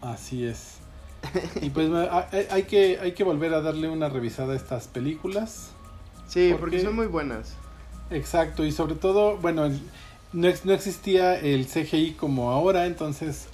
Así 0.00 0.44
es. 0.44 0.74
Y 1.62 1.70
pues 1.70 1.90
ha- 1.90 2.28
hay, 2.32 2.46
hay 2.50 2.62
que, 2.64 2.98
hay 3.00 3.12
que 3.12 3.24
volver 3.24 3.54
a 3.54 3.60
darle 3.62 3.88
una 3.88 4.08
revisada 4.08 4.52
a 4.52 4.56
estas 4.56 4.88
películas. 4.88 5.70
Sí, 6.28 6.50
¿Por 6.50 6.60
porque 6.60 6.80
son 6.80 6.94
muy 6.96 7.06
buenas. 7.06 7.54
Exacto, 8.10 8.64
y 8.64 8.72
sobre 8.72 8.94
todo, 8.94 9.38
bueno, 9.38 9.68
no, 9.68 10.48
no 10.64 10.72
existía 10.72 11.38
el 11.38 11.66
CGI 11.66 12.12
como 12.12 12.50
ahora, 12.50 12.86
entonces, 12.86 13.46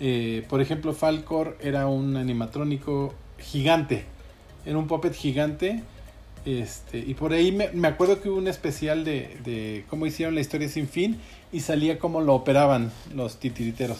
eh, 0.00 0.44
por 0.48 0.60
ejemplo, 0.60 0.92
Falcor 0.94 1.56
era 1.60 1.86
un 1.86 2.16
animatrónico 2.16 3.14
gigante, 3.38 4.04
era 4.66 4.76
un 4.78 4.88
puppet 4.88 5.14
gigante, 5.14 5.84
este, 6.44 6.98
y 6.98 7.14
por 7.14 7.32
ahí 7.32 7.52
me, 7.52 7.70
me 7.72 7.88
acuerdo 7.88 8.20
que 8.20 8.28
hubo 8.28 8.38
un 8.38 8.48
especial 8.48 9.04
de, 9.04 9.38
de 9.44 9.84
cómo 9.88 10.06
hicieron 10.06 10.34
la 10.34 10.40
historia 10.40 10.68
sin 10.68 10.88
fin 10.88 11.20
y 11.52 11.60
salía 11.60 11.98
cómo 11.98 12.20
lo 12.20 12.34
operaban 12.34 12.92
los 13.14 13.38
titiriteros. 13.38 13.98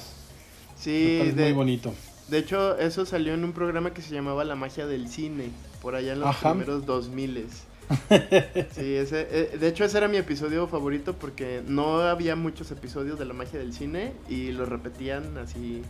Sí, 0.77 1.17
parece 1.19 1.37
muy 1.39 1.45
de, 1.45 1.53
bonito. 1.53 1.95
de 2.29 2.39
hecho 2.39 2.77
eso 2.79 3.07
salió 3.07 3.35
en 3.35 3.45
un 3.45 3.53
programa 3.53 3.95
que 3.95 4.03
se 4.03 4.13
llamaba 4.15 4.45
La 4.45 4.57
magia 4.57 4.87
del 4.87 5.09
cine, 5.09 5.51
por 5.81 5.95
allá 5.95 6.15
en 6.15 6.21
los 6.21 6.29
Ajá. 6.31 6.51
primeros 6.51 6.85
2000 6.87 7.47
Sí, 8.71 8.95
ese, 8.95 9.29
eh, 9.31 9.59
de 9.61 9.69
hecho 9.69 9.85
ese 9.85 9.99
era 9.99 10.09
mi 10.09 10.17
episodio 10.17 10.67
favorito 10.67 11.19
porque 11.19 11.63
no 11.67 12.01
había 12.01 12.37
muchos 12.37 12.71
episodios 12.71 13.19
de 13.19 13.27
La 13.27 13.35
magia 13.35 13.59
del 13.59 13.73
cine 13.75 14.15
y 14.29 14.53
lo 14.53 14.65
repetían 14.67 15.37
así 15.39 15.83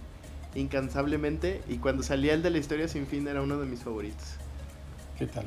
incansablemente 0.55 1.63
y 1.69 1.79
cuando 1.79 2.03
salía 2.03 2.35
el 2.35 2.43
de 2.43 2.51
la 2.51 2.59
historia 2.59 2.89
sin 2.89 3.07
fin 3.07 3.27
era 3.29 3.41
uno 3.43 3.59
de 3.59 3.67
mis 3.67 3.83
favoritos. 3.83 4.27
¿Qué 5.19 5.27
tal? 5.27 5.47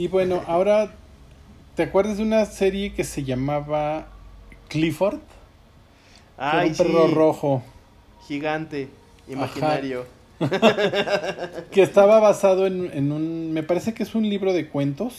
Y 0.00 0.08
bueno, 0.08 0.42
ahora, 0.46 0.94
¿te 1.74 1.82
acuerdas 1.82 2.16
de 2.16 2.22
una 2.22 2.46
serie 2.46 2.94
que 2.94 3.04
se 3.04 3.22
llamaba 3.22 4.06
Clifford? 4.68 5.18
Que 6.48 6.56
era 6.56 6.60
Ay, 6.60 6.70
un 6.70 6.76
perro 6.76 7.06
sí, 7.06 7.14
rojo. 7.14 7.62
gigante, 8.26 8.88
imaginario. 9.28 10.06
Que 11.70 11.82
estaba 11.82 12.18
basado 12.18 12.66
en, 12.66 12.90
en 12.94 13.12
un. 13.12 13.52
Me 13.52 13.62
parece 13.62 13.92
que 13.94 14.02
es 14.02 14.14
un 14.14 14.28
libro 14.28 14.52
de 14.54 14.68
cuentos. 14.68 15.18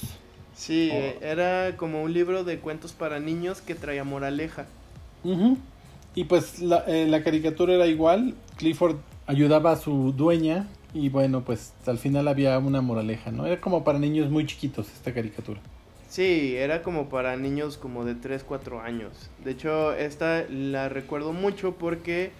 Sí, 0.56 0.90
Oh. 0.92 1.18
era 1.22 1.78
como 1.78 2.02
un 2.04 2.12
libro 2.14 2.44
de 2.44 2.60
cuentos 2.60 2.92
para 2.94 3.20
niños 3.20 3.62
que 3.62 3.76
traía 3.76 4.04
moraleja. 4.04 4.66
Y 6.16 6.24
pues 6.26 6.60
la, 6.60 6.84
eh, 6.88 7.06
la 7.08 7.24
caricatura 7.24 7.74
era 7.76 7.88
igual. 7.88 8.36
Clifford 8.58 8.98
ayudaba 9.28 9.74
a 9.74 9.76
su 9.78 10.12
dueña. 10.14 10.68
Y 10.94 11.10
bueno, 11.10 11.44
pues 11.44 11.74
al 11.86 11.98
final 11.98 12.28
había 12.28 12.58
una 12.60 12.82
moraleja, 12.82 13.32
¿no? 13.32 13.46
Era 13.46 13.62
como 13.62 13.84
para 13.84 14.00
niños 14.00 14.30
muy 14.30 14.46
chiquitos 14.46 14.88
esta 14.92 15.14
caricatura. 15.14 15.62
Sí, 16.10 16.58
era 16.58 16.84
como 16.84 17.08
para 17.08 17.38
niños 17.38 17.78
como 17.78 18.04
de 18.04 18.16
3, 18.16 18.44
4 18.44 18.82
años. 18.82 19.30
De 19.46 19.52
hecho, 19.52 19.94
esta 19.94 20.44
la 20.50 20.89
recuerdo 20.89 21.32
mucho 21.32 21.76
porque 21.76 22.32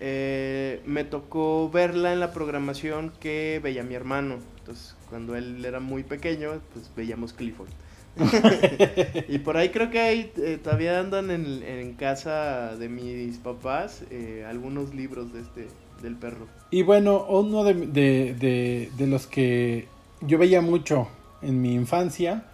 eh, 0.00 0.80
me 0.86 1.04
tocó 1.04 1.68
verla 1.68 2.14
en 2.14 2.20
la 2.20 2.32
programación 2.32 3.12
que 3.20 3.60
veía 3.62 3.82
mi 3.82 3.94
hermano. 3.94 4.36
Entonces, 4.60 4.96
cuando 5.10 5.36
él 5.36 5.62
era 5.62 5.78
muy 5.80 6.04
pequeño, 6.04 6.60
pues 6.72 6.90
veíamos 6.96 7.34
Clifford. 7.34 7.68
y 9.28 9.38
por 9.40 9.58
ahí 9.58 9.68
creo 9.68 9.90
que 9.90 10.00
hay, 10.00 10.32
eh, 10.36 10.58
todavía 10.62 10.98
andan 10.98 11.30
en, 11.30 11.62
en, 11.62 11.94
casa 11.94 12.76
de 12.76 12.88
mis 12.88 13.36
papás 13.36 14.04
eh, 14.10 14.44
algunos 14.48 14.94
libros 14.94 15.32
de 15.32 15.40
este, 15.40 15.68
del 16.02 16.16
perro. 16.16 16.46
Y 16.70 16.82
bueno, 16.82 17.24
uno 17.28 17.64
de, 17.64 17.74
de, 17.74 18.90
de, 18.96 19.06
los 19.06 19.26
que 19.26 19.86
yo 20.20 20.38
veía 20.38 20.60
mucho 20.60 21.08
en 21.42 21.62
mi 21.62 21.74
infancia, 21.74 22.44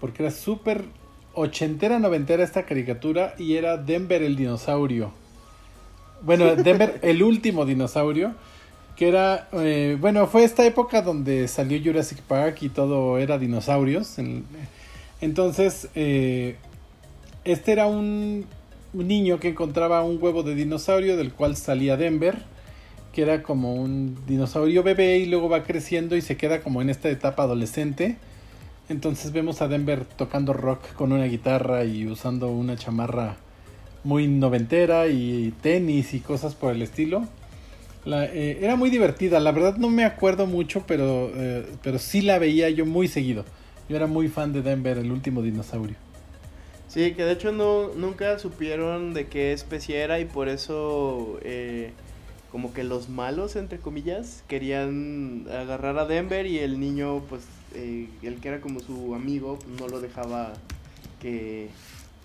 porque 0.00 0.22
era 0.22 0.32
súper 0.32 0.84
ochentera, 1.34 1.98
noventera 1.98 2.44
esta 2.44 2.64
caricatura, 2.64 3.34
y 3.38 3.54
era 3.56 3.76
Denver 3.76 4.22
el 4.22 4.36
dinosaurio. 4.36 5.12
Bueno, 6.22 6.54
Denver 6.56 6.98
el 7.02 7.22
último 7.22 7.64
dinosaurio, 7.66 8.34
que 8.96 9.08
era, 9.08 9.48
eh, 9.52 9.96
bueno, 10.00 10.26
fue 10.26 10.44
esta 10.44 10.64
época 10.64 11.02
donde 11.02 11.48
salió 11.48 11.78
Jurassic 11.82 12.20
Park 12.22 12.58
y 12.62 12.68
todo 12.68 13.18
era 13.18 13.38
dinosaurios. 13.38 14.16
entonces, 15.20 15.88
eh, 15.94 16.56
este 17.44 17.72
era 17.72 17.86
un, 17.86 18.46
un 18.94 19.08
niño 19.08 19.38
que 19.38 19.48
encontraba 19.48 20.02
un 20.02 20.18
huevo 20.22 20.42
de 20.42 20.54
dinosaurio 20.54 21.16
del 21.16 21.32
cual 21.32 21.56
salía 21.56 21.96
Denver 21.96 22.55
que 23.16 23.22
era 23.22 23.42
como 23.42 23.72
un 23.72 24.14
dinosaurio 24.26 24.82
bebé 24.82 25.16
y 25.16 25.24
luego 25.24 25.48
va 25.48 25.62
creciendo 25.62 26.16
y 26.16 26.20
se 26.20 26.36
queda 26.36 26.60
como 26.60 26.82
en 26.82 26.90
esta 26.90 27.08
etapa 27.08 27.44
adolescente. 27.44 28.18
Entonces 28.90 29.32
vemos 29.32 29.62
a 29.62 29.68
Denver 29.68 30.04
tocando 30.04 30.52
rock 30.52 30.92
con 30.92 31.12
una 31.12 31.24
guitarra 31.24 31.86
y 31.86 32.06
usando 32.06 32.50
una 32.50 32.76
chamarra 32.76 33.36
muy 34.04 34.28
noventera 34.28 35.06
y 35.06 35.54
tenis 35.62 36.12
y 36.12 36.20
cosas 36.20 36.54
por 36.54 36.74
el 36.74 36.82
estilo. 36.82 37.26
Eh, 38.04 38.58
era 38.60 38.76
muy 38.76 38.90
divertida, 38.90 39.40
la 39.40 39.50
verdad 39.50 39.78
no 39.78 39.88
me 39.88 40.04
acuerdo 40.04 40.46
mucho, 40.46 40.84
pero, 40.86 41.30
eh, 41.34 41.64
pero 41.82 41.98
sí 41.98 42.20
la 42.20 42.38
veía 42.38 42.68
yo 42.68 42.84
muy 42.84 43.08
seguido. 43.08 43.46
Yo 43.88 43.96
era 43.96 44.06
muy 44.06 44.28
fan 44.28 44.52
de 44.52 44.60
Denver, 44.60 44.98
el 44.98 45.10
último 45.10 45.40
dinosaurio. 45.40 45.96
Sí, 46.86 47.12
que 47.12 47.24
de 47.24 47.32
hecho 47.32 47.50
no, 47.50 47.94
nunca 47.94 48.38
supieron 48.38 49.14
de 49.14 49.26
qué 49.28 49.54
especie 49.54 50.02
era 50.02 50.20
y 50.20 50.26
por 50.26 50.50
eso 50.50 51.38
eh, 51.42 51.92
como 52.56 52.72
que 52.72 52.84
los 52.84 53.10
malos, 53.10 53.54
entre 53.54 53.78
comillas, 53.78 54.42
querían 54.48 55.44
agarrar 55.50 55.98
a 55.98 56.06
Denver 56.06 56.46
y 56.46 56.58
el 56.58 56.80
niño, 56.80 57.20
pues, 57.28 57.42
eh, 57.74 58.08
el 58.22 58.36
que 58.36 58.48
era 58.48 58.62
como 58.62 58.80
su 58.80 59.14
amigo, 59.14 59.58
pues, 59.58 59.78
no 59.78 59.88
lo 59.88 60.00
dejaba 60.00 60.54
que, 61.20 61.68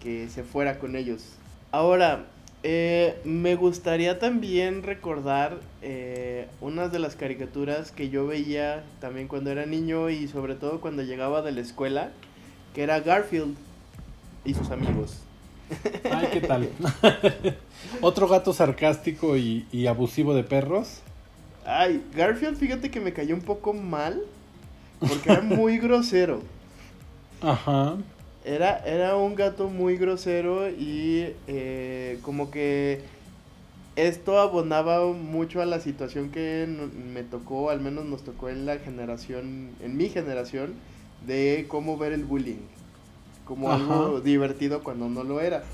se 0.02 0.44
fuera 0.44 0.80
con 0.80 0.96
ellos. 0.96 1.34
Ahora, 1.74 2.28
eh, 2.64 3.20
me 3.26 3.56
gustaría 3.56 4.20
también 4.20 4.84
recordar 4.84 5.60
eh, 5.82 6.48
unas 6.62 6.94
de 6.94 7.00
las 7.00 7.18
caricaturas 7.18 7.92
que 7.92 8.10
yo 8.10 8.26
veía 8.26 8.86
también 9.02 9.28
cuando 9.28 9.52
era 9.52 9.66
niño 9.66 10.10
y 10.10 10.30
sobre 10.30 10.56
todo 10.56 10.80
cuando 10.80 11.04
llegaba 11.04 11.42
de 11.42 11.52
la 11.52 11.60
escuela, 11.60 12.12
que 12.74 12.84
era 12.84 13.02
Garfield 13.02 13.58
y 14.46 14.54
sus 14.54 14.72
amigos. 14.72 15.18
Ay, 16.10 16.30
¿qué 16.32 16.40
tal? 16.40 16.70
Otro 18.02 18.28
gato 18.28 18.54
sarcástico 18.54 19.38
y, 19.38 19.88
abusivo 19.88 20.34
de 20.34 20.44
perros. 20.44 21.02
Ay, 21.66 22.04
Garfield, 22.16 22.58
fíjate 22.58 22.90
que 22.90 23.00
me 23.00 23.14
cayó 23.14 23.36
un 23.36 23.42
poco 23.42 23.74
mal. 23.74 24.22
Porque 25.00 25.32
era 25.32 25.42
muy 25.42 25.78
grosero. 25.80 26.42
Ajá. 27.42 27.98
Era, 28.44 28.80
era 28.86 29.16
un 29.16 29.36
gato 29.36 29.68
muy 29.70 29.98
grosero 29.98 30.70
y 30.70 31.34
eh, 31.48 32.20
como 32.24 32.50
que 32.50 33.02
esto 33.96 34.40
abonaba 34.40 35.06
mucho 35.14 35.62
a 35.62 35.66
la 35.66 35.80
situación 35.80 36.30
que 36.30 36.68
me 36.68 37.24
tocó, 37.24 37.70
al 37.70 37.82
menos 37.82 38.06
nos 38.06 38.24
tocó 38.24 38.50
en 38.50 38.66
la 38.66 38.78
generación, 38.78 39.70
en 39.80 39.98
mi 39.98 40.10
generación, 40.10 40.74
de 41.28 41.66
cómo 41.68 41.98
ver 41.98 42.14
el 42.14 42.26
bullying 42.26 42.62
como 43.52 43.70
algo 43.70 44.22
divertido 44.22 44.82
cuando 44.82 45.10
no 45.10 45.26
lo 45.26 45.42
era. 45.42 45.66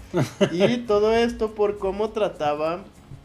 Y 0.52 0.78
todo 0.80 1.14
esto 1.14 1.52
por 1.52 1.78
cómo 1.78 2.10
trataba 2.10 2.80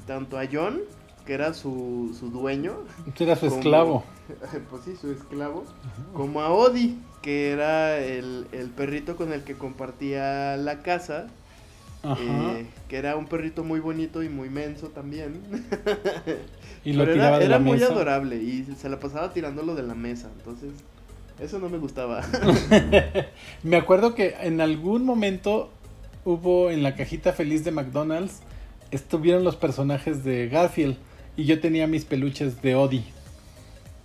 tanto 0.07 0.38
a 0.38 0.42
John, 0.53 0.82
que 1.24 1.32
era 1.32 1.55
su, 1.55 2.14
su 2.20 2.28
dueño. 2.28 2.74
Era 3.18 3.34
su 3.34 3.46
esclavo. 3.46 4.05
Pues 4.70 4.82
sí, 4.84 4.94
su 4.94 5.11
esclavo. 5.11 5.64
Como 6.12 6.42
a 6.42 6.50
Odi, 6.53 6.98
que 7.22 7.50
era 7.50 7.98
el, 7.98 8.46
perrito 8.76 9.16
con 9.16 9.32
el 9.32 9.42
que 9.42 9.55
compartía 9.55 10.59
la 10.59 10.82
casa. 10.82 11.28
Eh, 12.05 12.66
que 12.88 12.98
era 12.98 13.16
un 13.16 13.26
perrito 13.26 13.64
muy 13.64 13.80
bonito 13.80 14.22
y 14.22 14.28
muy 14.28 14.50
menso 14.50 14.88
también. 14.88 15.40
Y 16.84 16.94
lo 16.94 17.05
tiraba 17.07 17.36
era, 17.36 17.44
era 17.44 17.59
muy 17.61 17.80
adorable 17.80 18.42
y 18.42 18.64
se 18.76 18.88
la 18.88 18.98
pasaba 18.98 19.32
tirándolo 19.32 19.76
de 19.76 19.84
la 19.84 19.94
mesa. 19.94 20.28
Entonces, 20.36 20.72
eso 21.41 21.59
no 21.59 21.68
me 21.68 21.78
gustaba. 21.78 22.22
me 23.62 23.76
acuerdo 23.76 24.14
que 24.14 24.35
en 24.41 24.61
algún 24.61 25.05
momento 25.05 25.70
hubo 26.24 26.70
en 26.70 26.83
la 26.83 26.95
cajita 26.95 27.33
feliz 27.33 27.64
de 27.64 27.72
McDonald's, 27.72 28.41
estuvieron 28.91 29.45
los 29.45 29.57
personajes 29.57 30.24
de 30.24 30.49
Garfield 30.49 30.97
y 31.37 31.45
yo 31.45 31.61
tenía 31.61 31.87
mis 31.87 32.05
peluches 32.05 32.62
de 32.62 32.74
Odie. 32.74 33.05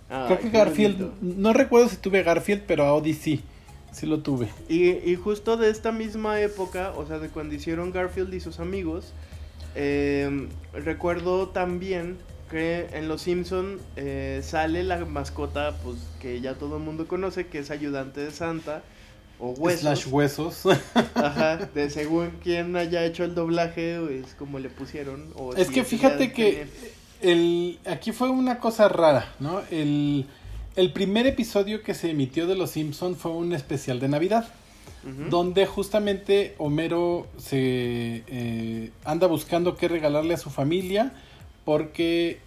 Creo 0.08 0.38
que 0.38 0.48
Garfield, 0.48 1.12
no 1.20 1.52
recuerdo 1.52 1.88
si 1.88 1.96
tuve 1.96 2.22
Garfield, 2.22 2.62
pero 2.66 2.84
a 2.84 2.94
Odie 2.94 3.12
sí, 3.12 3.42
sí 3.92 4.06
lo 4.06 4.20
tuve. 4.20 4.48
Y, 4.68 5.14
justo 5.16 5.58
de 5.58 5.70
esta 5.70 5.92
misma 5.92 6.40
época, 6.40 6.92
o 6.96 7.06
sea, 7.06 7.18
de 7.18 7.28
cuando 7.28 7.54
hicieron 7.54 7.92
Garfield 7.92 8.32
y 8.32 8.40
sus 8.40 8.58
amigos, 8.58 9.12
em, 9.74 10.48
recuerdo 10.72 11.48
también 11.50 12.16
que 12.50 12.88
en 12.92 13.08
Los 13.08 13.22
Simpson 13.22 13.78
eh, 13.96 14.40
sale 14.42 14.82
la 14.82 15.04
mascota 15.04 15.76
pues 15.82 15.96
que 16.20 16.40
ya 16.40 16.54
todo 16.54 16.76
el 16.76 16.82
mundo 16.82 17.06
conoce 17.06 17.46
que 17.46 17.58
es 17.58 17.70
ayudante 17.70 18.20
de 18.20 18.30
Santa 18.30 18.82
o 19.38 19.50
huesos. 19.50 19.80
Slash 19.80 20.06
huesos. 20.08 20.62
Ajá 21.14 21.56
de 21.74 21.90
según 21.90 22.30
quien 22.42 22.76
haya 22.76 23.04
hecho 23.04 23.24
el 23.24 23.34
doblaje 23.34 23.98
es 24.18 24.34
como 24.34 24.58
le 24.58 24.68
pusieron 24.68 25.32
es 25.56 25.68
que 25.68 25.84
fíjate 25.84 26.32
que 26.32 26.66
el 27.20 27.78
aquí 27.84 28.12
fue 28.12 28.30
una 28.30 28.58
cosa 28.58 28.88
rara 28.88 29.32
no 29.40 29.62
el 29.70 30.26
el 30.76 30.92
primer 30.92 31.26
episodio 31.26 31.82
que 31.82 31.94
se 31.94 32.10
emitió 32.10 32.46
de 32.46 32.54
Los 32.54 32.70
Simpson 32.70 33.16
fue 33.16 33.32
un 33.32 33.52
especial 33.52 34.00
de 34.00 34.08
Navidad 34.08 34.48
donde 35.30 35.64
justamente 35.64 36.54
Homero 36.58 37.28
se 37.38 38.24
eh, 38.26 38.90
anda 39.04 39.26
buscando 39.26 39.74
qué 39.76 39.88
regalarle 39.88 40.34
a 40.34 40.36
su 40.36 40.50
familia 40.50 41.14
porque 41.68 42.38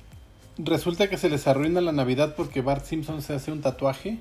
resulta 0.57 1.07
que 1.07 1.15
se 1.15 1.29
les 1.29 1.45
arruina 1.45 1.79
la 1.79 1.91
Navidad 1.91 2.33
porque 2.35 2.61
Bart 2.61 2.83
Simpson 2.83 3.21
se 3.21 3.35
hace 3.35 3.51
un 3.51 3.61
tatuaje. 3.61 4.17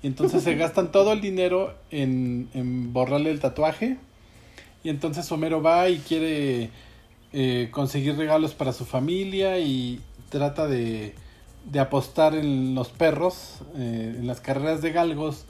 Y 0.00 0.06
entonces 0.06 0.44
se 0.44 0.54
gastan 0.62 0.92
todo 0.92 1.12
el 1.12 1.20
dinero 1.20 1.74
en, 1.90 2.92
borrarle 2.92 3.32
el 3.32 3.40
tatuaje. 3.40 3.96
Y 4.84 4.90
entonces 4.90 5.32
Homero 5.32 5.60
va 5.60 5.88
y 5.88 5.98
quiere 5.98 6.70
eh, 7.32 7.68
conseguir 7.72 8.16
regalos 8.16 8.54
para 8.54 8.72
su 8.72 8.84
familia 8.84 9.58
y 9.58 10.00
trata 10.28 10.68
de, 10.68 11.16
de 11.64 11.80
apostar 11.80 12.36
en 12.36 12.76
los 12.76 12.90
perros, 12.90 13.62
eh, 13.74 14.14
en 14.20 14.28
las 14.28 14.40
carreras 14.40 14.82
de 14.82 14.92
galgos, 14.92 15.46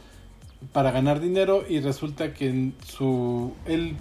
para 0.72 0.92
ganar 0.92 1.20
dinero. 1.20 1.62
Y 1.68 1.80
resulta 1.80 2.32
que 2.32 2.48
en 2.48 2.74
su. 2.86 3.52
él 3.66 3.96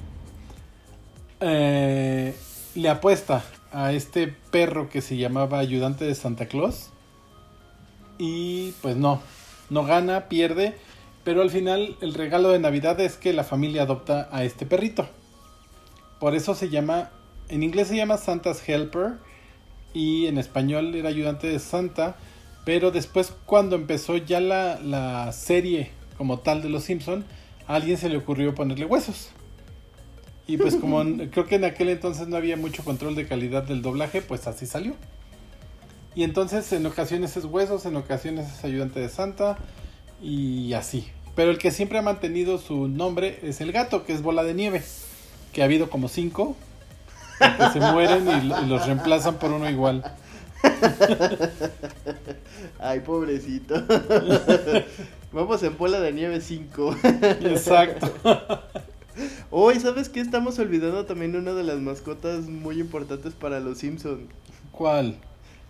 eh, 1.42 2.34
le 2.76 2.88
apuesta 2.88 3.44
a 3.72 3.94
este 3.94 4.28
perro 4.28 4.90
que 4.90 5.02
se 5.02 5.18
llamaba 5.18 5.60
ayudante 5.60 6.06
de 6.06 6.16
Santa 6.16 6.48
Claus. 6.48 6.90
Y 8.18 8.72
pues 8.82 8.96
no, 8.98 9.22
no 9.70 9.84
gana, 9.84 10.28
pierde. 10.28 10.76
Pero 11.24 11.42
al 11.42 11.50
final 11.50 11.96
el 12.02 12.14
regalo 12.14 12.50
de 12.50 12.60
Navidad 12.60 13.00
es 13.00 13.16
que 13.16 13.34
la 13.34 13.44
familia 13.44 13.84
adopta 13.84 14.28
a 14.32 14.44
este 14.44 14.66
perrito. 14.66 15.08
Por 16.20 16.36
eso 16.36 16.56
se 16.56 16.70
llama, 16.70 17.10
en 17.50 17.64
inglés 17.64 17.88
se 17.88 17.96
llama 17.96 18.18
Santa's 18.18 18.68
Helper 18.68 19.14
y 19.94 20.28
en 20.28 20.38
español 20.38 20.94
era 20.96 21.10
ayudante 21.10 21.48
de 21.48 21.60
Santa. 21.60 22.16
Pero 22.66 22.92
después 22.92 23.34
cuando 23.46 23.76
empezó 23.76 24.18
ya 24.18 24.40
la, 24.40 24.80
la 24.80 25.32
serie 25.32 25.92
como 26.18 26.40
tal 26.40 26.62
de 26.62 26.70
Los 26.70 26.84
Simpson, 26.84 27.26
a 27.68 27.76
alguien 27.76 27.98
se 27.98 28.10
le 28.10 28.18
ocurrió 28.18 28.54
ponerle 28.54 28.86
huesos. 28.86 29.30
Y 30.52 30.58
pues 30.58 30.76
como 30.76 31.02
creo 31.32 31.46
que 31.46 31.56
en 31.56 31.64
aquel 31.64 31.88
entonces 31.88 32.28
no 32.28 32.36
había 32.36 32.58
mucho 32.58 32.84
control 32.84 33.16
de 33.16 33.26
calidad 33.26 33.64
del 33.64 33.82
doblaje, 33.82 34.22
pues 34.22 34.48
así 34.48 34.66
salió. 34.66 34.96
Y 36.14 36.24
entonces 36.24 36.74
en 36.74 36.86
ocasiones 36.86 37.38
es 37.38 37.46
Huesos, 37.46 37.86
en 37.86 37.96
ocasiones 37.96 38.52
es 38.52 38.66
Ayudante 38.66 39.00
de 39.00 39.08
Santa 39.08 39.58
y 40.22 40.74
así. 40.74 41.08
Pero 41.36 41.52
el 41.52 41.58
que 41.58 41.72
siempre 41.72 42.00
ha 42.00 42.02
mantenido 42.02 42.58
su 42.58 42.90
nombre 42.90 43.40
es 43.44 43.62
el 43.62 43.72
gato, 43.72 44.04
que 44.04 44.12
es 44.12 44.22
Bola 44.22 44.44
de 44.44 44.54
Nieve, 44.54 44.84
que 45.54 45.62
ha 45.62 45.66
habido 45.66 45.90
como 45.90 46.10
cinco, 46.10 46.58
que 47.40 47.72
se 47.72 47.80
mueren 47.80 48.28
y, 48.28 48.68
los 48.68 48.86
reemplazan 48.86 49.40
por 49.40 49.54
uno 49.54 49.70
igual. 49.70 50.04
Ay, 52.78 53.00
pobrecito. 53.00 53.76
Vamos 55.32 55.64
en 55.64 55.78
Bola 55.78 56.02
de 56.02 56.12
Nieve 56.12 56.42
5. 56.42 56.98
Exacto. 57.46 58.12
Hoy, 59.50 59.80
¿sabes 59.80 60.10
qué? 60.10 60.20
Estamos 60.20 60.60
olvidando 60.60 61.06
también 61.06 61.36
una 61.36 61.54
de 61.54 61.64
las 61.64 61.80
mascotas 61.80 62.48
muy 62.48 62.80
importantes 62.80 63.34
para 63.34 63.60
los 63.60 63.80
Simpsons. 63.80 64.30
¿Cuál? 64.72 65.18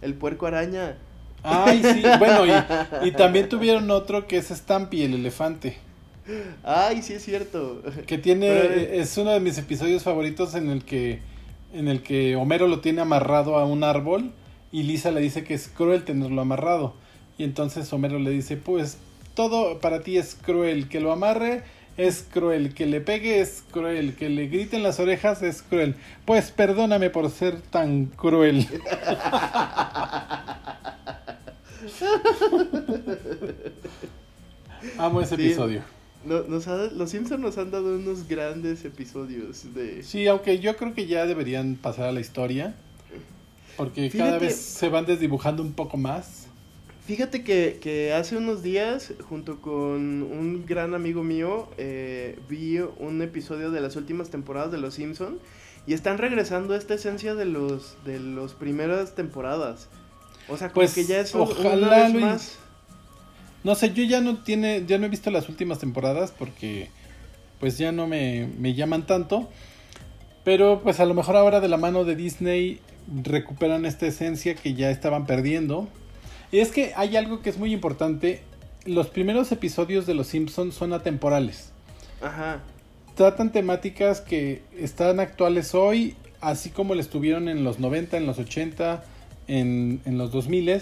El 0.02 0.14
puerco 0.14 0.46
araña. 0.46 0.98
Ay, 1.44 1.82
sí, 1.82 2.04
bueno, 2.20 2.44
y, 3.04 3.12
también 3.12 3.50
tuvieron 3.50 3.90
otro 3.90 4.28
que 4.28 4.38
es 4.38 4.50
Stampy, 4.50 5.04
el 5.04 5.16
elefante. 5.16 5.78
Ay, 6.64 7.02
sí 7.02 7.14
es 7.14 7.24
cierto. 7.24 7.82
Que 8.06 8.18
tiene, 8.18 9.00
es 9.00 9.18
uno 9.18 9.32
de 9.32 9.40
mis 9.40 9.58
episodios 9.58 10.04
favoritos 10.04 10.54
en 10.54 10.70
el 10.70 10.84
que, 10.86 11.20
en 11.74 11.88
el 11.88 12.04
que 12.04 12.36
Homero 12.36 12.68
lo 12.68 12.80
tiene 12.80 13.02
amarrado 13.02 13.58
a 13.58 13.66
un 13.66 13.84
árbol 13.84 14.32
y 14.72 14.84
Lisa 14.84 15.12
le 15.12 15.20
dice 15.20 15.44
que 15.44 15.56
es 15.56 15.68
cruel 15.68 16.04
tenerlo 16.04 16.42
amarrado. 16.42 16.94
Y 17.38 17.44
entonces 17.44 17.92
Homero 17.92 18.20
le 18.20 18.30
dice, 18.30 18.56
pues 18.56 18.98
todo 19.34 19.80
para 19.80 20.02
ti 20.02 20.18
es 20.18 20.36
cruel, 20.36 20.90
que 20.90 21.00
lo 21.00 21.12
amarre 21.12 21.64
es 21.98 22.26
cruel, 22.32 22.74
que 22.74 22.86
le 22.86 23.02
pegue 23.02 23.42
es 23.42 23.64
cruel, 23.72 24.16
que 24.16 24.30
le 24.30 24.48
grite 24.48 24.78
en 24.78 24.84
las 24.84 25.00
orejas 25.00 25.42
es 25.44 25.62
cruel. 25.62 25.96
Pues 26.26 26.52
perdóname 26.52 27.10
por 27.10 27.30
ser 27.30 27.62
tan 27.62 28.06
cruel. 28.06 28.68
Amo 34.98 35.22
ese 35.22 35.36
episodio. 35.36 35.84
los 36.26 37.10
Simpsons 37.10 37.40
nos 37.42 37.58
han 37.58 37.72
dado 37.72 37.96
unos 37.96 38.28
grandes 38.28 38.86
episodios 38.86 39.74
de... 39.74 40.04
Sí, 40.04 40.28
aunque 40.28 40.60
yo 40.60 40.76
creo 40.78 40.94
que 40.94 41.08
ya 41.08 41.26
deberían 41.26 41.76
pasar 41.76 42.06
a 42.06 42.12
la 42.12 42.20
historia. 42.20 42.76
Porque 43.78 44.10
cada 44.10 44.38
vez 44.38 44.56
se 44.58 44.90
van 44.90 45.06
desdibujando 45.06 45.64
un 45.64 45.74
poco 45.74 45.98
más. 45.98 46.48
Fíjate 47.06 47.44
que, 47.44 48.14
hace 48.14 48.38
unos 48.38 48.62
días, 48.62 49.14
junto 49.28 49.60
con 49.60 50.22
un 50.22 50.66
gran 50.68 50.94
amigo 50.94 51.24
mío, 51.24 51.68
eh, 51.78 52.38
vi 52.48 52.78
un 52.78 53.22
episodio 53.24 53.72
de 53.72 53.82
las 53.82 53.96
últimas 53.96 54.30
temporadas 54.30 54.72
de 54.72 54.78
Los 54.78 54.94
Simpson 54.94 55.40
y 55.88 55.94
están 55.94 56.20
regresando 56.20 56.76
a 56.76 56.78
esta 56.78 56.94
esencia 56.94 57.34
de 57.34 57.46
los 57.46 57.98
de 58.06 58.20
las 58.20 58.54
primeras 58.54 59.16
temporadas. 59.16 59.90
O 60.48 60.58
sea, 60.58 60.70
como 60.70 60.76
pues, 60.76 60.94
que 60.94 61.06
ya 61.06 61.20
es 61.20 61.34
ojalá 61.34 62.10
más. 62.10 62.60
No 63.64 63.74
sé, 63.74 63.94
yo 63.94 64.04
ya 64.04 64.22
no 64.22 64.44
tiene, 64.44 64.86
ya 64.86 65.00
no 65.00 65.08
he 65.08 65.10
visto 65.10 65.32
las 65.32 65.50
últimas 65.50 65.80
temporadas 65.80 66.32
porque 66.32 66.90
pues 67.60 67.80
ya 67.80 67.92
no 67.92 68.06
me, 68.06 68.48
me 68.60 68.76
llaman 68.76 69.08
tanto. 69.08 69.50
Pero 70.44 70.82
pues 70.84 71.00
a 71.00 71.06
lo 71.06 71.16
mejor 71.16 71.36
ahora 71.36 71.62
de 71.62 71.68
la 71.68 71.78
mano 71.78 72.04
de 72.04 72.16
Disney 72.16 72.80
recuperan 73.24 73.86
esta 73.86 74.06
esencia 74.06 74.54
que 74.54 74.76
ya 74.76 74.92
estaban 74.92 75.26
perdiendo 75.26 75.88
y 76.52 76.60
es 76.60 76.72
que 76.72 76.94
hay 76.96 77.16
algo 77.16 77.42
que 77.42 77.50
es 77.50 77.58
muy 77.58 77.74
importante. 77.74 78.42
Los 78.86 79.08
primeros 79.08 79.52
episodios 79.52 80.06
de 80.06 80.14
Los 80.14 80.28
Simpsons 80.28 80.76
son 80.76 80.94
atemporales. 80.94 81.72
Ajá. 82.22 82.60
Tratan 83.16 83.52
temáticas 83.52 84.22
que 84.22 84.62
están 84.78 85.20
actuales 85.20 85.74
hoy, 85.76 86.16
así 86.42 86.70
como 86.70 86.96
le 86.96 87.02
estuvieron 87.02 87.48
en 87.48 87.64
los 87.64 87.80
90, 87.80 88.18
en 88.18 88.26
los 88.26 88.40
80, 88.40 89.04
en, 89.48 90.02
en 90.06 90.18
los 90.18 90.32
2000. 90.32 90.82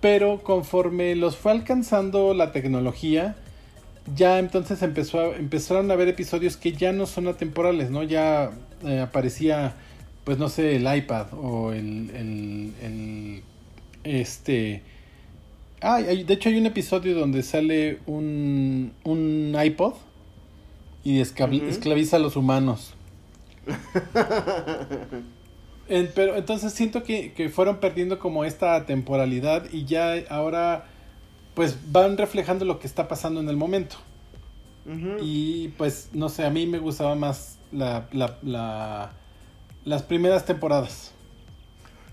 Pero 0.00 0.42
conforme 0.42 1.14
los 1.16 1.36
fue 1.36 1.52
alcanzando 1.52 2.32
la 2.34 2.52
tecnología, 2.52 3.36
ya 4.16 4.38
entonces 4.38 4.82
empezó 4.82 5.34
empezaron 5.34 5.90
a 5.90 5.94
haber 5.94 6.08
episodios 6.08 6.56
que 6.56 6.72
ya 6.72 6.92
no 6.92 7.06
son 7.06 7.28
atemporales, 7.28 7.90
¿no? 7.90 8.02
Ya 8.02 8.50
eh, 8.84 9.00
aparecía, 9.00 9.74
pues 10.24 10.38
no 10.38 10.48
sé, 10.48 10.76
el 10.76 10.96
iPad 10.96 11.26
o 11.34 11.72
el, 11.72 12.10
el 12.82 13.42
este. 14.04 14.82
Ah, 15.80 16.00
de 16.00 16.32
hecho 16.32 16.48
hay 16.48 16.56
un 16.56 16.66
episodio 16.66 17.18
donde 17.18 17.42
sale 17.42 17.98
un, 18.06 18.92
un 19.04 19.56
iPod 19.60 19.94
y 21.04 21.20
esclaviza 21.20 22.16
a 22.16 22.20
los 22.20 22.36
humanos. 22.36 22.94
pero 26.14 26.36
entonces 26.36 26.72
siento 26.72 27.02
que, 27.02 27.50
fueron 27.52 27.78
perdiendo 27.78 28.18
como 28.18 28.44
esta 28.44 28.86
temporalidad 28.86 29.66
y 29.72 29.84
ya 29.84 30.14
ahora 30.30 30.86
pues 31.54 31.76
van 31.92 32.16
reflejando 32.16 32.64
lo 32.64 32.78
que 32.78 32.86
está 32.86 33.08
pasando 33.08 33.40
en 33.40 33.48
el 33.48 33.56
momento. 33.56 33.96
Y 35.20 35.68
pues 35.78 36.08
no 36.12 36.28
sé, 36.28 36.44
a 36.44 36.50
mí 36.50 36.66
me 36.66 36.78
gustaba 36.78 37.14
más 37.14 37.58
la, 37.70 38.08
la, 38.12 39.12
las 39.84 40.02
primeras 40.02 40.44
temporadas. 40.44 41.12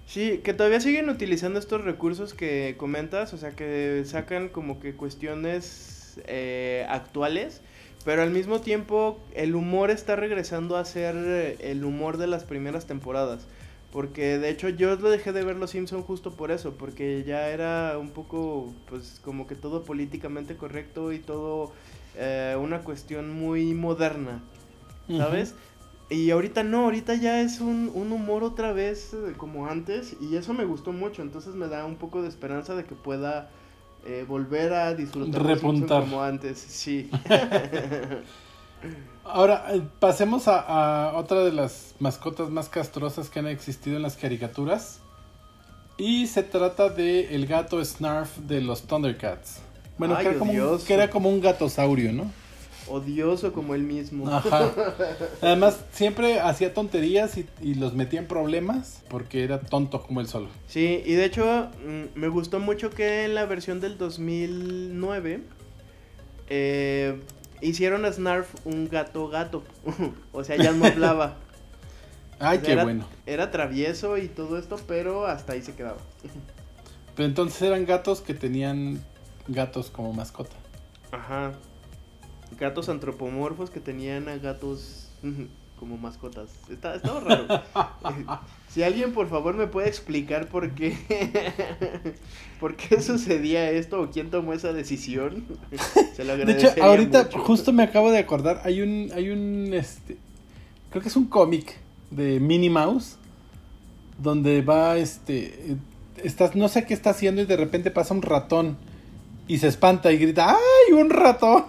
Sí, 0.09 0.39
que 0.43 0.55
todavía 0.55 0.81
siguen 0.81 1.07
utilizando 1.07 1.59
estos 1.59 1.83
recursos 1.83 2.33
que 2.33 2.73
comentas, 2.79 3.31
o 3.35 3.37
sea, 3.37 3.51
que 3.51 4.01
sacan 4.05 4.49
como 4.49 4.79
que 4.79 4.95
cuestiones 4.95 6.19
eh, 6.25 6.87
actuales, 6.89 7.61
pero 8.05 8.23
al 8.23 8.31
mismo 8.31 8.59
tiempo 8.59 9.19
el 9.35 9.53
humor 9.53 9.91
está 9.91 10.15
regresando 10.15 10.77
a 10.77 10.85
ser 10.85 11.13
eh, 11.15 11.57
el 11.59 11.85
humor 11.85 12.17
de 12.17 12.25
las 12.25 12.43
primeras 12.43 12.87
temporadas. 12.87 13.45
Porque 13.91 14.39
de 14.39 14.49
hecho 14.49 14.69
yo 14.69 14.95
lo 14.95 15.11
dejé 15.11 15.31
de 15.31 15.43
ver 15.43 15.57
Los 15.57 15.71
Simpson 15.71 16.01
justo 16.01 16.31
por 16.31 16.49
eso, 16.49 16.73
porque 16.73 17.23
ya 17.23 17.49
era 17.49 17.95
un 17.99 18.09
poco, 18.09 18.73
pues 18.89 19.21
como 19.23 19.45
que 19.45 19.53
todo 19.53 19.83
políticamente 19.83 20.55
correcto 20.55 21.13
y 21.13 21.19
todo 21.19 21.71
eh, 22.15 22.57
una 22.59 22.79
cuestión 22.79 23.31
muy 23.31 23.75
moderna, 23.75 24.41
¿sabes? 25.07 25.53
Y 26.09 26.31
ahorita 26.31 26.63
no, 26.63 26.85
ahorita 26.85 27.13
ya 27.15 27.39
es 27.41 27.61
un, 27.61 27.91
humor 27.93 28.43
otra 28.43 28.73
vez 28.73 29.13
eh, 29.13 29.33
como 29.37 29.67
antes 29.67 30.15
y 30.19 30.35
eso 30.37 30.53
me 30.53 30.65
gustó 30.65 30.91
mucho, 30.91 31.21
entonces 31.21 31.53
me 31.53 31.67
da 31.67 31.85
un 31.85 31.97
poco 31.97 32.23
de 32.23 32.29
esperanza 32.29 32.73
de 32.75 32.83
que 32.83 32.95
pueda 32.95 33.51
eh, 34.05 34.25
volver 34.27 34.73
a 34.73 34.95
disfrutar 34.95 35.45
Repuntar. 35.45 36.01
como 36.01 36.23
antes, 36.23 36.57
sí. 36.57 37.11
Ahora, 39.23 39.65
eh, 39.69 39.83
pasemos 39.99 40.47
a, 40.47 41.13
otra 41.15 41.43
de 41.43 41.51
las 41.51 41.93
mascotas 41.99 42.49
más 42.49 42.69
castrosas 42.69 43.29
que 43.29 43.39
han 43.39 43.47
existido 43.47 43.97
en 43.97 44.01
las 44.01 44.15
caricaturas. 44.15 45.01
Y 45.97 46.27
se 46.27 46.43
trata 46.43 46.89
de 46.89 47.35
el 47.35 47.45
gato 47.45 47.83
Snarf 47.83 48.37
de 48.37 48.61
los 48.61 48.83
Thundercats. 48.83 49.59
Bueno, 49.97 50.17
que, 50.17 50.21
era 50.23 50.39
como 50.39 50.53
un, 50.53 50.79
que 50.79 50.93
era 50.93 51.09
como 51.09 51.29
un 51.29 51.41
gatosaurio, 51.41 52.13
¿no? 52.13 52.31
Odioso 52.89 53.53
como 53.53 53.75
él 53.75 53.83
mismo. 53.83 54.29
Además, 55.41 55.79
siempre 55.91 56.39
hacía 56.39 56.73
tonterías 56.73 57.37
y, 57.37 57.73
los 57.75 57.93
metía 57.93 58.19
en 58.19 58.27
problemas 58.27 59.03
porque 59.09 59.43
era 59.43 59.59
tonto 59.59 60.01
como 60.01 60.21
él 60.21 60.27
solo. 60.27 60.49
Sí, 60.67 61.01
y 61.05 61.13
de 61.13 61.25
hecho, 61.25 61.69
mm, 61.85 62.19
me 62.19 62.27
gustó 62.27 62.59
mucho 62.59 62.89
que 62.89 63.25
en 63.25 63.35
la 63.35 63.45
versión 63.45 63.79
del 63.79 63.97
2009 63.97 65.43
eh, 66.49 67.21
hicieron 67.61 68.05
a 68.05 68.11
Snarf 68.11 68.53
un 68.65 68.89
gato 68.89 69.27
gato. 69.29 69.63
o 70.31 70.43
sea, 70.43 70.57
ya 70.57 70.71
no 70.71 70.85
hablaba. 70.85 71.37
Ay, 72.39 72.59
qué 72.59 72.75
bueno. 72.75 73.05
Era 73.25 73.51
travieso 73.51 74.17
y 74.17 74.27
todo 74.27 74.57
esto, 74.57 74.79
pero 74.87 75.25
hasta 75.25 75.53
ahí 75.53 75.61
se 75.61 75.73
quedaba. 75.73 75.97
pero 77.15 77.27
entonces 77.27 77.61
eran 77.61 77.85
gatos 77.85 78.21
que 78.21 78.33
tenían 78.33 79.03
gatos 79.47 79.89
como 79.89 80.13
mascota. 80.13 80.55
Ajá 81.11 81.51
gatos 82.57 82.89
antropomorfos 82.89 83.69
que 83.69 83.79
tenían 83.79 84.29
a 84.29 84.37
gatos 84.37 85.09
como 85.79 85.97
mascotas. 85.97 86.49
Está, 86.69 86.95
estaba 86.95 87.21
raro. 87.21 87.47
si 88.69 88.83
alguien 88.83 89.13
por 89.13 89.29
favor 89.29 89.55
me 89.55 89.67
puede 89.67 89.87
explicar 89.87 90.47
por 90.47 90.71
qué 90.71 90.95
por 92.59 92.75
qué 92.75 93.01
sucedía 93.01 93.71
esto 93.71 94.01
o 94.01 94.09
quién 94.09 94.29
tomó 94.29 94.53
esa 94.53 94.73
decisión, 94.73 95.45
se 96.15 96.23
lo 96.25 96.37
De 96.37 96.51
hecho, 96.51 96.69
ahorita 96.81 97.29
justo 97.31 97.71
me 97.71 97.83
acabo 97.83 98.11
de 98.11 98.19
acordar, 98.19 98.61
hay 98.65 98.81
un 98.81 99.11
hay 99.13 99.29
un 99.29 99.73
este 99.73 100.17
creo 100.89 101.01
que 101.01 101.09
es 101.09 101.15
un 101.15 101.25
cómic 101.25 101.77
de 102.11 102.39
Minnie 102.39 102.69
Mouse 102.69 103.17
donde 104.17 104.61
va 104.61 104.97
este 104.97 105.77
estás 106.23 106.55
no 106.55 106.67
sé 106.67 106.85
qué 106.85 106.93
está 106.93 107.11
haciendo 107.11 107.41
y 107.41 107.45
de 107.45 107.55
repente 107.55 107.89
pasa 107.89 108.13
un 108.13 108.21
ratón 108.21 108.77
y 109.47 109.57
se 109.57 109.67
espanta 109.67 110.11
y 110.11 110.17
grita, 110.17 110.51
¡ay, 110.51 110.93
un 110.93 111.09
ratón! 111.09 111.65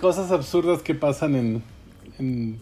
Cosas 0.00 0.30
absurdas 0.30 0.82
que 0.82 0.94
pasan 0.94 1.34
en, 1.36 1.62
en 2.18 2.60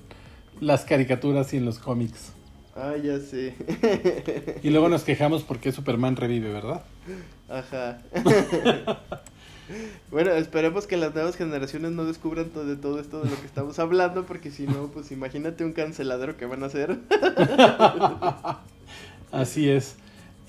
las 0.61 0.85
caricaturas 0.85 1.53
y 1.55 1.57
en 1.57 1.65
los 1.65 1.79
cómics. 1.79 2.33
Ah, 2.77 2.95
ya 3.03 3.19
sé. 3.19 3.55
Y 4.63 4.71
luego 4.71 4.89
nos 4.89 5.03
quejamos 5.03 5.43
porque 5.43 5.73
Superman 5.73 6.17
revive, 6.17 6.53
¿verdad? 6.53 6.83
Ajá. 7.49 7.99
Bueno, 10.11 10.33
esperemos 10.33 10.87
que 10.87 10.97
las 10.97 11.15
nuevas 11.15 11.37
generaciones 11.37 11.93
no 11.93 12.05
descubran 12.05 12.51
todo, 12.51 12.65
de 12.65 12.77
todo 12.77 12.99
esto 12.99 13.23
de 13.23 13.31
lo 13.31 13.41
que 13.41 13.47
estamos 13.47 13.79
hablando, 13.79 14.27
porque 14.27 14.51
si 14.51 14.67
no, 14.67 14.89
pues 14.89 15.13
imagínate 15.13 15.65
un 15.65 15.73
canceladero 15.73 16.37
que 16.37 16.47
van 16.47 16.65
a 16.65 16.67
hacer. 16.67 16.99
Así 19.31 19.71
es. 19.71 19.95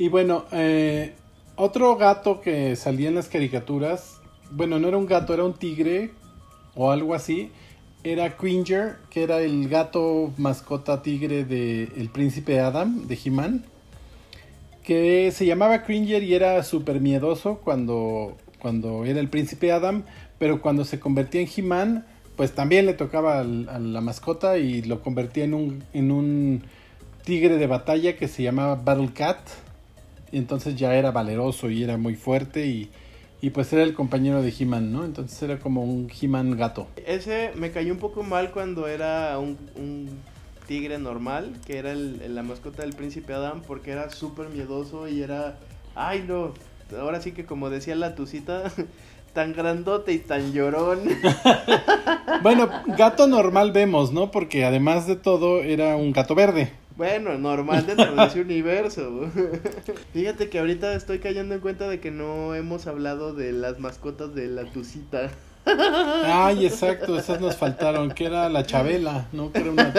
Y 0.01 0.09
bueno, 0.09 0.45
eh, 0.51 1.13
otro 1.55 1.95
gato 1.95 2.41
que 2.41 2.75
salía 2.75 3.09
en 3.09 3.13
las 3.13 3.27
caricaturas, 3.27 4.19
bueno, 4.49 4.79
no 4.79 4.87
era 4.87 4.97
un 4.97 5.05
gato, 5.05 5.31
era 5.31 5.43
un 5.43 5.53
tigre 5.53 6.09
o 6.73 6.89
algo 6.89 7.13
así, 7.13 7.51
era 8.03 8.35
Cringer, 8.35 8.95
que 9.11 9.21
era 9.21 9.41
el 9.41 9.69
gato 9.69 10.33
mascota 10.37 11.03
tigre 11.03 11.45
del 11.45 11.91
el 11.95 12.09
príncipe 12.09 12.59
Adam, 12.59 13.07
de 13.07 13.19
He-Man, 13.23 13.63
que 14.83 15.31
se 15.31 15.45
llamaba 15.45 15.83
Cringer 15.83 16.23
y 16.23 16.33
era 16.33 16.63
súper 16.63 16.99
miedoso 16.99 17.59
cuando, 17.63 18.37
cuando 18.57 19.05
era 19.05 19.19
el 19.19 19.29
príncipe 19.29 19.71
Adam, 19.71 20.01
pero 20.39 20.63
cuando 20.63 20.83
se 20.83 20.99
convertía 20.99 21.41
en 21.41 21.49
He-Man, 21.55 22.07
pues 22.35 22.53
también 22.53 22.87
le 22.87 22.95
tocaba 22.95 23.41
a 23.41 23.43
la 23.43 24.01
mascota 24.01 24.57
y 24.57 24.81
lo 24.81 25.03
convertía 25.03 25.43
en 25.43 25.53
un, 25.53 25.83
en 25.93 26.11
un 26.11 26.63
tigre 27.23 27.57
de 27.57 27.67
batalla 27.67 28.17
que 28.17 28.27
se 28.27 28.41
llamaba 28.41 28.81
Battle 28.83 29.11
Cat 29.13 29.37
entonces 30.37 30.75
ya 30.75 30.95
era 30.95 31.11
valeroso 31.11 31.69
y 31.69 31.83
era 31.83 31.97
muy 31.97 32.15
fuerte 32.15 32.65
y, 32.65 32.89
y 33.41 33.49
pues 33.49 33.71
era 33.73 33.83
el 33.83 33.93
compañero 33.93 34.41
de 34.41 34.53
He-Man, 34.57 34.91
¿no? 34.91 35.03
Entonces 35.03 35.41
era 35.41 35.59
como 35.59 35.83
un 35.83 36.09
He-Man 36.09 36.57
gato. 36.57 36.87
Ese 37.05 37.51
me 37.55 37.71
cayó 37.71 37.91
un 37.93 37.99
poco 37.99 38.23
mal 38.23 38.51
cuando 38.51 38.87
era 38.87 39.37
un, 39.39 39.57
un 39.75 40.09
tigre 40.67 40.99
normal, 40.99 41.53
que 41.65 41.77
era 41.77 41.91
el, 41.91 42.33
la 42.33 42.43
mascota 42.43 42.83
del 42.83 42.93
príncipe 42.93 43.33
Adam, 43.33 43.61
porque 43.61 43.91
era 43.91 44.09
súper 44.09 44.49
miedoso 44.49 45.07
y 45.07 45.21
era... 45.21 45.57
Ay, 45.95 46.23
no. 46.27 46.53
Ahora 46.97 47.21
sí 47.21 47.31
que 47.31 47.45
como 47.45 47.69
decía 47.69 47.95
la 47.95 48.15
tucita, 48.15 48.71
tan 49.33 49.53
grandote 49.53 50.13
y 50.13 50.19
tan 50.19 50.53
llorón. 50.53 50.99
bueno, 52.43 52.69
gato 52.97 53.27
normal 53.27 53.71
vemos, 53.71 54.11
¿no? 54.11 54.31
Porque 54.31 54.65
además 54.65 55.07
de 55.07 55.15
todo 55.15 55.61
era 55.61 55.95
un 55.95 56.11
gato 56.11 56.35
verde. 56.35 56.71
Bueno, 56.97 57.37
normal 57.37 57.85
dentro 57.85 58.15
de 58.15 58.25
ese 58.25 58.41
universo. 58.41 59.29
Fíjate 60.13 60.49
que 60.49 60.59
ahorita 60.59 60.93
estoy 60.93 61.19
cayendo 61.19 61.55
en 61.55 61.61
cuenta 61.61 61.87
de 61.87 61.99
que 61.99 62.11
no 62.11 62.53
hemos 62.55 62.87
hablado 62.87 63.33
de 63.33 63.51
las 63.53 63.79
mascotas 63.79 64.35
de 64.35 64.47
la 64.47 64.65
Tucita. 64.65 65.29
Ay, 65.65 66.65
exacto, 66.65 67.17
esas 67.17 67.39
nos 67.39 67.55
faltaron, 67.55 68.11
que 68.11 68.25
era 68.25 68.49
la 68.49 68.65
Chabela, 68.65 69.27
¿no? 69.31 69.51
Que 69.51 69.59
era 69.59 69.71
una, 69.71 69.93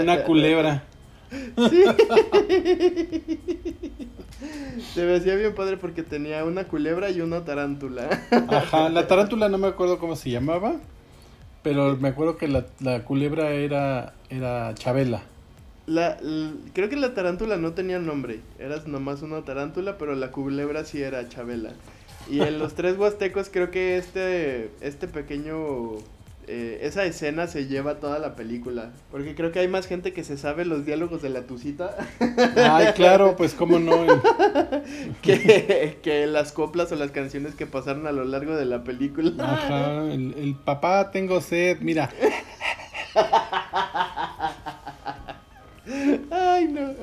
una 0.00 0.22
culebra. 0.24 0.84
Sí. 1.30 1.84
Se 4.94 5.04
me 5.04 5.16
hacía 5.16 5.34
bien 5.34 5.54
padre 5.54 5.76
porque 5.76 6.02
tenía 6.02 6.44
una 6.44 6.64
culebra 6.64 7.10
y 7.10 7.20
una 7.20 7.44
tarántula. 7.44 8.08
Ajá, 8.48 8.88
la 8.88 9.06
tarántula 9.06 9.48
no 9.48 9.58
me 9.58 9.66
acuerdo 9.66 9.98
cómo 9.98 10.14
se 10.14 10.30
llamaba, 10.30 10.76
pero 11.62 11.96
me 11.96 12.08
acuerdo 12.08 12.36
que 12.36 12.46
la, 12.48 12.66
la 12.80 13.04
culebra 13.04 13.50
era, 13.50 14.14
era 14.30 14.74
Chabela. 14.74 15.22
La, 15.88 16.18
creo 16.74 16.90
que 16.90 16.96
la 16.96 17.14
tarántula 17.14 17.56
no 17.56 17.72
tenía 17.72 17.98
nombre, 17.98 18.40
eras 18.58 18.86
nomás 18.86 19.22
una 19.22 19.42
tarántula, 19.42 19.96
pero 19.96 20.14
la 20.14 20.30
culebra 20.30 20.84
sí 20.84 21.02
era 21.02 21.26
Chabela. 21.28 21.70
Y 22.30 22.42
en 22.42 22.58
los 22.58 22.74
tres 22.74 22.98
huastecos 22.98 23.48
creo 23.50 23.70
que 23.70 23.96
este, 23.96 24.70
este 24.82 25.08
pequeño 25.08 25.96
eh, 26.46 26.80
esa 26.82 27.04
escena 27.04 27.46
se 27.46 27.68
lleva 27.68 28.00
toda 28.00 28.18
la 28.18 28.34
película. 28.34 28.90
Porque 29.10 29.34
creo 29.34 29.50
que 29.50 29.60
hay 29.60 29.68
más 29.68 29.86
gente 29.86 30.12
que 30.12 30.24
se 30.24 30.36
sabe 30.36 30.66
los 30.66 30.84
diálogos 30.84 31.22
de 31.22 31.30
la 31.30 31.42
tucita. 31.42 31.96
Ay, 32.56 32.88
claro, 32.94 33.36
pues 33.36 33.54
cómo 33.54 33.78
no. 33.78 34.06
que, 35.22 35.98
que 36.02 36.26
las 36.26 36.52
coplas 36.52 36.92
o 36.92 36.96
las 36.96 37.12
canciones 37.12 37.54
que 37.54 37.66
pasaron 37.66 38.06
a 38.06 38.12
lo 38.12 38.24
largo 38.24 38.56
de 38.56 38.64
la 38.64 38.84
película. 38.84 39.32
Ajá, 39.38 40.04
el, 40.04 40.34
el 40.38 40.54
papá 40.54 41.10
tengo 41.10 41.40
sed, 41.40 41.80
mira. 41.80 42.10
Ay, 46.30 46.68
no. 46.68 46.94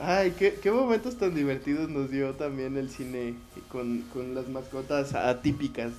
Ay, 0.00 0.32
qué, 0.32 0.70
momentos 0.70 1.16
tan 1.16 1.34
divertidos 1.34 1.88
nos 1.88 2.10
dio 2.10 2.34
también 2.34 2.76
el 2.76 2.90
cine 2.90 3.34
con, 3.70 4.04
las 4.34 4.48
mascotas 4.48 5.14
atípicas. 5.14 5.92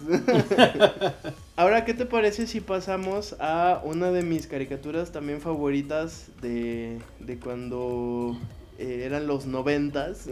Ahora, 1.55 1.85
¿qué 1.85 1.93
te 1.93 2.05
parece 2.05 2.47
si 2.47 2.61
pasamos 2.61 3.35
a 3.39 3.81
una 3.83 4.11
de 4.11 4.21
mis 4.23 4.47
caricaturas 4.47 5.11
también 5.11 5.41
favoritas 5.41 6.27
de, 6.41 6.99
cuando 7.43 8.37
eh, 8.77 9.03
eran 9.05 9.27
los 9.27 9.45
noventas? 9.45 10.29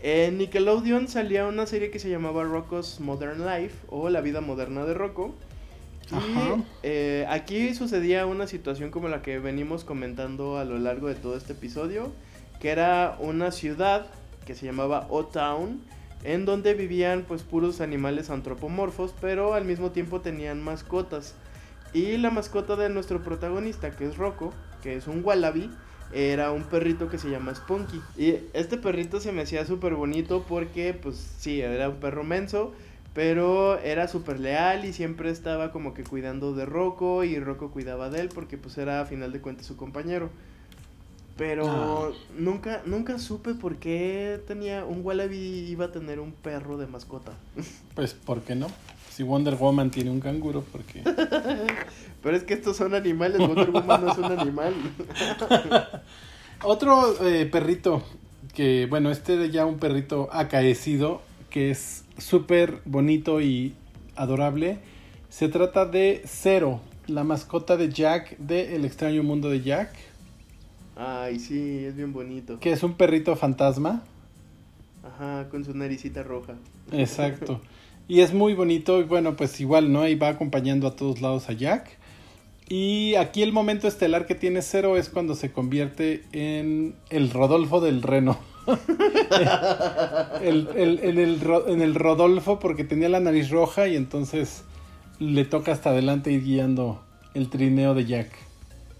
En 0.00 0.38
Nickelodeon 0.38 1.08
salía 1.08 1.44
una 1.46 1.66
serie 1.66 1.90
que 1.90 1.98
se 1.98 2.08
llamaba 2.08 2.44
Rocco's 2.44 3.00
Modern 3.00 3.44
Life 3.44 3.74
o 3.88 4.10
La 4.10 4.20
vida 4.20 4.40
moderna 4.40 4.84
de 4.84 4.94
Rocco. 4.94 5.34
Y 6.10 6.64
eh, 6.82 7.26
aquí 7.28 7.74
sucedía 7.74 8.26
una 8.26 8.46
situación 8.46 8.90
como 8.90 9.08
la 9.08 9.22
que 9.22 9.38
venimos 9.38 9.84
comentando 9.84 10.58
a 10.58 10.64
lo 10.64 10.78
largo 10.78 11.08
de 11.08 11.14
todo 11.14 11.36
este 11.36 11.52
episodio, 11.52 12.12
que 12.60 12.70
era 12.70 13.16
una 13.20 13.50
ciudad 13.50 14.06
que 14.46 14.54
se 14.54 14.66
llamaba 14.66 15.06
O-Town, 15.10 15.82
en 16.24 16.44
donde 16.44 16.74
vivían 16.74 17.24
pues 17.28 17.42
puros 17.42 17.80
animales 17.80 18.30
antropomorfos, 18.30 19.14
pero 19.20 19.54
al 19.54 19.64
mismo 19.64 19.90
tiempo 19.90 20.20
tenían 20.20 20.62
mascotas. 20.62 21.34
Y 21.92 22.16
la 22.16 22.30
mascota 22.30 22.76
de 22.76 22.88
nuestro 22.88 23.22
protagonista, 23.22 23.90
que 23.90 24.06
es 24.06 24.16
Rocco, 24.16 24.52
que 24.82 24.96
es 24.96 25.06
un 25.06 25.24
wallaby, 25.24 25.70
era 26.12 26.52
un 26.52 26.64
perrito 26.64 27.08
que 27.08 27.18
se 27.18 27.30
llama 27.30 27.54
Spunky. 27.54 28.00
Y 28.16 28.36
este 28.52 28.78
perrito 28.78 29.20
se 29.20 29.32
me 29.32 29.42
hacía 29.42 29.64
súper 29.66 29.94
bonito 29.94 30.44
porque 30.48 30.94
pues 30.94 31.16
sí, 31.38 31.60
era 31.60 31.88
un 31.88 31.96
perro 31.96 32.24
menso, 32.24 32.72
pero 33.18 33.80
era 33.80 34.06
súper 34.06 34.38
leal 34.38 34.84
y 34.84 34.92
siempre 34.92 35.30
estaba 35.30 35.72
como 35.72 35.92
que 35.92 36.04
cuidando 36.04 36.54
de 36.54 36.64
Rocco 36.66 37.24
y 37.24 37.36
Rocco 37.40 37.72
cuidaba 37.72 38.10
de 38.10 38.20
él 38.20 38.28
porque 38.32 38.56
pues 38.58 38.78
era 38.78 39.00
a 39.00 39.06
final 39.06 39.32
de 39.32 39.40
cuentas 39.40 39.66
su 39.66 39.76
compañero. 39.76 40.30
Pero 41.36 41.66
ah. 41.68 42.10
nunca, 42.38 42.80
nunca 42.86 43.18
supe 43.18 43.54
por 43.54 43.78
qué 43.78 44.40
tenía 44.46 44.84
un 44.84 45.04
Wallaby 45.04 45.36
iba 45.36 45.86
a 45.86 45.90
tener 45.90 46.20
un 46.20 46.30
perro 46.30 46.78
de 46.78 46.86
mascota. 46.86 47.32
Pues, 47.96 48.14
¿por 48.14 48.42
qué 48.42 48.54
no? 48.54 48.68
Si 49.10 49.24
Wonder 49.24 49.56
Woman 49.56 49.90
tiene 49.90 50.10
un 50.10 50.20
canguro, 50.20 50.62
¿por 50.62 50.82
qué? 50.84 51.02
Pero 52.22 52.36
es 52.36 52.44
que 52.44 52.54
estos 52.54 52.76
son 52.76 52.94
animales, 52.94 53.38
Wonder 53.38 53.72
Woman 53.72 54.04
no 54.04 54.12
es 54.12 54.18
un 54.18 54.26
animal. 54.26 54.74
Otro 56.62 57.26
eh, 57.26 57.46
perrito 57.46 58.04
que, 58.54 58.86
bueno, 58.88 59.10
este 59.10 59.34
era 59.34 59.46
ya 59.46 59.66
un 59.66 59.80
perrito 59.80 60.28
acaecido, 60.30 61.20
que 61.50 61.72
es 61.72 62.04
súper 62.18 62.80
bonito 62.84 63.40
y 63.40 63.74
adorable. 64.16 64.78
Se 65.30 65.48
trata 65.48 65.86
de 65.86 66.22
Zero, 66.26 66.80
la 67.06 67.24
mascota 67.24 67.76
de 67.76 67.90
Jack 67.90 68.36
de 68.38 68.76
El 68.76 68.84
extraño 68.84 69.22
mundo 69.22 69.48
de 69.48 69.62
Jack. 69.62 69.94
Ay, 70.96 71.38
sí, 71.38 71.84
es 71.84 71.96
bien 71.96 72.12
bonito. 72.12 72.58
Que 72.60 72.72
es 72.72 72.82
un 72.82 72.94
perrito 72.94 73.36
fantasma. 73.36 74.02
Ajá, 75.04 75.48
con 75.48 75.64
su 75.64 75.74
naricita 75.74 76.22
roja. 76.22 76.54
Exacto. 76.92 77.60
Y 78.08 78.20
es 78.20 78.32
muy 78.32 78.54
bonito 78.54 79.00
y 79.00 79.04
bueno, 79.04 79.36
pues 79.36 79.60
igual, 79.60 79.92
¿no? 79.92 80.00
Ahí 80.00 80.14
va 80.14 80.28
acompañando 80.28 80.86
a 80.86 80.96
todos 80.96 81.20
lados 81.20 81.48
a 81.48 81.52
Jack. 81.52 81.98
Y 82.68 83.14
aquí 83.14 83.42
el 83.42 83.52
momento 83.52 83.86
estelar 83.86 84.26
que 84.26 84.34
tiene 84.34 84.60
Zero 84.60 84.96
es 84.96 85.08
cuando 85.08 85.34
se 85.34 85.52
convierte 85.52 86.24
en 86.32 86.94
el 87.10 87.30
Rodolfo 87.30 87.80
del 87.80 88.02
Reno. 88.02 88.38
el, 90.42 90.68
en, 90.74 91.18
el, 91.18 91.40
en 91.66 91.82
el 91.82 91.94
Rodolfo 91.94 92.58
porque 92.58 92.84
tenía 92.84 93.08
la 93.08 93.20
nariz 93.20 93.50
roja 93.50 93.88
y 93.88 93.96
entonces 93.96 94.64
le 95.18 95.44
toca 95.44 95.72
hasta 95.72 95.90
adelante 95.90 96.30
ir 96.30 96.42
guiando 96.44 97.02
el 97.34 97.48
trineo 97.50 97.94
de 97.94 98.04
Jack. 98.04 98.30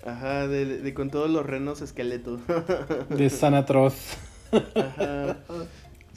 Ajá, 0.05 0.47
de, 0.47 0.95
con 0.95 1.11
todos 1.11 1.29
los 1.31 1.45
renos 1.45 1.83
esqueletos. 1.83 2.41
de 3.11 3.31
Sanatros. 3.31 3.95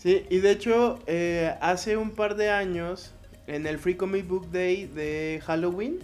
Sí, 0.02 0.24
y 0.30 0.38
de 0.40 0.52
hecho, 0.52 0.98
eh, 1.06 1.54
hace 1.62 1.96
un 1.96 2.12
par 2.12 2.36
de 2.36 2.50
años, 2.50 3.12
en 3.46 3.68
el 3.68 3.78
Free 3.78 3.96
Comic 3.96 4.28
Book 4.28 4.50
Day 4.52 4.88
de 4.88 5.40
Halloween, 5.46 6.00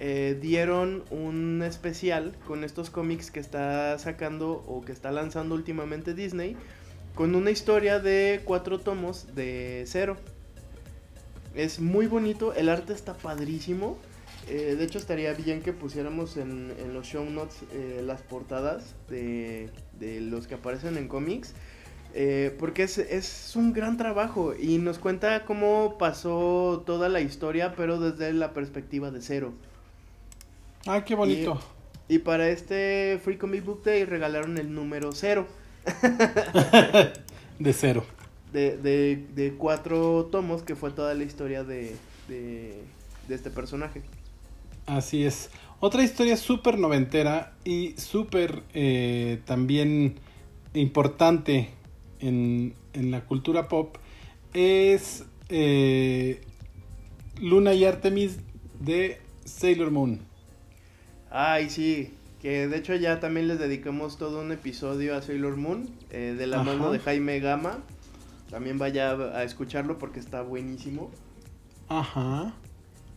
eh, 0.00 0.38
dieron 0.40 1.02
un 1.10 1.60
especial 1.62 2.36
con 2.46 2.62
estos 2.62 2.88
cómics 2.88 3.32
que 3.32 3.40
está 3.40 3.98
sacando 3.98 4.64
o 4.68 4.80
que 4.84 4.92
está 4.92 5.10
lanzando 5.10 5.56
últimamente 5.56 6.14
Disney, 6.14 6.56
con 7.16 7.34
una 7.34 7.50
historia 7.50 7.98
de 7.98 8.40
cuatro 8.44 8.78
tomos 8.78 9.34
de 9.34 9.82
cero. 9.86 10.16
Es 11.56 11.80
muy 11.80 12.06
bonito, 12.06 12.54
el 12.54 12.68
arte 12.68 12.92
está 12.92 13.14
padrísimo. 13.14 13.98
Eh, 14.46 14.76
de 14.78 14.84
hecho, 14.84 14.98
estaría 14.98 15.32
bien 15.34 15.62
que 15.62 15.72
pusiéramos 15.72 16.36
en, 16.36 16.72
los 16.94 17.08
show 17.08 17.28
notes 17.28 17.56
eh, 17.72 18.00
las 18.04 18.22
portadas 18.22 18.94
de, 19.08 19.68
los 20.00 20.46
que 20.46 20.54
aparecen 20.54 20.96
en 20.96 21.08
cómics. 21.08 21.54
porque 22.60 22.84
es, 22.84 22.98
es, 22.98 23.56
un 23.56 23.72
gran 23.72 23.96
trabajo 23.96 24.54
y 24.54 24.78
nos 24.78 25.00
cuenta 25.00 25.44
cómo 25.44 25.98
pasó 25.98 26.84
toda 26.86 27.08
la 27.08 27.20
historia, 27.20 27.74
pero 27.76 27.98
desde 27.98 28.32
la 28.32 28.54
perspectiva 28.54 29.10
de 29.10 29.22
cero. 29.22 29.54
Ah, 30.90 31.04
qué 31.04 31.14
bonito. 31.14 31.60
Y, 32.08 32.20
para 32.20 32.48
este 32.48 33.20
Free 33.22 33.36
Comic 33.36 33.62
Book 33.62 33.82
Day 33.84 34.06
regalaron 34.06 34.56
el 34.56 34.72
número 34.72 35.12
cero. 35.12 35.46
de 37.58 37.72
cero. 37.74 38.06
De, 38.54 38.78
de, 38.78 39.26
de, 39.34 39.52
cuatro 39.52 40.30
tomos, 40.32 40.62
que 40.62 40.74
fue 40.76 40.90
toda 40.90 41.12
la 41.12 41.24
historia 41.24 41.62
de, 41.62 41.94
de, 42.26 42.80
este 43.28 43.50
personaje. 43.50 44.00
Así 44.86 45.26
es. 45.26 45.50
Otra 45.80 46.02
historia 46.02 46.38
súper 46.38 46.78
noventera 46.78 47.52
y 47.66 47.92
súper 47.98 48.62
eh, 48.72 49.42
también 49.44 50.14
importante 50.72 51.68
en, 52.20 52.72
en, 52.94 53.10
la 53.10 53.26
cultura 53.26 53.68
pop 53.68 53.98
es 54.54 55.26
eh, 55.50 56.40
Luna 57.42 57.74
y 57.74 57.84
Artemis 57.84 58.38
de 58.80 59.20
Sailor 59.44 59.90
Moon. 59.90 60.27
Ay, 61.30 61.70
sí, 61.70 62.14
que 62.40 62.68
de 62.68 62.76
hecho 62.76 62.94
ya 62.94 63.20
también 63.20 63.48
les 63.48 63.58
dedicamos 63.58 64.18
todo 64.18 64.40
un 64.40 64.52
episodio 64.52 65.16
a 65.16 65.22
Sailor 65.22 65.56
Moon, 65.56 65.88
eh, 66.10 66.34
de 66.36 66.46
la 66.46 66.62
mano 66.62 66.90
de 66.90 66.98
Jaime 66.98 67.40
Gama. 67.40 67.78
También 68.50 68.78
vaya 68.78 69.12
a 69.12 69.42
escucharlo 69.42 69.98
porque 69.98 70.20
está 70.20 70.42
buenísimo. 70.42 71.10
Ajá. 71.88 72.54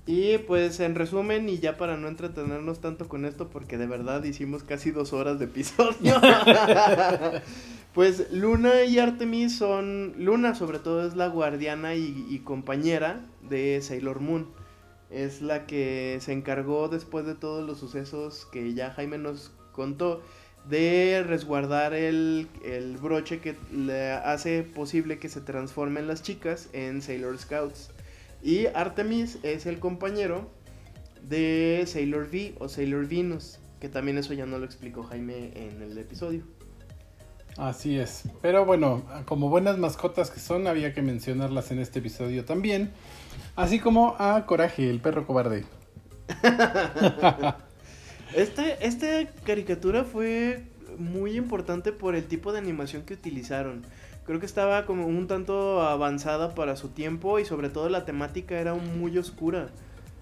Y 0.05 0.39
pues 0.39 0.79
en 0.79 0.95
resumen, 0.95 1.47
y 1.47 1.59
ya 1.59 1.77
para 1.77 1.95
no 1.95 2.07
entretenernos 2.07 2.81
tanto 2.81 3.07
con 3.07 3.23
esto, 3.23 3.49
porque 3.49 3.77
de 3.77 3.87
verdad 3.87 4.23
hicimos 4.23 4.63
casi 4.63 4.91
dos 4.91 5.13
horas 5.13 5.39
de 5.39 5.45
episodio. 5.45 6.19
Pues 7.93 8.31
Luna 8.31 8.85
y 8.85 8.99
Artemis 8.99 9.57
son. 9.57 10.13
Luna, 10.17 10.55
sobre 10.55 10.79
todo, 10.79 11.05
es 11.05 11.15
la 11.15 11.27
guardiana 11.27 11.95
y, 11.95 12.39
compañera 12.45 13.19
de 13.49 13.81
Sailor 13.81 14.21
Moon. 14.21 14.47
Es 15.11 15.41
la 15.41 15.65
que 15.67 16.17
se 16.21 16.31
encargó 16.31 16.87
después 16.87 17.25
de 17.25 17.35
todos 17.35 17.65
los 17.65 17.79
sucesos 17.79 18.47
que 18.51 18.73
ya 18.73 18.91
Jaime 18.91 19.17
nos 19.17 19.51
contó 19.71 20.21
de 20.69 21.23
resguardar 21.27 21.93
el, 21.93 22.47
el 22.63 22.97
broche 22.97 23.39
que 23.39 23.55
le 23.73 24.11
hace 24.11 24.63
posible 24.63 25.17
que 25.17 25.27
se 25.27 25.41
transformen 25.41 26.07
las 26.07 26.21
chicas 26.21 26.69
en 26.73 27.01
Sailor 27.01 27.37
Scouts. 27.37 27.89
Y 28.43 28.67
Artemis 28.67 29.37
es 29.43 29.65
el 29.65 29.79
compañero 29.79 30.49
de 31.27 31.83
Sailor 31.87 32.27
V 32.31 32.55
o 32.59 32.69
Sailor 32.69 33.07
Venus, 33.07 33.59
que 33.79 33.89
también 33.89 34.17
eso 34.17 34.33
ya 34.33 34.45
no 34.45 34.57
lo 34.59 34.65
explicó 34.65 35.03
Jaime 35.03 35.51
en 35.55 35.81
el 35.81 35.97
episodio. 35.97 36.43
Así 37.57 37.99
es. 37.99 38.23
Pero 38.41 38.65
bueno, 38.65 39.03
como 39.25 39.49
buenas 39.49 39.77
mascotas 39.77 40.31
que 40.31 40.39
son, 40.39 40.67
había 40.67 40.93
que 40.93 41.01
mencionarlas 41.01 41.71
en 41.71 41.79
este 41.79 41.99
episodio 41.99 42.45
también. 42.45 42.91
Así 43.55 43.79
como 43.79 44.15
a 44.19 44.45
Coraje, 44.45 44.89
el 44.89 44.99
perro 44.99 45.25
cobarde. 45.25 45.65
este, 48.35 48.85
esta 48.85 49.25
caricatura 49.43 50.03
fue 50.03 50.63
muy 50.97 51.35
importante 51.35 51.91
por 51.91 52.15
el 52.15 52.25
tipo 52.25 52.51
de 52.51 52.59
animación 52.59 53.03
que 53.03 53.13
utilizaron. 53.13 53.83
Creo 54.25 54.39
que 54.39 54.45
estaba 54.45 54.85
como 54.85 55.07
un 55.07 55.27
tanto 55.27 55.81
avanzada 55.81 56.53
para 56.53 56.75
su 56.75 56.89
tiempo 56.89 57.39
y 57.39 57.45
sobre 57.45 57.69
todo 57.69 57.89
la 57.89 58.05
temática 58.05 58.59
era 58.59 58.73
muy 58.73 59.17
oscura. 59.17 59.69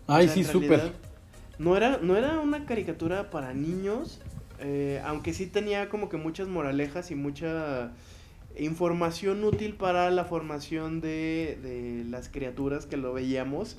Ay, 0.07 0.29
sí, 0.29 0.43
súper. 0.43 0.93
No 1.57 1.75
era, 1.75 1.99
no 2.01 2.15
era 2.15 2.39
una 2.39 2.65
caricatura 2.65 3.29
para 3.29 3.53
niños, 3.53 4.21
eh, 4.59 5.01
aunque 5.05 5.33
sí 5.33 5.45
tenía 5.45 5.89
como 5.89 6.07
que 6.09 6.17
muchas 6.17 6.47
moralejas 6.47 7.11
y 7.11 7.15
mucha 7.15 7.91
información 8.59 9.43
útil 9.43 9.75
para 9.75 10.09
la 10.11 10.25
formación 10.25 11.01
de, 11.01 12.05
las 12.09 12.29
criaturas 12.29 12.85
que 12.85 12.97
lo 12.97 13.13
veíamos. 13.13 13.77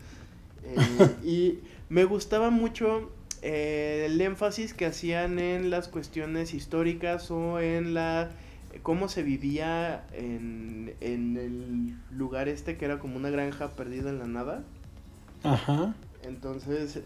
Eh, 0.64 0.76
y 1.24 1.58
me 1.88 2.04
gustaba 2.04 2.50
mucho 2.50 3.10
eh, 3.42 4.06
el 4.06 4.20
énfasis 4.20 4.74
que 4.74 4.86
hacían 4.86 5.38
en 5.38 5.70
las 5.70 5.88
cuestiones 5.88 6.54
históricas 6.54 7.30
o 7.30 7.60
en 7.60 7.94
la 7.94 8.30
cómo 8.82 9.08
se 9.08 9.22
vivía 9.22 10.04
en, 10.12 10.94
en 11.00 11.36
el 11.36 12.16
lugar 12.16 12.48
este 12.48 12.76
que 12.76 12.84
era 12.84 13.00
como 13.00 13.16
una 13.16 13.30
granja 13.30 13.70
perdida 13.70 14.10
en 14.10 14.18
la 14.18 14.26
nada. 14.26 14.64
Ajá. 15.42 15.94
Entonces, 16.22 17.00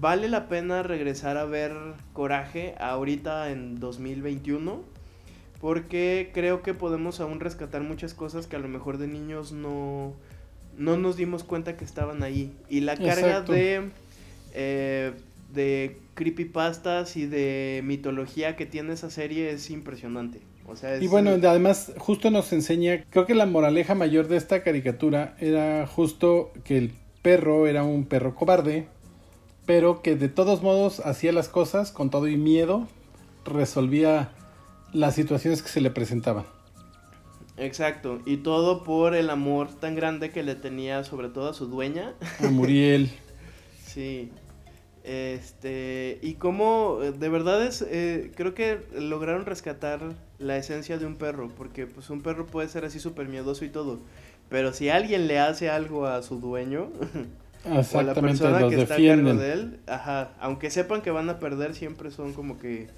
vale 0.00 0.28
la 0.28 0.48
pena 0.48 0.82
regresar 0.82 1.36
a 1.36 1.44
ver 1.44 1.72
Coraje 2.12 2.74
ahorita 2.78 3.50
en 3.50 3.78
2021 3.78 4.99
porque 5.60 6.30
creo 6.32 6.62
que 6.62 6.74
podemos 6.74 7.20
aún 7.20 7.40
rescatar 7.40 7.82
muchas 7.82 8.14
cosas 8.14 8.46
que 8.46 8.56
a 8.56 8.58
lo 8.58 8.68
mejor 8.68 8.98
de 8.98 9.06
niños 9.06 9.52
no, 9.52 10.14
no 10.76 10.96
nos 10.96 11.16
dimos 11.16 11.44
cuenta 11.44 11.76
que 11.76 11.84
estaban 11.84 12.22
ahí. 12.22 12.52
Y 12.68 12.80
la 12.80 12.96
carga 12.96 13.42
de, 13.42 13.90
eh, 14.54 15.12
de 15.52 15.96
creepypastas 16.14 17.16
y 17.16 17.26
de 17.26 17.82
mitología 17.84 18.56
que 18.56 18.66
tiene 18.66 18.94
esa 18.94 19.10
serie 19.10 19.50
es 19.50 19.70
impresionante. 19.70 20.40
O 20.66 20.76
sea, 20.76 20.96
Y 20.98 21.08
bueno, 21.08 21.30
además 21.30 21.92
justo 21.98 22.30
nos 22.30 22.52
enseña, 22.52 23.04
creo 23.10 23.26
que 23.26 23.34
la 23.34 23.46
moraleja 23.46 23.94
mayor 23.94 24.28
de 24.28 24.36
esta 24.36 24.62
caricatura 24.62 25.36
era 25.40 25.86
justo 25.86 26.52
que 26.64 26.78
el 26.78 26.92
perro 27.22 27.66
era 27.66 27.82
un 27.84 28.06
perro 28.06 28.34
cobarde 28.34 28.86
pero 29.70 30.02
que 30.02 30.16
de 30.16 30.28
todos 30.28 30.62
modos 30.62 30.98
hacía 30.98 31.30
las 31.30 31.48
cosas 31.48 31.92
con 31.92 32.10
todo 32.10 32.26
y 32.26 32.36
miedo, 32.36 32.88
resolvía 33.44 34.32
las 34.92 35.14
situaciones 35.14 35.62
que 35.62 35.68
se 35.68 35.80
le 35.80 35.90
presentaban. 35.90 36.44
Exacto, 37.56 38.20
y 38.24 38.38
todo 38.38 38.84
por 38.84 39.14
el 39.14 39.28
amor 39.28 39.68
tan 39.68 39.94
grande 39.94 40.30
que 40.30 40.42
le 40.42 40.54
tenía 40.54 41.04
sobre 41.04 41.28
todo 41.28 41.50
a 41.50 41.54
su 41.54 41.66
dueña. 41.66 42.14
A 42.42 42.48
Muriel. 42.48 43.10
sí. 43.84 44.30
Este, 45.02 46.18
y 46.22 46.34
como 46.34 46.98
de 47.00 47.28
verdad 47.28 47.62
es, 47.64 47.82
eh, 47.82 48.32
creo 48.34 48.54
que 48.54 48.80
lograron 48.98 49.46
rescatar 49.46 50.14
la 50.38 50.56
esencia 50.56 50.98
de 50.98 51.06
un 51.06 51.16
perro, 51.16 51.50
porque 51.56 51.86
pues 51.86 52.10
un 52.10 52.20
perro 52.20 52.46
puede 52.46 52.68
ser 52.68 52.84
así 52.84 53.00
súper 53.00 53.26
miedoso 53.28 53.64
y 53.64 53.70
todo, 53.70 53.98
pero 54.50 54.74
si 54.74 54.90
alguien 54.90 55.26
le 55.26 55.38
hace 55.38 55.70
algo 55.70 56.06
a 56.06 56.22
su 56.22 56.38
dueño, 56.38 56.90
o 57.64 58.02
la 58.02 58.14
persona 58.14 58.68
que 58.68 58.82
está 58.82 58.94
a 58.94 58.98
cargo 58.98 59.34
de 59.34 59.52
él, 59.52 59.80
ajá, 59.86 60.32
aunque 60.38 60.70
sepan 60.70 61.00
que 61.00 61.10
van 61.10 61.30
a 61.30 61.38
perder, 61.38 61.74
siempre 61.74 62.10
son 62.10 62.34
como 62.34 62.58
que 62.58 62.88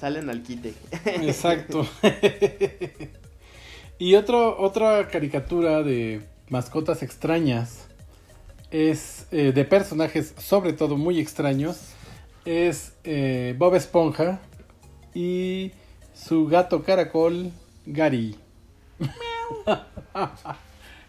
salen 0.00 0.30
al 0.30 0.42
quite. 0.42 0.72
Exacto. 1.04 1.86
y 3.98 4.14
otro, 4.14 4.58
otra 4.58 5.08
caricatura 5.08 5.82
de 5.82 6.22
mascotas 6.48 7.02
extrañas 7.02 7.86
es 8.70 9.26
eh, 9.30 9.52
de 9.52 9.64
personajes 9.64 10.34
sobre 10.38 10.72
todo 10.72 10.96
muy 10.96 11.18
extraños 11.18 11.94
es 12.44 12.92
eh, 13.04 13.54
Bob 13.58 13.74
Esponja 13.74 14.40
y 15.14 15.72
su 16.14 16.46
gato 16.46 16.82
caracol 16.82 17.50
Gary. 17.86 18.36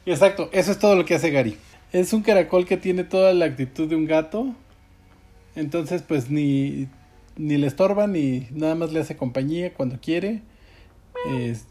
Exacto, 0.05 0.49
eso 0.51 0.71
es 0.71 0.79
todo 0.79 0.95
lo 0.95 1.05
que 1.05 1.15
hace 1.15 1.31
Gary. 1.31 1.57
Es 1.91 2.13
un 2.13 2.23
caracol 2.23 2.65
que 2.65 2.77
tiene 2.77 3.03
toda 3.03 3.33
la 3.33 3.45
actitud 3.45 3.87
de 3.87 3.95
un 3.95 4.05
gato. 4.05 4.53
Entonces, 5.55 6.01
pues 6.01 6.29
ni, 6.29 6.87
ni 7.41 7.57
le 7.57 7.65
estorba 7.67 8.05
ni 8.05 8.47
nada 8.51 8.75
más 8.75 8.93
le 8.93 8.99
hace 8.99 9.17
compañía 9.17 9.73
cuando 9.73 9.99
quiere. 9.99 10.41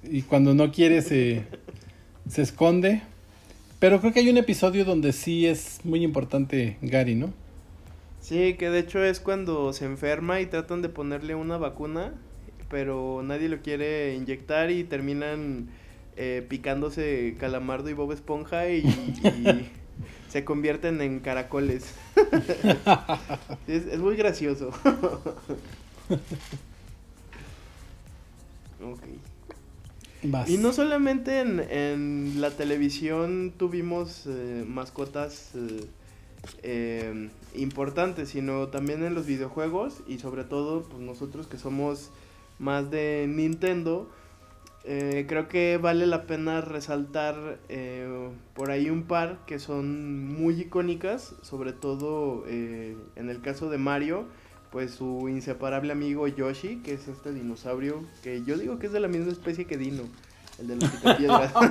y 0.02 0.22
cuando 0.22 0.52
no 0.54 0.70
quiere 0.72 1.00
se, 1.02 1.44
se 2.28 2.42
esconde. 2.42 3.02
Pero 3.78 4.00
creo 4.00 4.12
que 4.12 4.20
hay 4.20 4.28
un 4.28 4.36
episodio 4.36 4.84
donde 4.84 5.12
sí 5.12 5.46
es 5.46 5.80
muy 5.84 6.02
importante 6.02 6.76
Gary, 6.82 7.14
¿no? 7.14 7.32
Sí, 8.20 8.54
que 8.54 8.68
de 8.68 8.80
hecho 8.80 9.02
es 9.02 9.20
cuando 9.20 9.72
se 9.72 9.86
enferma 9.86 10.40
y 10.40 10.46
tratan 10.46 10.82
de 10.82 10.90
ponerle 10.90 11.34
una 11.34 11.56
vacuna, 11.56 12.12
pero 12.68 13.22
nadie 13.24 13.48
lo 13.48 13.62
quiere 13.62 14.14
inyectar 14.14 14.70
y 14.70 14.84
terminan 14.84 15.70
eh, 16.16 16.44
picándose 16.46 17.36
Calamardo 17.38 17.88
y 17.88 17.94
Bob 17.94 18.12
Esponja 18.12 18.68
y 18.68 18.82
se 20.31 20.45
convierten 20.45 21.01
en 21.01 21.20
caracoles. 21.20 21.95
es, 23.66 23.99
muy 23.99 24.16
gracioso. 24.16 24.70
ok. 28.83 29.03
Y 30.47 30.59
no 30.59 30.72
solamente 30.72 31.41
en, 31.41 32.41
la 32.41 32.51
televisión 32.51 33.53
tuvimos 33.57 34.26
eh, 34.26 34.64
mascotas 34.68 35.53
eh, 35.55 35.87
eh, 36.62 37.31
importantes, 37.55 38.28
sino 38.28 38.68
también 38.68 39.03
en 39.03 39.14
los 39.14 39.26
videojuegos 39.26 40.03
y 40.07 40.18
sobre 40.18 40.45
todo 40.45 40.83
pues 40.83 41.01
nosotros 41.01 41.47
que 41.47 41.57
somos 41.57 42.11
más 42.59 42.91
de 42.91 43.26
Nintendo, 43.28 44.11
eh, 44.85 45.26
creo 45.28 45.47
que 45.47 45.76
vale 45.76 46.07
la 46.07 46.22
pena 46.22 46.62
resaltar 46.62 47.59
eh, 47.68 48.31
por 48.55 48.70
ahí 48.70 48.89
un 48.89 49.03
par 49.03 49.45
que 49.47 49.59
son 49.59 50.26
muy 50.26 50.59
icónicas, 50.59 51.35
sobre 51.43 51.74
todo 51.74 52.45
eh, 52.47 52.97
en 53.16 53.28
el 53.28 53.43
caso 53.43 53.68
de 53.68 53.76
Mario, 53.76 54.26
pues 54.70 54.93
su 54.93 55.28
inseparable 55.28 55.93
amigo 55.93 56.26
Yoshi, 56.28 56.76
que 56.76 56.95
es 56.95 57.09
este 57.09 57.35
dinosaurio 57.35 58.07
que 58.22 58.43
yo 58.47 58.57
digo 58.57 58.78
que 58.78 58.87
es 58.87 58.93
de 58.93 59.01
la 59.01 59.09
misma 59.09 59.33
especie 59.33 59.66
que 59.66 59.76
Dino, 59.76 60.05
el 60.59 60.68
de 60.68 60.76
los 60.76 60.89
piedras. 61.18 61.53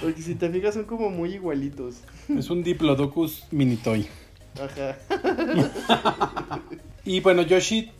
Porque 0.00 0.22
si 0.22 0.34
te 0.36 0.48
fijas 0.48 0.72
son 0.74 0.84
como 0.84 1.10
muy 1.10 1.34
igualitos. 1.34 1.96
Es 2.28 2.48
un 2.48 2.62
Diplodocus 2.62 3.44
Minitoy. 3.50 4.08
Ajá. 4.58 4.96
y 7.04 7.20
bueno, 7.20 7.42
Yoshi 7.42 7.92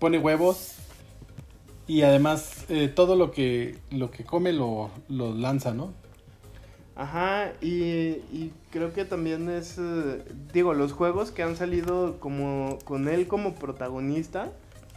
pone 0.00 0.18
huevos 0.18 0.78
y 1.88 2.02
además 2.02 2.66
eh, 2.68 2.86
todo 2.88 3.16
lo 3.16 3.32
que, 3.32 3.76
lo 3.90 4.10
que 4.10 4.22
come 4.22 4.52
lo, 4.52 4.90
lo 5.08 5.34
lanza, 5.34 5.72
¿no? 5.72 5.92
Ajá, 6.94 7.52
y, 7.62 8.50
creo 8.70 8.92
que 8.92 9.04
también 9.04 9.48
es, 9.48 9.78
eh, 9.78 10.24
digo, 10.52 10.74
los 10.74 10.92
juegos 10.92 11.30
que 11.30 11.44
han 11.44 11.56
salido 11.56 12.18
como 12.20 12.78
con 12.84 13.08
él 13.08 13.28
como 13.28 13.54
protagonista, 13.54 14.52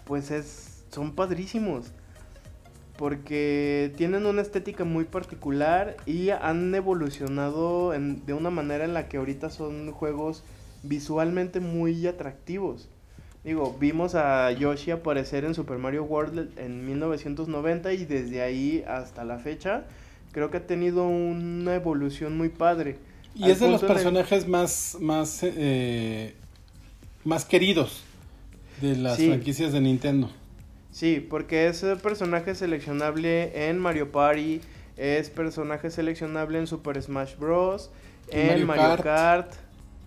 pues 0.05 0.31
es, 0.31 0.83
son 0.89 1.13
padrísimos. 1.13 1.91
Porque 2.97 3.93
tienen 3.97 4.25
una 4.25 4.41
estética 4.41 4.83
muy 4.83 5.05
particular 5.05 5.95
y 6.05 6.29
han 6.31 6.73
evolucionado 6.75 7.91
de 7.91 8.33
una 8.33 8.49
manera 8.49 8.83
en 8.83 8.93
la 8.93 9.07
que 9.07 9.17
ahorita 9.17 9.49
son 9.49 9.91
juegos 9.91 10.43
visualmente 10.83 11.59
muy 11.59 12.05
atractivos. 12.05 12.89
Digo, 13.43 13.75
vimos 13.79 14.13
a 14.13 14.51
Yoshi 14.51 14.91
aparecer 14.91 15.45
en 15.45 15.55
Super 15.55 15.79
Mario 15.79 16.03
World 16.03 16.59
en 16.59 16.85
1990 16.85 17.93
y 17.93 18.05
desde 18.05 18.41
ahí 18.41 18.83
hasta 18.87 19.23
la 19.25 19.39
fecha 19.39 19.85
creo 20.31 20.51
que 20.51 20.57
ha 20.57 20.67
tenido 20.67 21.07
una 21.07 21.75
evolución 21.75 22.37
muy 22.37 22.49
padre. 22.49 22.97
Y 23.33 23.49
es 23.49 23.59
de 23.59 23.69
los 23.69 23.81
personajes 23.81 24.47
más, 24.47 24.97
más, 24.99 25.39
eh, 25.43 26.35
más 27.23 27.45
queridos 27.45 28.03
de 28.81 28.95
las 28.95 29.17
franquicias 29.17 29.73
de 29.73 29.81
Nintendo. 29.81 30.29
Sí, 30.91 31.25
porque 31.27 31.67
es 31.67 31.83
eh, 31.83 31.95
personaje 31.95 32.53
seleccionable 32.53 33.69
en 33.69 33.79
Mario 33.79 34.11
Party, 34.11 34.61
es 34.97 35.29
personaje 35.29 35.89
seleccionable 35.89 36.59
en 36.59 36.67
Super 36.67 37.01
Smash 37.01 37.37
Bros. 37.37 37.89
En 38.29 38.65
Mario, 38.65 39.03
Kart. 39.03 39.53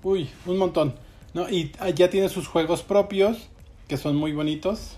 Uy, 0.03 0.28
un 0.47 0.59
montón. 0.59 0.95
¿No? 1.35 1.51
Y 1.51 1.72
ah, 1.80 1.91
ya 1.91 2.09
tiene 2.09 2.28
sus 2.28 2.47
juegos 2.47 2.82
propios, 2.82 3.49
que 3.89 3.97
son 3.97 4.16
muy 4.16 4.32
bonitos. 4.32 4.97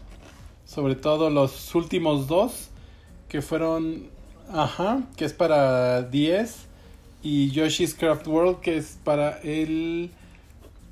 Sobre 0.65 0.95
todo 0.95 1.31
los 1.31 1.75
últimos 1.75 2.29
dos, 2.29 2.69
que 3.29 3.43
fueron... 3.43 4.09
Ajá, 4.49 5.03
que 5.17 5.25
es 5.25 5.33
para 5.33 6.03
10. 6.03 6.67
Y 7.23 7.51
Yoshi's 7.51 7.95
Craft 7.95 8.29
World, 8.29 8.61
que 8.61 8.77
es 8.77 8.99
para 9.03 9.39
el 9.39 10.11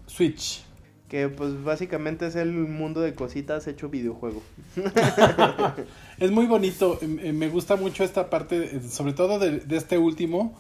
Switch. 0.07 0.63
Que 1.09 1.29
pues 1.29 1.63
básicamente 1.63 2.27
es 2.27 2.35
el 2.35 2.51
mundo 2.51 3.01
de 3.01 3.15
cositas 3.15 3.67
hecho 3.69 3.89
videojuego. 3.89 4.43
es 6.19 6.31
muy 6.33 6.47
bonito, 6.47 6.99
em, 7.03 7.21
em, 7.21 7.37
me 7.37 7.49
gusta 7.49 7.77
mucho 7.77 8.03
esta 8.03 8.31
parte, 8.31 8.81
sobre 8.89 9.13
todo 9.13 9.39
de, 9.39 9.59
de 9.59 9.77
este 9.77 9.99
último, 9.99 10.55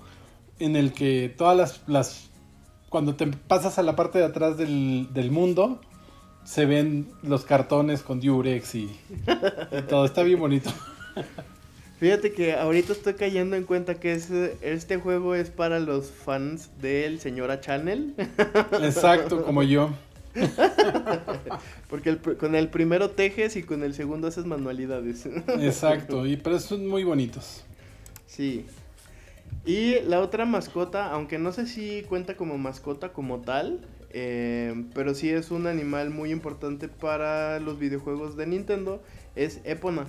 en 0.60 0.76
el 0.76 0.92
que 0.92 1.34
todas 1.36 1.56
las, 1.56 1.80
las 1.88 2.30
cuando 2.94 3.16
te 3.16 3.26
pasas 3.26 3.80
a 3.80 3.82
la 3.82 3.96
parte 3.96 4.20
de 4.20 4.24
atrás 4.24 4.56
del, 4.56 5.28
mundo, 5.32 5.80
se 6.44 6.64
ven 6.64 7.08
los 7.24 7.44
cartones 7.44 8.02
con 8.02 8.20
Durex 8.20 8.76
y, 8.76 8.96
todo. 9.88 10.04
Está 10.04 10.22
bien 10.22 10.38
bonito. 10.38 10.70
Fíjate 11.98 12.32
que 12.32 12.54
ahorita 12.54 12.92
estoy 12.92 13.14
cayendo 13.14 13.56
en 13.56 13.64
cuenta 13.64 13.96
que 13.96 14.12
este 14.12 14.96
juego 14.98 15.34
es 15.34 15.50
para 15.50 15.80
los 15.80 16.12
fans 16.12 16.70
del 16.80 17.18
Señora 17.18 17.60
Channel. 17.60 18.14
Exacto, 18.80 19.44
como 19.44 19.64
yo. 19.64 19.90
Porque 21.90 22.16
con 22.16 22.54
el 22.54 22.68
primero 22.68 23.10
tejes 23.10 23.56
y 23.56 23.64
con 23.64 23.82
el 23.82 23.94
segundo 23.94 24.28
haces 24.28 24.44
manualidades. 24.46 25.26
Exacto, 25.58 26.26
y 26.26 26.36
pero 26.36 26.60
son 26.60 26.86
muy 26.86 27.02
bonitos. 27.02 27.64
Sí. 28.28 28.64
Y 29.66 30.00
la 30.00 30.20
otra 30.20 30.44
mascota, 30.44 31.10
aunque 31.10 31.38
no 31.38 31.52
sé 31.52 31.66
si 31.66 32.02
cuenta 32.02 32.36
como 32.36 32.58
mascota 32.58 33.12
como 33.12 33.40
tal, 33.40 33.80
eh, 34.10 34.84
pero 34.94 35.14
sí 35.14 35.30
es 35.30 35.50
un 35.50 35.66
animal 35.66 36.10
muy 36.10 36.30
importante 36.30 36.88
para 36.88 37.58
los 37.60 37.78
videojuegos 37.78 38.36
de 38.36 38.46
Nintendo, 38.46 39.02
es 39.34 39.60
Epona. 39.64 40.06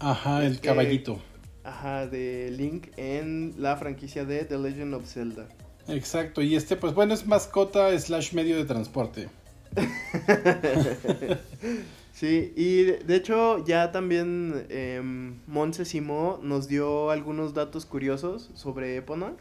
Ajá, 0.00 0.44
el 0.44 0.60
caballito. 0.60 1.20
Ajá, 1.62 2.06
de 2.06 2.50
Link 2.50 2.88
en 2.96 3.54
la 3.58 3.76
franquicia 3.76 4.24
de 4.24 4.44
The 4.44 4.58
Legend 4.58 4.94
of 4.94 5.06
Zelda. 5.06 5.46
Exacto, 5.86 6.40
y 6.40 6.56
este 6.56 6.76
pues 6.76 6.94
bueno 6.94 7.12
es 7.12 7.26
mascota 7.26 7.96
slash 7.98 8.32
medio 8.32 8.56
de 8.56 8.64
transporte. 8.64 9.28
Sí, 12.14 12.52
y 12.54 12.84
de 12.84 13.16
hecho 13.16 13.64
ya 13.64 13.90
también 13.90 14.66
eh, 14.68 15.02
Monse 15.48 15.84
Simó 15.84 16.38
nos 16.42 16.68
dio 16.68 17.10
algunos 17.10 17.54
datos 17.54 17.86
curiosos 17.86 18.50
sobre 18.54 18.96
Epona 18.96 19.32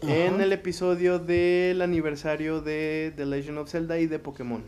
en 0.00 0.40
el 0.40 0.52
episodio 0.52 1.18
del 1.18 1.82
aniversario 1.82 2.60
de 2.60 3.12
The 3.16 3.26
Legend 3.26 3.58
of 3.58 3.68
Zelda 3.68 3.98
y 3.98 4.06
de 4.06 4.20
Pokémon. 4.20 4.62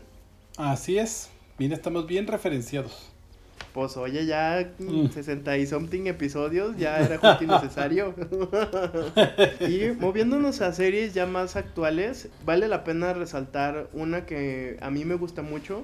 Así 0.57 0.97
es, 0.97 1.29
bien, 1.57 1.71
estamos 1.71 2.05
bien 2.05 2.27
referenciados. 2.27 3.11
Pues 3.73 3.95
oye, 3.95 4.25
ya 4.25 4.73
60 5.13 5.49
mm. 5.49 5.55
y 5.55 5.65
something 5.67 6.07
episodios, 6.07 6.75
ya 6.77 6.99
era 6.99 7.17
justo 7.17 7.45
innecesario. 7.45 8.13
y 9.61 9.91
moviéndonos 9.97 10.59
a 10.59 10.73
series 10.73 11.13
ya 11.13 11.25
más 11.25 11.55
actuales, 11.55 12.27
vale 12.45 12.67
la 12.67 12.83
pena 12.83 13.13
resaltar 13.13 13.87
una 13.93 14.25
que 14.25 14.77
a 14.81 14.89
mí 14.89 15.05
me 15.05 15.15
gusta 15.15 15.43
mucho, 15.43 15.83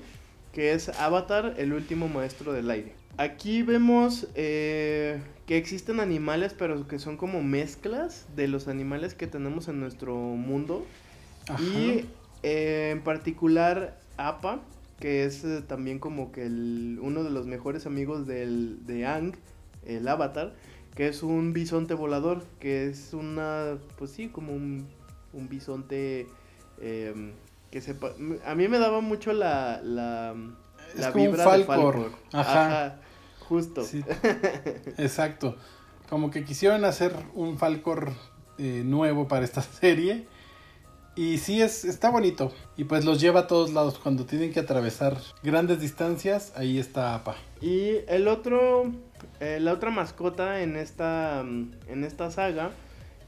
que 0.54 0.74
es 0.74 0.90
Avatar, 0.90 1.56
el 1.58 1.74
último 1.74 2.08
maestro 2.08 2.54
del 2.54 2.70
aire. 2.70 2.94
Aquí 3.18 3.64
vemos 3.64 4.28
eh, 4.36 5.20
que 5.46 5.58
existen 5.58 6.00
animales, 6.00 6.56
pero 6.58 6.88
que 6.88 7.00
son 7.00 7.18
como 7.18 7.44
mezclas 7.44 8.28
de 8.36 8.48
los 8.48 8.68
animales 8.68 9.16
que 9.16 9.28
tenemos 9.28 9.68
en 9.68 9.80
nuestro 9.80 10.16
mundo. 10.16 10.86
Y 11.60 12.06
eh, 12.44 12.92
en 12.92 13.02
particular 13.02 14.00
Appa, 14.18 14.62
que 15.00 15.26
es 15.26 15.44
eh, 15.44 15.62
también 15.62 16.00
como 16.00 16.32
que 16.32 16.46
uno 16.46 17.24
de 17.24 17.30
los 17.30 17.46
mejores 17.46 17.86
amigos 17.86 18.26
del, 18.26 18.86
de 18.86 19.06
Ang, 19.06 19.36
el 19.86 20.08
avatar, 20.08 20.54
que 20.96 21.08
es 21.08 21.24
un 21.24 21.54
bisonte 21.54 21.96
volador, 21.96 22.44
que 22.60 22.88
es 22.88 23.14
una, 23.14 23.78
pues 23.98 24.12
sí, 24.12 24.30
como 24.30 24.54
un, 24.54 24.88
un 25.34 25.50
bisonte 25.50 26.28
em, 26.80 27.32
que 27.74 27.82
sepa. 27.82 28.12
A 28.46 28.54
mí 28.54 28.68
me 28.68 28.78
daba 28.78 29.02
mucho 29.02 29.34
la, 29.34 29.82
la, 29.82 30.36
la 30.96 31.10
vibra 31.10 31.44
de 31.58 31.64
Falcor. 31.66 32.12
Ajá. 32.32 33.00
Justo. 33.40 33.84
Exacto. 35.00 35.58
Como 36.08 36.30
que 36.30 36.46
quisieron 36.46 36.86
hacer 36.86 37.16
un 37.34 37.58
Falcor 37.58 38.12
eh, 38.60 38.84
nuevo 38.86 39.28
para 39.28 39.44
esta 39.44 39.62
serie. 39.82 40.28
Y 41.16 41.40
sí, 41.40 41.64
es, 41.64 41.84
está 41.84 42.12
bonito. 42.12 42.54
Y 42.78 42.84
pues 42.84 43.06
los 43.06 43.20
lleva 43.20 43.42
a 43.42 43.48
todos 43.48 43.74
lados. 43.74 43.98
Cuando 43.98 44.28
tienen 44.28 44.54
que 44.54 44.60
atravesar 44.60 45.18
grandes 45.42 45.82
distancias, 45.82 46.54
ahí 46.56 46.78
está 46.78 47.16
APA. 47.16 47.34
Y 47.60 48.02
el 48.08 48.28
otro, 48.28 48.92
eh, 49.40 49.58
la 49.60 49.74
otra 49.74 49.90
mascota 49.90 50.62
en 50.62 50.76
esta, 50.76 51.40
en 51.40 52.04
esta 52.04 52.30
saga 52.30 52.70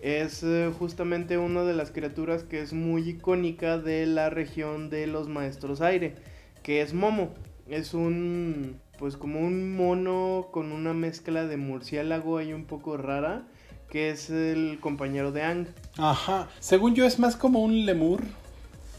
es 0.05 0.43
eh, 0.43 0.71
justamente 0.77 1.39
una 1.39 1.63
de 1.63 1.73
las 1.73 1.89
criaturas 1.89 2.43
que 2.43 2.61
es 2.61 2.73
muy 2.73 3.09
icónica 3.09 3.79
de 3.79 4.05
la 4.05 4.29
región 4.29 4.91
de 4.91 5.07
los 5.07 5.27
maestros 5.27 5.81
aire, 5.81 6.13
que 6.61 6.81
es 6.81 6.93
Momo. 6.93 7.33
Es 7.67 7.95
un, 7.95 8.79
pues 8.99 9.17
como 9.17 9.39
un 9.39 9.75
mono 9.75 10.49
con 10.51 10.71
una 10.71 10.93
mezcla 10.93 11.47
de 11.47 11.57
murciélago 11.57 12.37
ahí 12.37 12.53
un 12.53 12.65
poco 12.65 12.97
rara, 12.97 13.47
que 13.89 14.11
es 14.11 14.29
el 14.29 14.77
compañero 14.79 15.31
de 15.31 15.41
Ang. 15.41 15.67
Ajá, 15.97 16.49
según 16.59 16.93
yo 16.93 17.05
es 17.05 17.17
más 17.17 17.35
como 17.35 17.63
un 17.63 17.87
lemur. 17.87 18.21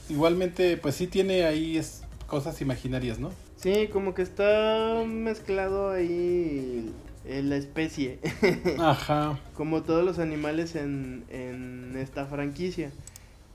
Igualmente, 0.09 0.77
pues 0.77 0.97
sí 0.97 1.07
tiene 1.07 1.45
ahí 1.45 1.77
es, 1.79 2.03
cosas 2.27 2.61
imaginarias, 2.61 3.21
¿no? 3.21 3.31
Sí, 3.55 3.89
como 3.93 4.13
que 4.13 4.23
está 4.23 5.05
mezclado 5.07 5.91
ahí 5.91 6.93
la 7.29 7.57
especie. 7.57 8.19
Ajá. 8.79 9.39
Como 9.55 9.83
todos 9.83 10.05
los 10.05 10.19
animales 10.19 10.77
en, 10.77 11.25
en 11.31 11.97
esta 11.97 12.27
franquicia. 12.27 12.91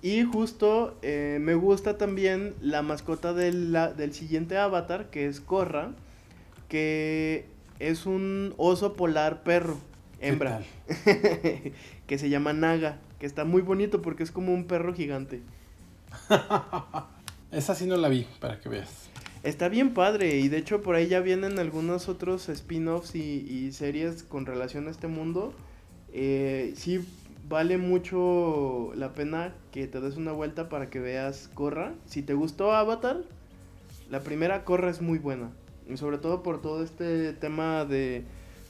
Y 0.01 0.24
justo 0.24 0.97
eh, 1.03 1.38
me 1.39 1.53
gusta 1.53 1.97
también 1.97 2.55
la 2.59 2.82
mascota 2.82 3.34
del, 3.34 3.72
del 3.97 4.13
siguiente 4.13 4.57
avatar, 4.57 5.11
que 5.11 5.28
es 5.28 5.39
Korra, 5.39 5.91
que 6.67 7.45
es 7.80 8.07
un 8.07 8.55
oso 8.57 8.93
polar 8.93 9.43
perro, 9.43 9.78
hembra, 10.19 10.61
que 12.07 12.17
se 12.17 12.30
llama 12.30 12.53
Naga, 12.53 12.97
que 13.19 13.28
está 13.28 13.45
muy 13.45 13.61
bonito 13.61 14.01
porque 14.01 14.24
es 14.24 14.32
como 14.32 14.53
un 14.53 14.65
perro 14.65 14.93
gigante. 14.93 15.41
Esa 17.51 17.76
sí 17.76 17.86
no 17.86 17.95
la 17.97 18.09
vi, 18.09 18.26
para 18.39 18.59
que 18.59 18.69
veas. 18.69 19.11
Está 19.44 19.70
bien 19.70 19.96
padre 19.96 20.38
y 20.38 20.50
de 20.50 20.58
hecho 20.58 20.84
por 20.84 20.94
ahí 20.94 21.08
ya 21.08 21.20
vienen 21.20 21.58
algunos 21.58 22.10
otros 22.10 22.48
spin-offs 22.48 23.16
y, 23.16 23.72
series 23.72 24.22
con 24.22 24.46
relación 24.46 24.88
a 24.88 24.92
este 24.92 25.08
mundo. 25.08 25.54
Eh, 26.14 26.74
sí 26.76 27.04
vale 27.50 27.80
mucho 27.80 28.92
la 28.96 29.14
pena 29.14 29.54
que 29.72 29.88
te 29.88 30.00
des 30.00 30.16
una 30.16 30.32
vuelta 30.32 30.70
para 30.70 30.92
que 30.92 31.00
veas 31.00 31.50
Corra. 31.56 31.94
Si 32.06 32.22
te 32.22 32.36
gustó 32.36 32.72
Avatar, 32.72 33.24
la 34.12 34.20
primera 34.20 34.64
Corra 34.64 34.92
es 34.92 35.02
muy 35.02 35.18
buena. 35.18 35.50
Y 35.89 35.98
sobre 35.98 36.20
todo 36.20 36.44
por 36.44 36.62
todo 36.62 36.84
este 36.84 37.34
tema 37.34 37.84
de, 37.86 38.24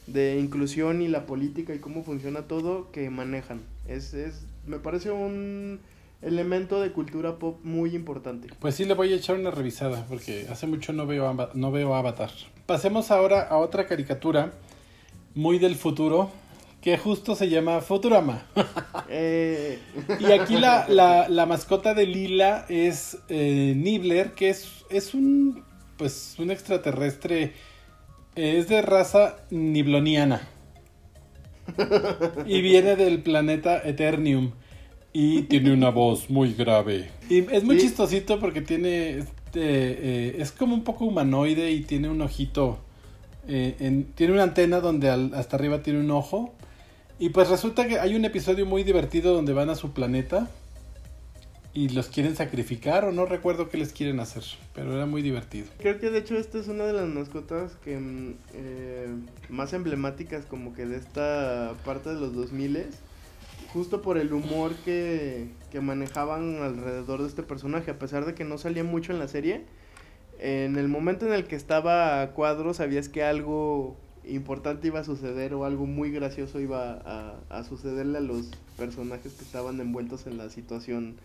de 0.06 0.38
inclusión 0.40 1.02
y 1.02 1.08
la 1.08 1.26
política 1.26 1.74
y 1.74 1.80
cómo 1.80 2.02
funciona 2.02 2.42
todo 2.42 2.90
que 2.92 3.10
manejan. 3.10 3.60
Es, 3.86 4.14
es, 4.14 4.46
me 4.66 4.78
parece 4.78 5.10
un 5.10 5.80
elemento 6.22 6.80
de 6.80 6.92
cultura 6.92 7.38
pop 7.38 7.58
muy 7.64 7.94
importante. 7.94 8.48
Pues 8.58 8.76
sí, 8.76 8.84
le 8.84 8.94
voy 8.94 9.12
a 9.12 9.16
echar 9.16 9.36
una 9.36 9.50
revisada 9.50 10.06
porque 10.08 10.46
hace 10.50 10.66
mucho 10.66 10.92
no 10.92 11.06
veo, 11.06 11.50
no 11.54 11.72
veo 11.72 11.94
Avatar. 11.94 12.30
Pasemos 12.66 13.10
ahora 13.10 13.42
a 13.42 13.58
otra 13.58 13.86
caricatura 13.86 14.52
muy 15.34 15.58
del 15.58 15.74
futuro 15.74 16.30
que 16.80 16.98
justo 16.98 17.34
se 17.34 17.48
llama 17.48 17.80
Futurama. 17.80 18.46
Eh. 19.14 19.78
Y 20.20 20.32
aquí 20.32 20.56
la, 20.56 20.86
la, 20.88 21.44
mascota 21.44 21.92
de 21.92 22.06
Lila 22.06 22.64
es 22.70 23.18
eh, 23.28 23.74
Nibbler, 23.76 24.32
que 24.32 24.48
es, 24.48 24.86
es 24.88 25.12
un, 25.12 25.64
pues, 25.98 26.36
un 26.38 26.50
extraterrestre, 26.50 27.52
es 28.34 28.68
de 28.68 28.80
raza 28.80 29.36
nibloniana. 29.50 30.48
Y 32.46 32.62
viene 32.62 32.96
del 32.96 33.22
planeta 33.22 33.82
Eternium 33.84 34.52
y 35.12 35.42
tiene 35.42 35.72
una 35.72 35.90
voz 35.90 36.30
muy 36.30 36.54
grave. 36.54 37.10
Y 37.28 37.38
es 37.38 37.64
muy 37.64 37.78
chistosito 37.78 38.40
porque 38.40 38.62
tiene, 38.62 39.18
este, 39.18 39.60
eh, 39.60 40.36
es 40.38 40.52
como 40.52 40.74
un 40.74 40.84
poco 40.84 41.04
humanoide 41.04 41.70
y 41.70 41.82
tiene 41.82 42.08
un 42.08 42.22
ojito, 42.22 42.78
eh, 43.46 44.04
tiene 44.14 44.32
una 44.32 44.44
antena 44.44 44.80
donde 44.80 45.10
hasta 45.10 45.56
arriba 45.56 45.82
tiene 45.82 46.00
un 46.00 46.10
ojo. 46.10 46.54
Y 47.18 47.28
pues 47.28 47.48
resulta 47.50 47.86
que 47.86 48.00
hay 48.00 48.16
un 48.16 48.24
episodio 48.24 48.66
muy 48.66 48.82
divertido 48.82 49.34
donde 49.34 49.52
van 49.52 49.70
a 49.70 49.74
su 49.74 49.92
planeta 49.92 50.50
y 51.74 51.88
los 51.90 52.08
quieren 52.08 52.36
sacrificar 52.36 53.04
o 53.04 53.12
no 53.12 53.26
recuerdo 53.26 53.68
qué 53.68 53.78
les 53.78 53.92
quieren 53.92 54.20
hacer, 54.20 54.42
pero 54.74 54.94
era 54.94 55.06
muy 55.06 55.22
divertido. 55.22 55.66
Creo 55.78 55.98
que 55.98 56.10
de 56.10 56.18
hecho 56.18 56.36
esta 56.36 56.58
es 56.58 56.68
una 56.68 56.84
de 56.84 56.92
las 56.92 57.08
mascotas 57.08 57.72
que 57.84 57.98
mm, 57.98 58.34
eh, 58.54 59.14
más 59.48 59.72
emblemáticas 59.72 60.44
como 60.46 60.74
que 60.74 60.84
de 60.84 60.96
esta 60.96 61.74
parte 61.84 62.10
de 62.14 62.20
los 62.20 62.34
2000 62.34 62.86
justo 63.72 64.02
por 64.02 64.18
el 64.18 64.32
humor 64.32 64.74
que, 64.84 65.48
que 65.70 65.80
manejaban 65.80 66.62
alrededor 66.62 67.22
de 67.22 67.28
este 67.28 67.42
personaje, 67.42 67.90
a 67.90 67.98
pesar 67.98 68.26
de 68.26 68.34
que 68.34 68.44
no 68.44 68.58
salía 68.58 68.84
mucho 68.84 69.12
en 69.12 69.18
la 69.18 69.28
serie. 69.28 69.64
En 70.38 70.76
el 70.76 70.88
momento 70.88 71.26
en 71.26 71.32
el 71.32 71.44
que 71.46 71.56
estaba 71.56 72.20
a 72.20 72.30
cuadro 72.32 72.74
sabías 72.74 73.08
que 73.08 73.22
algo 73.22 73.96
importante 74.24 74.88
iba 74.88 75.00
a 75.00 75.04
suceder 75.04 75.54
o 75.54 75.64
algo 75.64 75.86
muy 75.86 76.10
gracioso 76.10 76.60
iba 76.60 77.38
a, 77.48 77.64
sucederle 77.64 78.18
a 78.18 78.20
los 78.20 78.50
personajes 78.76 79.32
que 79.32 79.44
estaban 79.44 79.80
envueltos 79.80 80.26
en 80.26 80.38
la 80.38 80.48
situación 80.50 81.16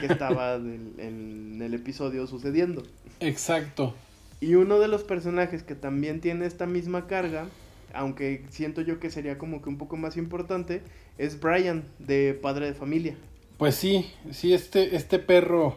que 0.00 0.06
estaba 0.06 0.54
en 0.56 1.60
el 1.62 1.74
episodio 1.74 2.26
sucediendo. 2.26 2.82
Exacto. 3.20 3.94
Y 4.40 4.56
uno 4.56 4.78
de 4.78 4.88
los 4.88 5.04
personajes 5.04 5.62
que 5.62 5.74
también 5.74 6.20
tiene 6.20 6.46
esta 6.46 6.66
misma 6.66 7.06
carga, 7.06 7.46
aunque 7.94 8.44
siento 8.50 8.80
yo 8.80 9.00
que 9.00 9.10
sería 9.10 9.38
como 9.38 9.62
que 9.62 9.68
un 9.68 9.78
poco 9.78 9.96
más 9.96 10.16
importante, 10.16 10.82
es 11.18 11.40
Brian, 11.40 11.84
de 11.98 12.34
Padre 12.34 12.66
de 12.66 12.74
Familia. 12.74 13.16
Pues 13.56 13.74
sí, 13.76 14.10
sí, 14.30 14.52
este, 14.52 14.96
este 14.96 15.18
perro, 15.18 15.76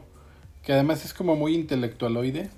que 0.63 0.73
además 0.73 1.05
es 1.05 1.13
como 1.13 1.35
muy 1.35 1.53
intelectualoide, 1.53 2.49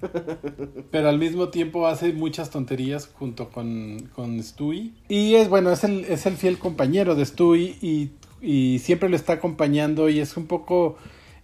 pero 0.90 1.08
al 1.08 1.18
mismo 1.18 1.48
tiempo 1.48 1.86
hace 1.86 2.12
muchas 2.12 2.50
tonterías 2.50 3.06
junto 3.06 3.48
con, 3.48 4.10
con 4.14 4.42
Stewie. 4.42 4.92
Y 5.08 5.34
es 5.34 5.48
bueno, 5.48 5.70
es 5.70 5.84
el, 5.84 6.04
es 6.04 6.26
el 6.26 6.36
fiel 6.36 6.58
compañero 6.58 7.14
de 7.14 7.24
Stewie 7.24 7.76
y, 7.80 8.10
y 8.42 8.78
siempre 8.80 9.08
lo 9.08 9.16
está 9.16 9.34
acompañando 9.34 10.08
y 10.08 10.20
es 10.20 10.36
un 10.36 10.46
poco... 10.46 10.96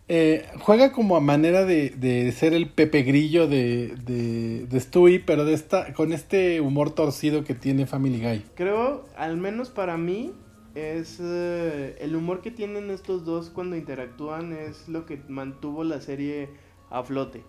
Eh, 0.09 0.47
juega 0.61 0.93
como 0.93 1.17
a 1.17 1.21
manera 1.21 1.65
de, 1.65 1.91
de 1.91 2.31
ser 2.33 2.55
el 2.55 2.69
Pepe 2.69 3.03
Grillo 3.03 3.47
de, 3.47 3.95
de, 4.05 4.67
de, 4.67 4.81
Stewie, 4.81 5.21
pero 5.21 5.45
de 5.45 5.55
esta, 5.55 5.93
con 5.95 6.13
este 6.13 6.61
humor 6.61 6.91
torcido 6.91 7.45
que 7.45 7.55
tiene 7.55 7.87
Family 7.87 8.21
Guy. 8.21 8.45
Creo, 8.55 9.07
al 9.17 9.37
menos 9.37 9.71
para 9.71 9.97
mí, 9.97 10.33
es 10.75 11.19
eh, 11.23 11.97
el 12.01 12.17
humor 12.17 12.43
que 12.43 12.51
tienen 12.51 12.91
estos 12.91 13.25
dos 13.25 13.51
cuando 13.51 13.77
interactúan 13.77 14.53
es 14.53 14.89
lo 14.89 15.07
que 15.07 15.21
mantuvo 15.29 15.85
la 15.85 16.01
serie 16.01 16.51
a 16.91 17.03
flote 17.03 17.43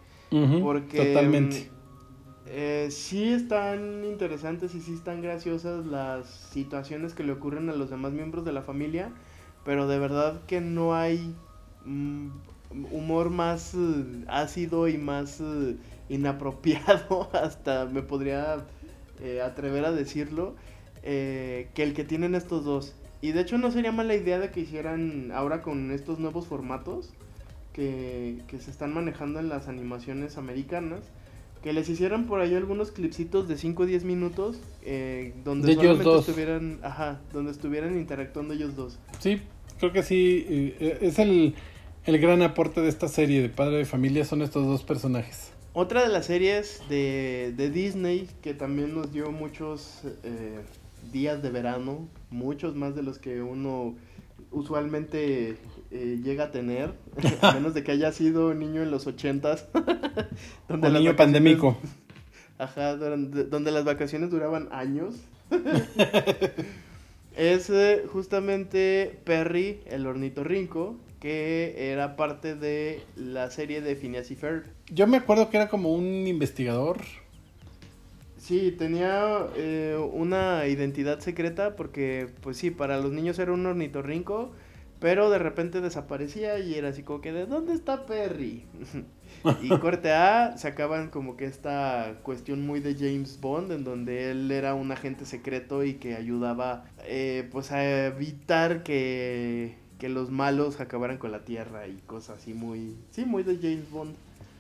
porque 0.62 0.98
totalmente. 0.98 1.70
Eh, 2.46 2.90
sí 2.92 3.30
están 3.30 4.04
interesantes 4.04 4.76
y 4.76 4.82
sí 4.82 4.94
están 4.94 5.22
graciosas 5.22 5.86
las 5.86 6.28
situaciones 6.28 7.14
que 7.14 7.24
le 7.24 7.32
ocurren 7.32 7.70
a 7.70 7.74
los 7.74 7.90
demás 7.90 8.12
miembros 8.12 8.44
de 8.44 8.52
la 8.52 8.62
familia, 8.62 9.12
pero 9.64 9.88
de 9.88 9.98
verdad 9.98 10.42
que 10.46 10.60
no 10.60 10.94
hay 10.94 11.18
mm, 11.20 11.36
humor 11.86 13.30
más 13.30 13.74
eh, 13.74 14.26
ácido 14.28 14.88
y 14.88 14.98
más 14.98 15.40
eh, 15.42 15.76
inapropiado, 16.10 17.30
hasta 17.34 17.86
me 17.86 18.02
podría 18.02 18.66
atrever 19.46 19.86
a 19.86 19.92
decirlo, 19.94 20.56
que 21.02 21.72
el 21.78 21.94
que 21.94 22.04
tienen 22.04 22.36
estos 22.36 22.66
dos. 22.66 22.94
Y 23.22 23.32
de 23.32 23.40
hecho 23.40 23.58
no 23.58 23.72
sería 23.72 23.94
mala 23.94 24.16
idea 24.16 24.38
de 24.38 24.52
que 24.52 24.60
hicieran 24.60 25.32
ahora 25.32 25.62
con 25.62 25.92
estos 25.92 26.20
nuevos 26.20 26.46
formatos 26.46 27.14
que, 27.74 28.44
se 28.60 28.72
están 28.72 28.94
manejando 28.94 29.40
en 29.40 29.50
las 29.50 29.68
animaciones 29.68 30.38
americanas. 30.38 31.02
Que 31.62 31.72
les 31.72 31.88
hicieran 31.88 32.26
por 32.26 32.42
ahí 32.42 32.54
algunos 32.56 32.92
clipsitos 32.92 33.48
de 33.48 33.58
5 33.58 33.84
o 33.84 33.86
10 33.86 34.04
minutos 34.04 34.60
eh, 34.82 35.34
donde 35.46 35.74
solamente 35.74 36.20
estuvieran, 36.20 36.80
ajá, 36.84 37.22
donde 37.32 37.52
estuvieran 37.52 37.98
interactuando 37.98 38.54
ellos 38.54 38.76
dos. 38.76 39.00
Sí, 39.20 39.40
creo 39.80 39.94
que 39.94 40.04
sí, 40.04 40.46
eh, 40.50 40.98
es 41.00 41.20
el, 41.20 41.56
el 42.06 42.20
gran 42.20 42.42
aporte 42.42 42.82
de 42.82 42.90
esta 42.90 43.08
serie 43.08 43.42
de 43.42 43.50
Padre 43.50 43.78
de 43.78 43.86
Familia 43.86 44.26
son 44.26 44.42
estos 44.42 44.66
dos 44.66 44.84
personajes. 44.84 45.52
Otra 45.74 46.04
de 46.04 46.10
las 46.10 46.28
series 46.28 46.82
de, 46.90 47.54
de 47.56 47.70
Disney 47.70 48.30
que 48.42 48.54
también 48.54 48.94
nos 48.94 49.12
dio 49.12 49.32
muchos 49.32 50.02
eh, 50.24 50.60
días 51.12 51.42
de 51.42 51.50
verano, 51.50 52.08
muchos 52.30 52.76
más 52.76 52.96
de 52.96 53.04
los 53.04 53.18
que 53.18 53.42
uno 53.42 53.96
usualmente 54.52 55.58
eh, 55.92 56.20
llega 56.24 56.46
a 56.46 56.52
tener, 56.52 56.94
a 57.42 57.54
menos 57.54 57.74
de 57.74 57.84
que 57.84 57.92
haya 57.92 58.12
sido 58.12 58.54
niño 58.54 58.84
en 58.84 58.92
los 58.92 59.08
ochentas. 59.08 59.68
donde 60.68 60.90
niño 60.90 61.16
pandémico. 61.16 61.78
Ajá, 62.60 62.96
donde, 62.96 63.72
las 63.72 63.84
vacaciones 63.84 64.30
duraban 64.30 64.70
años. 64.72 65.16
es 67.36 67.70
eh, 67.70 68.06
justamente 68.08 69.20
Perry, 69.26 69.82
el 69.88 70.06
ornitorrinco, 70.06 70.98
que 71.24 71.94
era 71.94 72.18
parte 72.18 72.54
de 72.54 73.02
la 73.16 73.50
serie 73.50 73.80
de 73.80 73.96
Phineas 73.96 74.30
y 74.30 74.36
Ferb. 74.36 74.66
Yo 74.92 75.08
me 75.08 75.16
acuerdo 75.16 75.50
que 75.50 75.56
era 75.56 75.70
como 75.70 75.94
un 75.94 76.28
investigador. 76.28 76.98
Sí, 78.38 78.76
tenía 78.78 79.48
eh, 79.56 79.98
una 80.12 80.68
identidad 80.68 81.22
secreta 81.22 81.78
porque, 81.78 82.28
pues 82.42 82.58
sí, 82.58 82.72
para 82.72 82.98
los 82.98 83.14
niños 83.14 83.40
era 83.40 83.54
un 83.54 83.66
ornitorrinco, 83.66 84.52
pero 85.00 85.30
de 85.30 85.40
repente 85.40 85.80
desaparecía 85.80 86.60
y 86.60 86.76
era 86.76 86.90
así 86.90 87.04
como 87.04 87.22
que, 87.22 87.32
¿de 87.32 87.46
dónde 87.46 87.72
está 87.72 88.06
Perry? 88.06 88.66
y 89.62 89.70
corte 89.80 90.12
A 90.12 90.58
sacaban 90.58 91.10
como 91.10 91.38
que 91.38 91.46
esta 91.46 92.20
cuestión 92.24 92.68
muy 92.68 92.82
de 92.82 92.96
James 92.96 93.40
Bond, 93.40 93.72
en 93.72 93.86
donde 93.86 94.32
él 94.32 94.52
era 94.52 94.74
un 94.74 94.92
agente 94.92 95.26
secreto 95.26 95.86
y 95.86 95.94
que 95.94 96.16
ayudaba 96.16 96.84
eh, 97.06 97.48
pues 97.50 97.72
a 97.72 98.08
evitar 98.08 98.84
que, 98.84 99.82
que 100.00 100.10
los 100.10 100.32
malos 100.32 100.80
acabaran 100.80 101.18
con 101.18 101.32
la 101.32 101.46
Tierra 101.46 101.88
y 101.88 101.98
cosas 102.06 102.40
así 102.40 102.54
muy, 102.54 102.96
sí, 103.12 103.26
muy 103.26 103.44
de 103.44 103.58
James 103.58 103.90
Bond. 103.90 104.16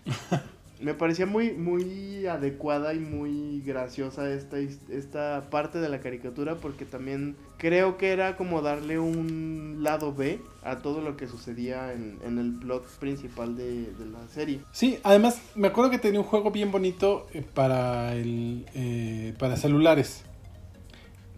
me 0.83 0.93
parecía 0.93 1.25
muy, 1.25 1.53
muy 1.53 2.27
adecuada 2.27 2.93
y 2.93 2.99
muy 2.99 3.61
graciosa 3.61 4.29
esta, 4.29 4.57
esta 4.57 5.47
parte 5.49 5.79
de 5.79 5.87
la 5.87 6.01
caricatura 6.01 6.55
porque 6.55 6.83
también 6.85 7.35
creo 7.57 7.97
que 7.97 8.11
era 8.11 8.35
como 8.35 8.61
darle 8.61 8.99
un 8.99 9.79
lado 9.81 10.13
B 10.13 10.41
a 10.63 10.79
todo 10.79 11.01
lo 11.01 11.15
que 11.15 11.27
sucedía 11.27 11.93
en, 11.93 12.37
el 12.37 12.53
plot 12.59 12.85
principal 12.99 13.55
de, 13.55 13.87
la 14.11 14.27
serie. 14.27 14.59
Sí, 14.71 14.99
además 15.03 15.41
me 15.55 15.67
acuerdo 15.67 15.89
que 15.89 15.99
tenía 15.99 16.19
un 16.19 16.25
juego 16.25 16.51
bien 16.51 16.71
bonito 16.71 17.27
eh, 17.33 17.43
para, 17.53 18.13
el, 18.15 18.65
eh, 18.73 19.33
para 19.39 19.55
celulares 19.55 20.23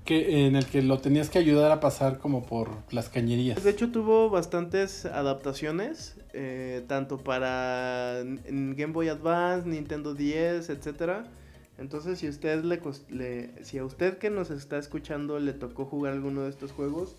que 0.05 0.45
en 0.45 0.55
el 0.55 0.65
que 0.67 0.81
lo 0.83 0.99
tenías 0.99 1.29
que 1.29 1.39
ayudar 1.39 1.71
a 1.71 1.79
pasar 1.79 2.19
como 2.19 2.45
por 2.45 2.69
las 2.91 3.09
cañerías. 3.09 3.61
De 3.63 3.71
hecho 3.71 3.91
tuvo 3.91 4.29
bastantes 4.29 5.05
adaptaciones, 5.05 6.15
eh, 6.33 6.83
tanto 6.87 7.17
para 7.17 8.21
Game 8.23 8.93
Boy 8.93 9.09
Advance, 9.09 9.67
Nintendo 9.67 10.13
10, 10.13 10.69
etcétera. 10.69 11.25
Entonces, 11.77 12.19
si 12.19 12.29
usted 12.29 12.63
le, 12.63 13.49
si 13.63 13.77
a 13.79 13.83
usted 13.83 14.17
que 14.17 14.29
nos 14.29 14.49
está 14.49 14.77
escuchando 14.77 15.39
le 15.39 15.51
tocó 15.51 15.85
jugar 15.85 16.13
alguno 16.13 16.43
de 16.43 16.49
estos 16.49 16.71
juegos, 16.71 17.15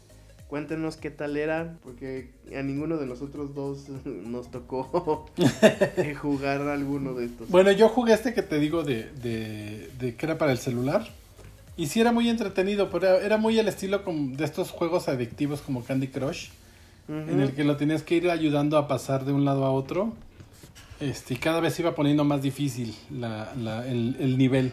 cuéntenos 0.48 0.96
qué 0.96 1.10
tal 1.10 1.36
era, 1.36 1.76
porque 1.82 2.30
a 2.56 2.62
ninguno 2.62 2.96
de 2.96 3.06
nosotros 3.06 3.54
dos 3.54 3.88
nos 4.04 4.50
tocó 4.50 5.26
jugar 6.22 6.62
alguno 6.62 7.14
de 7.14 7.26
estos. 7.26 7.50
Bueno, 7.50 7.72
yo 7.72 7.88
jugué 7.88 8.14
este 8.14 8.32
que 8.32 8.42
te 8.42 8.58
digo 8.58 8.82
de, 8.82 9.10
de, 9.22 9.90
de 9.98 10.14
que 10.14 10.24
era 10.24 10.38
para 10.38 10.52
el 10.52 10.58
celular. 10.58 11.06
Y 11.76 11.86
sí 11.86 12.00
era 12.00 12.12
muy 12.12 12.28
entretenido, 12.28 12.90
pero 12.90 13.18
era 13.18 13.36
muy 13.36 13.58
el 13.58 13.68
estilo 13.68 14.02
de 14.06 14.44
estos 14.44 14.70
juegos 14.70 15.08
adictivos 15.08 15.60
como 15.60 15.84
Candy 15.84 16.08
Crush, 16.08 16.48
en 17.08 17.40
el 17.40 17.54
que 17.54 17.64
lo 17.64 17.76
tenías 17.76 18.02
que 18.02 18.16
ir 18.16 18.30
ayudando 18.30 18.78
a 18.78 18.88
pasar 18.88 19.24
de 19.24 19.32
un 19.32 19.44
lado 19.44 19.64
a 19.64 19.70
otro. 19.70 20.14
Este, 21.00 21.34
y 21.34 21.36
cada 21.36 21.60
vez 21.60 21.78
iba 21.78 21.94
poniendo 21.94 22.24
más 22.24 22.40
difícil 22.40 22.94
el, 23.10 24.16
el 24.18 24.38
nivel. 24.38 24.72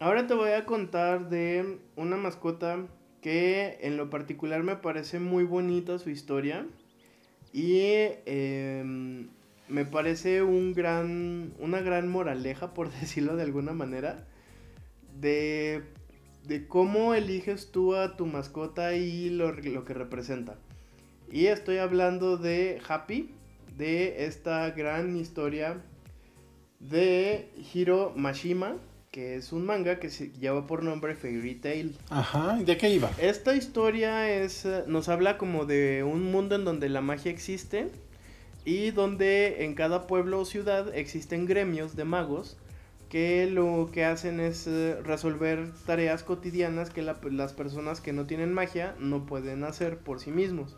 Ahora 0.00 0.26
te 0.26 0.34
voy 0.34 0.50
a 0.50 0.66
contar 0.66 1.28
de 1.28 1.78
una 1.96 2.16
mascota 2.16 2.78
que 3.24 3.78
en 3.80 3.96
lo 3.96 4.10
particular 4.10 4.62
me 4.62 4.76
parece 4.76 5.18
muy 5.18 5.44
bonita 5.44 5.98
su 5.98 6.10
historia. 6.10 6.66
Y 7.54 7.86
em, 8.26 9.28
me 9.68 9.86
parece 9.86 10.42
un 10.42 10.74
gran, 10.74 11.54
una 11.58 11.80
gran 11.80 12.08
moraleja, 12.08 12.74
por 12.74 12.90
decirlo 13.00 13.36
de 13.36 13.44
alguna 13.44 13.72
manera, 13.72 14.26
de 15.20 15.84
de 16.46 16.66
cómo 16.66 17.14
eliges 17.14 17.70
tú 17.72 17.94
a 17.94 18.16
tu 18.16 18.26
mascota 18.26 18.94
y 18.94 19.30
lo, 19.30 19.54
que 19.56 19.94
representa. 19.94 20.56
Y 21.30 21.46
estoy 21.46 21.78
hablando 21.78 22.36
de 22.36 22.80
Happy, 22.86 23.30
de 23.76 24.26
esta 24.26 24.70
gran 24.70 25.16
historia 25.16 25.82
de 26.80 27.48
Hiro 27.72 28.12
Mashima, 28.14 28.76
que 29.10 29.36
es 29.36 29.52
un 29.52 29.64
manga 29.64 30.00
que 30.00 30.10
se 30.10 30.32
lleva 30.32 30.66
por 30.66 30.82
nombre 30.82 31.14
Fairy 31.14 31.54
Tail. 31.54 31.96
Ajá, 32.10 32.58
¿de 32.58 32.76
qué 32.76 32.90
iba? 32.90 33.10
Esta 33.18 33.54
historia 33.54 34.30
es 34.30 34.66
eh, 34.66 34.84
nos 34.86 35.08
habla 35.08 35.38
como 35.38 35.64
de 35.66 36.02
un 36.04 36.30
mundo 36.30 36.56
en 36.56 36.64
donde 36.64 36.88
la 36.88 37.00
magia 37.00 37.30
existe 37.30 37.90
y 38.64 38.90
donde 38.90 39.64
en 39.64 39.74
cada 39.74 40.06
pueblo 40.06 40.40
o 40.40 40.44
ciudad 40.44 40.94
existen 40.94 41.46
gremios 41.46 41.96
de 41.96 42.04
magos 42.04 42.56
que 43.14 43.48
lo 43.48 43.90
que 43.92 44.04
hacen 44.04 44.40
es 44.40 44.66
eh, 44.66 45.00
resolver 45.04 45.70
tareas 45.86 46.24
cotidianas 46.24 46.90
que 46.90 47.00
las 47.00 47.52
personas 47.52 48.00
que 48.00 48.12
no 48.12 48.26
tienen 48.26 48.52
magia 48.52 48.96
no 48.98 49.24
pueden 49.24 49.62
hacer 49.62 49.98
por 49.98 50.18
sí 50.18 50.32
mismos. 50.32 50.76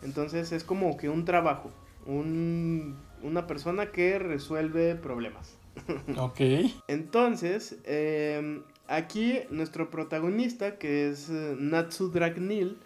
Entonces 0.00 0.52
es 0.52 0.64
como 0.64 0.96
que 0.96 1.10
un 1.10 1.26
trabajo, 1.26 1.70
un, 2.06 2.96
una 3.22 3.46
persona 3.46 3.92
que 3.92 4.18
resuelve 4.18 4.94
problemas. 4.94 5.58
Ok. 6.16 6.40
Entonces, 6.88 7.76
eh, 7.84 8.62
aquí 8.88 9.40
nuestro 9.50 9.90
protagonista, 9.90 10.78
que 10.78 11.10
es 11.10 11.28
eh, 11.28 11.56
Natsu 11.58 12.08
Dragnil, 12.08 12.78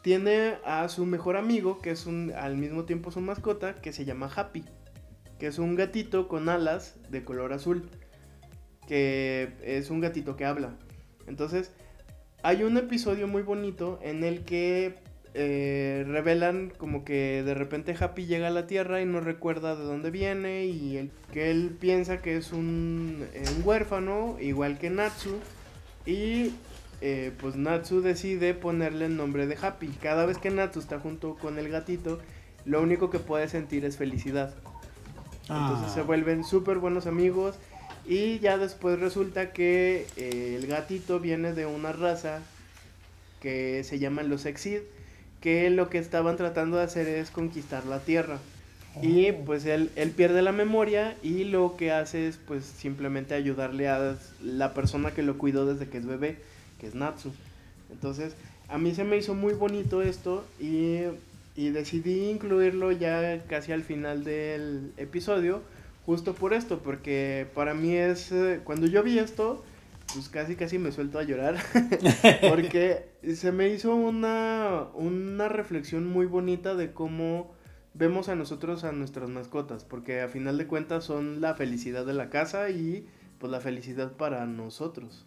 tiene 0.00 0.54
a 0.64 0.88
su 0.88 1.04
mejor 1.04 1.36
amigo, 1.36 1.78
que 1.82 1.90
es 1.90 2.06
un, 2.06 2.32
al 2.34 2.56
mismo 2.56 2.86
tiempo 2.86 3.10
su 3.10 3.20
mascota, 3.20 3.74
que 3.74 3.92
se 3.92 4.06
llama 4.06 4.30
Happy, 4.34 4.64
que 5.38 5.46
es 5.46 5.58
un 5.58 5.74
gatito 5.74 6.26
con 6.26 6.48
alas 6.48 6.96
de 7.10 7.22
color 7.22 7.52
azul, 7.52 7.90
que 8.88 9.50
es 9.62 9.90
un 9.90 10.00
gatito 10.00 10.36
que 10.36 10.44
habla. 10.46 10.70
Entonces, 11.26 11.70
hay 12.42 12.62
un 12.64 12.76
episodio 12.78 13.28
muy 13.28 13.42
bonito 13.42 14.00
en 14.02 14.24
el 14.24 14.40
que 14.44 14.94
eh, 15.34 16.04
revelan 16.08 16.72
como 16.78 17.04
que 17.04 17.42
de 17.44 17.54
repente 17.54 17.94
Happy 18.00 18.24
llega 18.26 18.48
a 18.48 18.50
la 18.50 18.66
Tierra 18.66 19.02
y 19.02 19.04
no 19.04 19.20
recuerda 19.20 19.76
de 19.76 19.84
dónde 19.84 20.10
viene 20.10 20.64
y 20.64 20.96
él, 20.96 21.10
que 21.32 21.50
él 21.50 21.76
piensa 21.78 22.22
que 22.22 22.36
es 22.36 22.52
un, 22.52 23.26
eh, 23.34 23.44
un 23.56 23.62
huérfano, 23.64 24.36
igual 24.40 24.78
que 24.78 24.88
Natsu, 24.88 25.36
y 26.06 26.54
eh, 27.02 27.32
pues 27.40 27.56
Natsu 27.56 28.00
decide 28.00 28.54
ponerle 28.54 29.04
el 29.06 29.16
nombre 29.16 29.46
de 29.46 29.56
Happy. 29.60 29.88
Cada 30.02 30.24
vez 30.24 30.38
que 30.38 30.50
Natsu 30.50 30.80
está 30.80 30.98
junto 30.98 31.34
con 31.34 31.58
el 31.58 31.68
gatito, 31.68 32.18
lo 32.64 32.80
único 32.82 33.10
que 33.10 33.18
puede 33.18 33.48
sentir 33.48 33.84
es 33.84 33.98
felicidad. 33.98 34.54
Entonces 35.42 35.86
Ah. 35.90 35.94
se 35.94 36.02
vuelven 36.02 36.42
súper 36.44 36.78
buenos 36.78 37.06
amigos 37.06 37.58
y 38.08 38.38
ya 38.38 38.56
después 38.58 38.98
resulta 38.98 39.52
que 39.52 40.06
eh, 40.16 40.56
el 40.58 40.66
gatito 40.66 41.20
viene 41.20 41.52
de 41.52 41.66
una 41.66 41.92
raza 41.92 42.40
que 43.40 43.84
se 43.84 43.98
llaman 43.98 44.28
los 44.30 44.46
Exid, 44.46 44.80
que 45.40 45.70
lo 45.70 45.90
que 45.90 45.98
estaban 45.98 46.36
tratando 46.36 46.78
de 46.78 46.84
hacer 46.84 47.06
es 47.06 47.30
conquistar 47.30 47.84
la 47.86 48.00
Tierra. 48.00 48.38
Y 49.00 49.30
Oh. 49.30 49.44
pues 49.44 49.64
él, 49.66 49.90
él 49.94 50.10
pierde 50.10 50.42
la 50.42 50.50
memoria 50.50 51.16
y 51.22 51.44
lo 51.44 51.76
que 51.76 51.92
hace 51.92 52.26
es 52.26 52.38
pues 52.38 52.64
simplemente 52.64 53.34
ayudarle 53.34 53.88
a 53.88 54.16
la 54.42 54.74
persona 54.74 55.12
que 55.12 55.22
lo 55.22 55.38
cuidó 55.38 55.66
desde 55.66 55.88
que 55.88 55.98
es 55.98 56.06
bebé, 56.06 56.38
que 56.80 56.88
es 56.88 56.94
Natsu. 56.94 57.32
Entonces 57.92 58.34
a 58.68 58.78
mí 58.78 58.94
se 58.94 59.04
me 59.04 59.16
hizo 59.16 59.34
muy 59.34 59.52
bonito 59.52 60.02
esto 60.02 60.44
y, 60.58 61.02
y 61.54 61.70
decidí 61.70 62.30
incluirlo 62.30 62.90
ya 62.90 63.44
casi 63.48 63.72
al 63.72 63.82
final 63.84 64.24
del 64.24 64.92
episodio, 64.96 65.62
justo 66.08 66.32
por 66.34 66.54
esto, 66.54 66.78
porque 66.78 67.46
para 67.54 67.74
mí 67.74 67.94
es, 67.94 68.32
eh, 68.32 68.62
cuando 68.64 68.86
yo 68.86 69.02
vi 69.02 69.18
esto, 69.18 69.62
pues 70.14 70.30
casi 70.30 70.56
casi 70.56 70.78
me 70.78 70.90
suelto 70.90 71.18
a 71.18 71.22
llorar, 71.22 71.56
porque 72.48 73.10
se 73.34 73.52
me 73.52 73.68
hizo 73.68 73.94
una, 73.94 74.86
una 74.94 75.50
reflexión 75.50 76.06
muy 76.06 76.24
bonita 76.24 76.74
de 76.74 76.94
cómo 76.94 77.52
vemos 77.92 78.30
a 78.30 78.36
nosotros 78.36 78.84
a 78.84 78.92
nuestras 78.92 79.28
mascotas, 79.28 79.84
porque 79.84 80.22
a 80.22 80.28
final 80.28 80.56
de 80.56 80.66
cuentas 80.66 81.04
son 81.04 81.42
la 81.42 81.54
felicidad 81.54 82.06
de 82.06 82.14
la 82.14 82.30
casa 82.30 82.70
y 82.70 83.06
pues 83.38 83.52
la 83.52 83.60
felicidad 83.60 84.12
para 84.12 84.46
nosotros. 84.46 85.26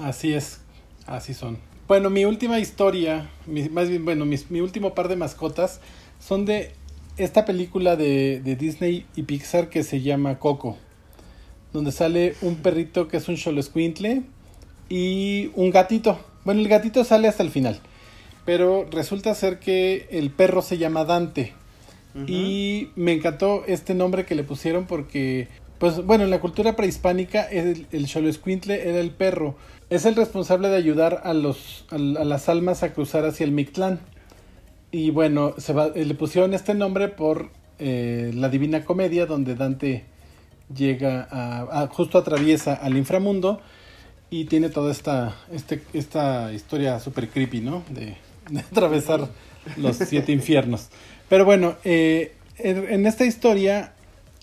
Así 0.00 0.32
es, 0.32 0.62
así 1.06 1.34
son. 1.34 1.58
Bueno, 1.86 2.08
mi 2.08 2.24
última 2.24 2.58
historia, 2.58 3.28
mi- 3.46 3.68
más 3.68 3.90
bien, 3.90 4.06
bueno, 4.06 4.24
mi 4.24 4.60
último 4.62 4.94
par 4.94 5.08
de 5.08 5.16
mascotas 5.16 5.82
son 6.18 6.46
de 6.46 6.72
esta 7.16 7.44
película 7.44 7.96
de, 7.96 8.40
de 8.40 8.56
Disney 8.56 9.06
y 9.16 9.22
Pixar 9.22 9.68
que 9.68 9.82
se 9.82 10.00
llama 10.00 10.38
Coco, 10.38 10.76
donde 11.72 11.92
sale 11.92 12.34
un 12.42 12.56
perrito 12.56 13.08
que 13.08 13.18
es 13.18 13.28
un 13.28 13.36
Xoloscuintle 13.36 14.22
y 14.88 15.50
un 15.54 15.70
gatito. 15.70 16.18
Bueno, 16.44 16.60
el 16.60 16.68
gatito 16.68 17.04
sale 17.04 17.28
hasta 17.28 17.42
el 17.42 17.50
final, 17.50 17.80
pero 18.44 18.86
resulta 18.90 19.34
ser 19.34 19.58
que 19.58 20.08
el 20.10 20.30
perro 20.30 20.62
se 20.62 20.78
llama 20.78 21.04
Dante. 21.04 21.54
Y 22.26 22.90
me 22.94 23.12
encantó 23.12 23.64
este 23.66 23.94
nombre 23.94 24.26
que 24.26 24.34
le 24.34 24.44
pusieron 24.44 24.84
porque, 24.84 25.48
pues 25.78 26.04
bueno, 26.04 26.24
en 26.24 26.30
la 26.30 26.40
cultura 26.40 26.76
prehispánica 26.76 27.42
el, 27.42 27.86
el 27.90 28.06
era 28.68 29.00
el 29.00 29.10
perro. 29.12 29.56
Es 29.88 30.04
el 30.04 30.14
responsable 30.14 30.68
de 30.68 30.76
ayudar 30.76 31.22
a, 31.24 31.32
los, 31.32 31.86
a, 31.90 31.94
a 31.94 32.24
las 32.24 32.50
almas 32.50 32.82
a 32.82 32.92
cruzar 32.92 33.24
hacia 33.24 33.44
el 33.44 33.52
Mictlán. 33.52 34.00
Y 34.92 35.10
bueno, 35.10 35.54
se 35.56 35.72
eh, 35.72 36.04
le 36.04 36.14
pusieron 36.14 36.52
este 36.52 36.74
nombre 36.74 37.08
por 37.08 37.48
eh, 37.78 38.30
la 38.34 38.50
Divina 38.50 38.84
Comedia, 38.84 39.24
donde 39.24 39.54
Dante 39.54 40.04
llega 40.72 41.26
a, 41.30 41.86
justo 41.88 42.18
atraviesa 42.18 42.74
al 42.74 42.98
inframundo 42.98 43.60
y 44.28 44.44
tiene 44.44 44.68
toda 44.68 44.92
esta, 44.92 45.34
este, 45.50 45.82
esta 45.94 46.52
historia 46.52 47.00
super 47.00 47.30
creepy, 47.30 47.62
¿no? 47.62 47.82
De, 47.88 48.18
de 48.50 48.60
atravesar 48.60 49.28
los 49.78 49.96
siete 49.96 50.30
infiernos. 50.30 50.88
Pero 51.30 51.46
bueno, 51.46 51.76
eh, 51.84 52.34
en, 52.58 53.06
esta 53.06 53.24
historia 53.24 53.94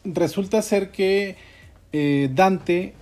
resulta 0.03 0.63
ser 0.63 0.89
que 0.89 1.37
Dante, 2.33 2.95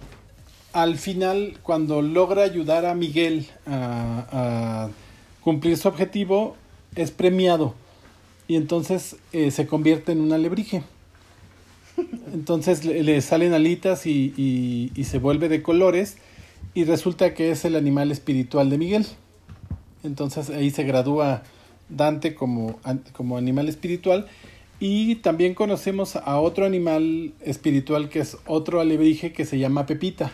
al 0.74 0.98
final, 0.98 1.58
cuando 1.64 2.02
logra 2.02 2.44
ayudar 2.44 2.86
a 2.86 2.94
Miguel 2.94 3.48
a 3.66 4.90
cumplir 5.42 5.78
su 5.78 5.88
objetivo, 5.88 6.58
es 6.98 7.12
premiado. 7.12 7.74
Y 8.48 8.56
entonces 8.56 9.18
eh, 9.34 9.52
se 9.52 9.68
convierte 9.68 10.12
en 10.12 10.22
un 10.22 10.32
alebrije. 10.34 10.84
Entonces 12.34 12.86
le, 12.86 13.04
le 13.04 13.22
salen 13.22 13.54
alitas 13.54 14.06
y, 14.06 14.34
y- 14.38 14.92
y 14.96 15.04
se 15.06 15.20
vuelve 15.20 15.50
de 15.50 15.62
colores. 15.62 16.18
Y 16.74 16.84
resulta 16.84 17.34
que 17.34 17.52
es 17.52 17.66
el 17.66 17.76
animal 17.76 18.12
espiritual 18.12 18.70
de 18.70 18.78
Miguel. 18.78 19.06
Entonces 20.04 20.50
ahí 20.50 20.70
se 20.70 20.84
gradúa 20.84 21.44
Dante 21.90 22.36
como, 22.36 22.80
como 23.14 23.38
animal 23.38 23.68
espiritual. 23.68 24.28
Y 24.80 25.16
también 25.16 25.56
conocemos 25.56 26.16
a 26.16 26.40
otro 26.40 26.66
animal 26.66 27.34
espiritual 27.42 28.10
que 28.10 28.20
es 28.20 28.38
otro 28.46 28.80
alebrije 28.80 29.34
que 29.34 29.44
se 29.46 29.58
llama 29.58 29.88
Pepita, 29.88 30.32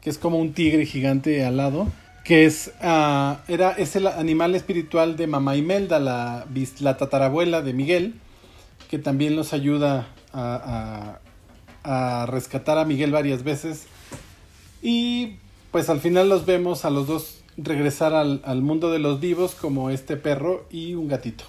que 0.00 0.10
es 0.10 0.18
como 0.18 0.38
un 0.38 0.52
tigre 0.52 0.86
gigante 0.86 1.44
alado, 1.44 1.88
que 2.24 2.44
es, 2.44 2.72
ah, 2.80 3.40
era, 3.48 3.72
es 3.72 3.96
el 3.96 4.06
animal 4.06 4.54
espiritual 4.54 5.16
de 5.16 5.26
Mamá 5.26 5.56
Imelda, 5.56 5.98
la, 5.98 6.46
la 6.80 6.96
tatarabuela 6.96 7.62
de 7.62 7.72
Miguel, 7.72 8.14
que 8.88 8.98
también 8.98 9.36
los 9.36 9.52
ayuda 9.52 10.08
a, 10.32 11.18
a- 11.84 12.22
a 12.22 12.26
rescatar 12.26 12.76
a 12.78 12.84
Miguel 12.84 13.10
varias 13.10 13.42
veces. 13.42 13.86
Y 14.82 15.36
pues 15.72 15.88
al 15.88 16.00
final 16.00 16.28
los 16.28 16.44
vemos 16.46 16.84
a 16.84 16.90
los 16.90 17.06
dos 17.06 17.38
regresar 17.56 18.14
al, 18.14 18.42
al 18.44 18.62
mundo 18.62 18.90
de 18.90 18.98
los 18.98 19.20
vivos 19.20 19.54
como 19.54 19.90
este 19.90 20.16
perro 20.16 20.66
y 20.70 20.94
un 20.94 21.08
gatito. 21.08 21.44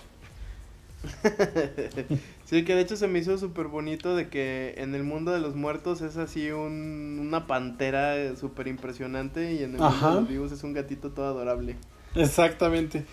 Sí, 2.45 2.65
que 2.65 2.76
de 2.76 2.82
hecho 2.82 2.98
se 2.98 3.07
me 3.07 3.19
hizo 3.19 3.38
súper 3.38 3.68
bonito 3.68 4.14
de 4.15 4.28
que 4.30 4.73
en 4.78 4.94
el 4.94 5.03
mundo 5.03 5.32
de 5.32 5.40
los 5.40 5.56
muertos 5.56 6.02
es 6.02 6.18
así 6.18 6.52
un- 6.52 7.18
una 7.22 7.48
pantera 7.48 8.18
eh, 8.18 8.36
súper 8.36 8.68
impresionante 8.68 9.53
y 9.53 9.64
en 9.64 9.76
el 9.76 9.80
mundo 9.82 10.10
de 10.10 10.15
los 10.22 10.28
vivos 10.30 10.52
es 10.52 10.64
un 10.64 10.73
gatito 10.73 11.11
todo 11.11 11.28
adorable. 11.28 11.78
Exactamente. 12.15 13.06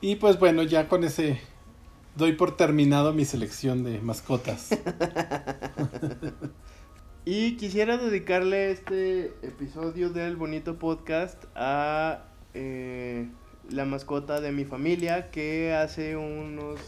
Y 0.00 0.16
pues 0.16 0.38
bueno, 0.40 0.64
ya 0.64 0.88
con 0.88 1.04
ese 1.04 1.40
doy 2.16 2.32
por 2.32 2.56
terminado 2.56 3.12
mi 3.12 3.24
selección 3.24 3.84
de 3.84 4.00
mascotas. 4.00 4.70
Y 7.26 7.56
quisiera 7.58 7.98
dedicarle 7.98 8.70
este 8.70 9.26
episodio 9.42 10.08
del 10.08 10.36
bonito 10.36 10.78
podcast 10.78 11.44
a 11.54 12.24
eh, 12.54 13.28
la 13.68 13.84
mascota 13.84 14.40
de 14.40 14.52
mi 14.52 14.64
familia 14.64 15.30
que 15.30 15.74
hace 15.74 16.16
unos, 16.16 16.80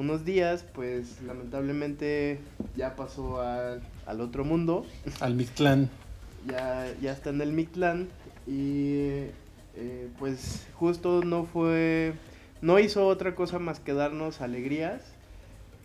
unos 0.00 0.24
días 0.24 0.64
pues 0.74 1.20
lamentablemente 1.22 2.40
ya 2.76 2.96
pasó 2.96 3.40
al, 3.40 3.82
al 4.06 4.20
otro 4.20 4.44
mundo. 4.44 4.86
Al 5.20 5.34
Mictlán. 5.34 5.90
ya, 6.46 6.86
ya 7.00 7.12
está 7.12 7.30
en 7.30 7.40
el 7.40 7.52
Mictlán 7.52 8.08
y 8.46 9.28
eh, 9.76 10.08
pues 10.18 10.66
justo 10.74 11.22
no 11.22 11.44
fue, 11.44 12.14
no 12.62 12.78
hizo 12.78 13.06
otra 13.06 13.34
cosa 13.34 13.58
más 13.58 13.78
que 13.78 13.92
darnos 13.92 14.40
alegrías 14.40 15.02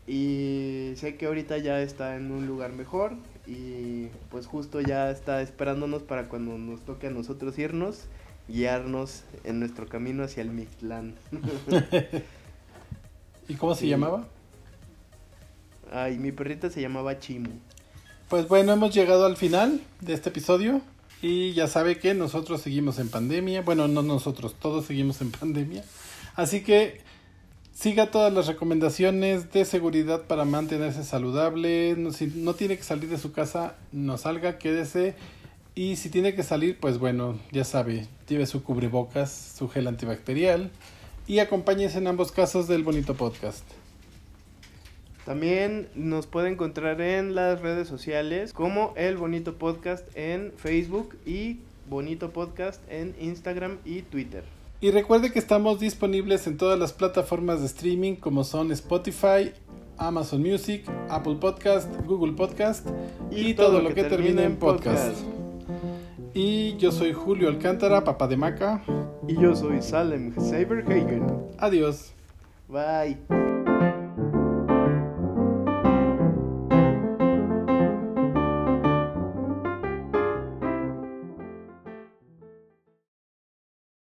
y 0.07 0.93
sé 0.95 1.15
que 1.17 1.25
ahorita 1.25 1.57
ya 1.57 1.81
está 1.81 2.15
en 2.15 2.31
un 2.31 2.47
lugar 2.47 2.73
mejor 2.73 3.13
y 3.45 4.07
pues 4.31 4.47
justo 4.47 4.81
ya 4.81 5.11
está 5.11 5.41
esperándonos 5.41 6.03
para 6.03 6.29
cuando 6.29 6.57
nos 6.57 6.81
toque 6.81 7.07
a 7.07 7.11
nosotros 7.11 7.57
irnos, 7.59 8.05
guiarnos 8.47 9.23
en 9.43 9.59
nuestro 9.59 9.87
camino 9.87 10.23
hacia 10.23 10.41
el 10.41 10.49
Mictlán. 10.49 11.15
¿Y 13.47 13.55
cómo 13.55 13.75
se 13.75 13.87
llamaba? 13.87 14.27
Ay, 15.91 16.17
mi 16.17 16.31
perrita 16.31 16.69
se 16.69 16.81
llamaba 16.81 17.19
Chimu. 17.19 17.51
Pues 18.29 18.47
bueno, 18.47 18.73
hemos 18.73 18.93
llegado 18.93 19.25
al 19.25 19.37
final 19.37 19.81
de 20.01 20.13
este 20.13 20.29
episodio. 20.29 20.81
Y 21.21 21.53
ya 21.53 21.67
sabe 21.67 21.97
que 21.97 22.13
nosotros 22.13 22.61
seguimos 22.61 22.99
en 22.99 23.09
pandemia. 23.09 23.61
Bueno, 23.61 23.87
no 23.87 24.01
nosotros, 24.01 24.55
todos 24.59 24.85
seguimos 24.85 25.21
en 25.21 25.31
pandemia. 25.31 25.83
Así 26.35 26.61
que 26.61 27.01
siga 27.73 28.11
todas 28.11 28.33
las 28.33 28.47
recomendaciones 28.47 29.51
de 29.51 29.65
seguridad 29.65 30.23
para 30.23 30.45
mantenerse 30.45 31.03
saludable. 31.03 31.95
No, 31.97 32.11
si 32.11 32.27
no 32.27 32.55
tiene 32.55 32.77
que 32.77 32.83
salir 32.83 33.09
de 33.09 33.17
su 33.17 33.31
casa, 33.31 33.75
no 33.91 34.17
salga, 34.17 34.57
quédese. 34.57 35.15
Y 35.75 35.97
si 35.97 36.09
tiene 36.09 36.35
que 36.35 36.43
salir, 36.43 36.79
pues 36.79 36.97
bueno, 36.99 37.37
ya 37.51 37.63
sabe, 37.63 38.07
lleve 38.27 38.45
su 38.45 38.63
cubrebocas, 38.63 39.53
su 39.57 39.67
gel 39.67 39.87
antibacterial. 39.87 40.71
Y 41.27 41.39
acompáñense 41.39 41.97
en 41.97 42.07
ambos 42.07 42.31
casos 42.31 42.67
del 42.67 42.83
bonito 42.83 43.15
podcast. 43.15 43.63
También 45.25 45.89
nos 45.95 46.27
puede 46.27 46.49
encontrar 46.49 47.01
en 47.01 47.33
las 47.33 47.61
redes 47.61 47.87
sociales 47.87 48.53
como 48.53 48.93
El 48.95 49.17
Bonito 49.17 49.55
Podcast 49.55 50.07
en 50.15 50.53
Facebook 50.55 51.15
y 51.25 51.57
Bonito 51.89 52.29
Podcast 52.31 52.79
en 52.91 53.15
Instagram 53.19 53.79
y 53.85 54.03
Twitter. 54.03 54.43
Y 54.81 54.91
recuerde 54.91 55.31
que 55.31 55.39
estamos 55.39 55.79
disponibles 55.79 56.45
en 56.45 56.57
todas 56.57 56.77
las 56.77 56.93
plataformas 56.93 57.61
de 57.61 57.65
streaming 57.65 58.15
como 58.15 58.43
son 58.43 58.71
Spotify, 58.71 59.51
Amazon 59.97 60.41
Music, 60.41 60.83
Apple 61.09 61.37
Podcast, 61.39 61.89
Google 62.05 62.33
Podcast 62.33 62.87
y, 63.31 63.55
todo, 63.55 63.81
lo 63.81 63.95
que, 63.95 64.03
termine 64.03 64.43
en 64.43 64.57
podcast. 64.57 65.17
Y 66.37 66.75
yo 66.75 66.91
soy 66.91 67.13
Julio 67.13 67.47
Alcántara, 67.47 68.03
papá 68.03 68.27
de 68.27 68.35
Maca. 68.35 68.83
Y 69.25 69.41
yo 69.41 69.55
soy 69.55 69.81
Salem 69.81 70.33
Saberhagen. 70.37 71.25
Adiós. 71.57 72.13
Bye. 72.67 73.54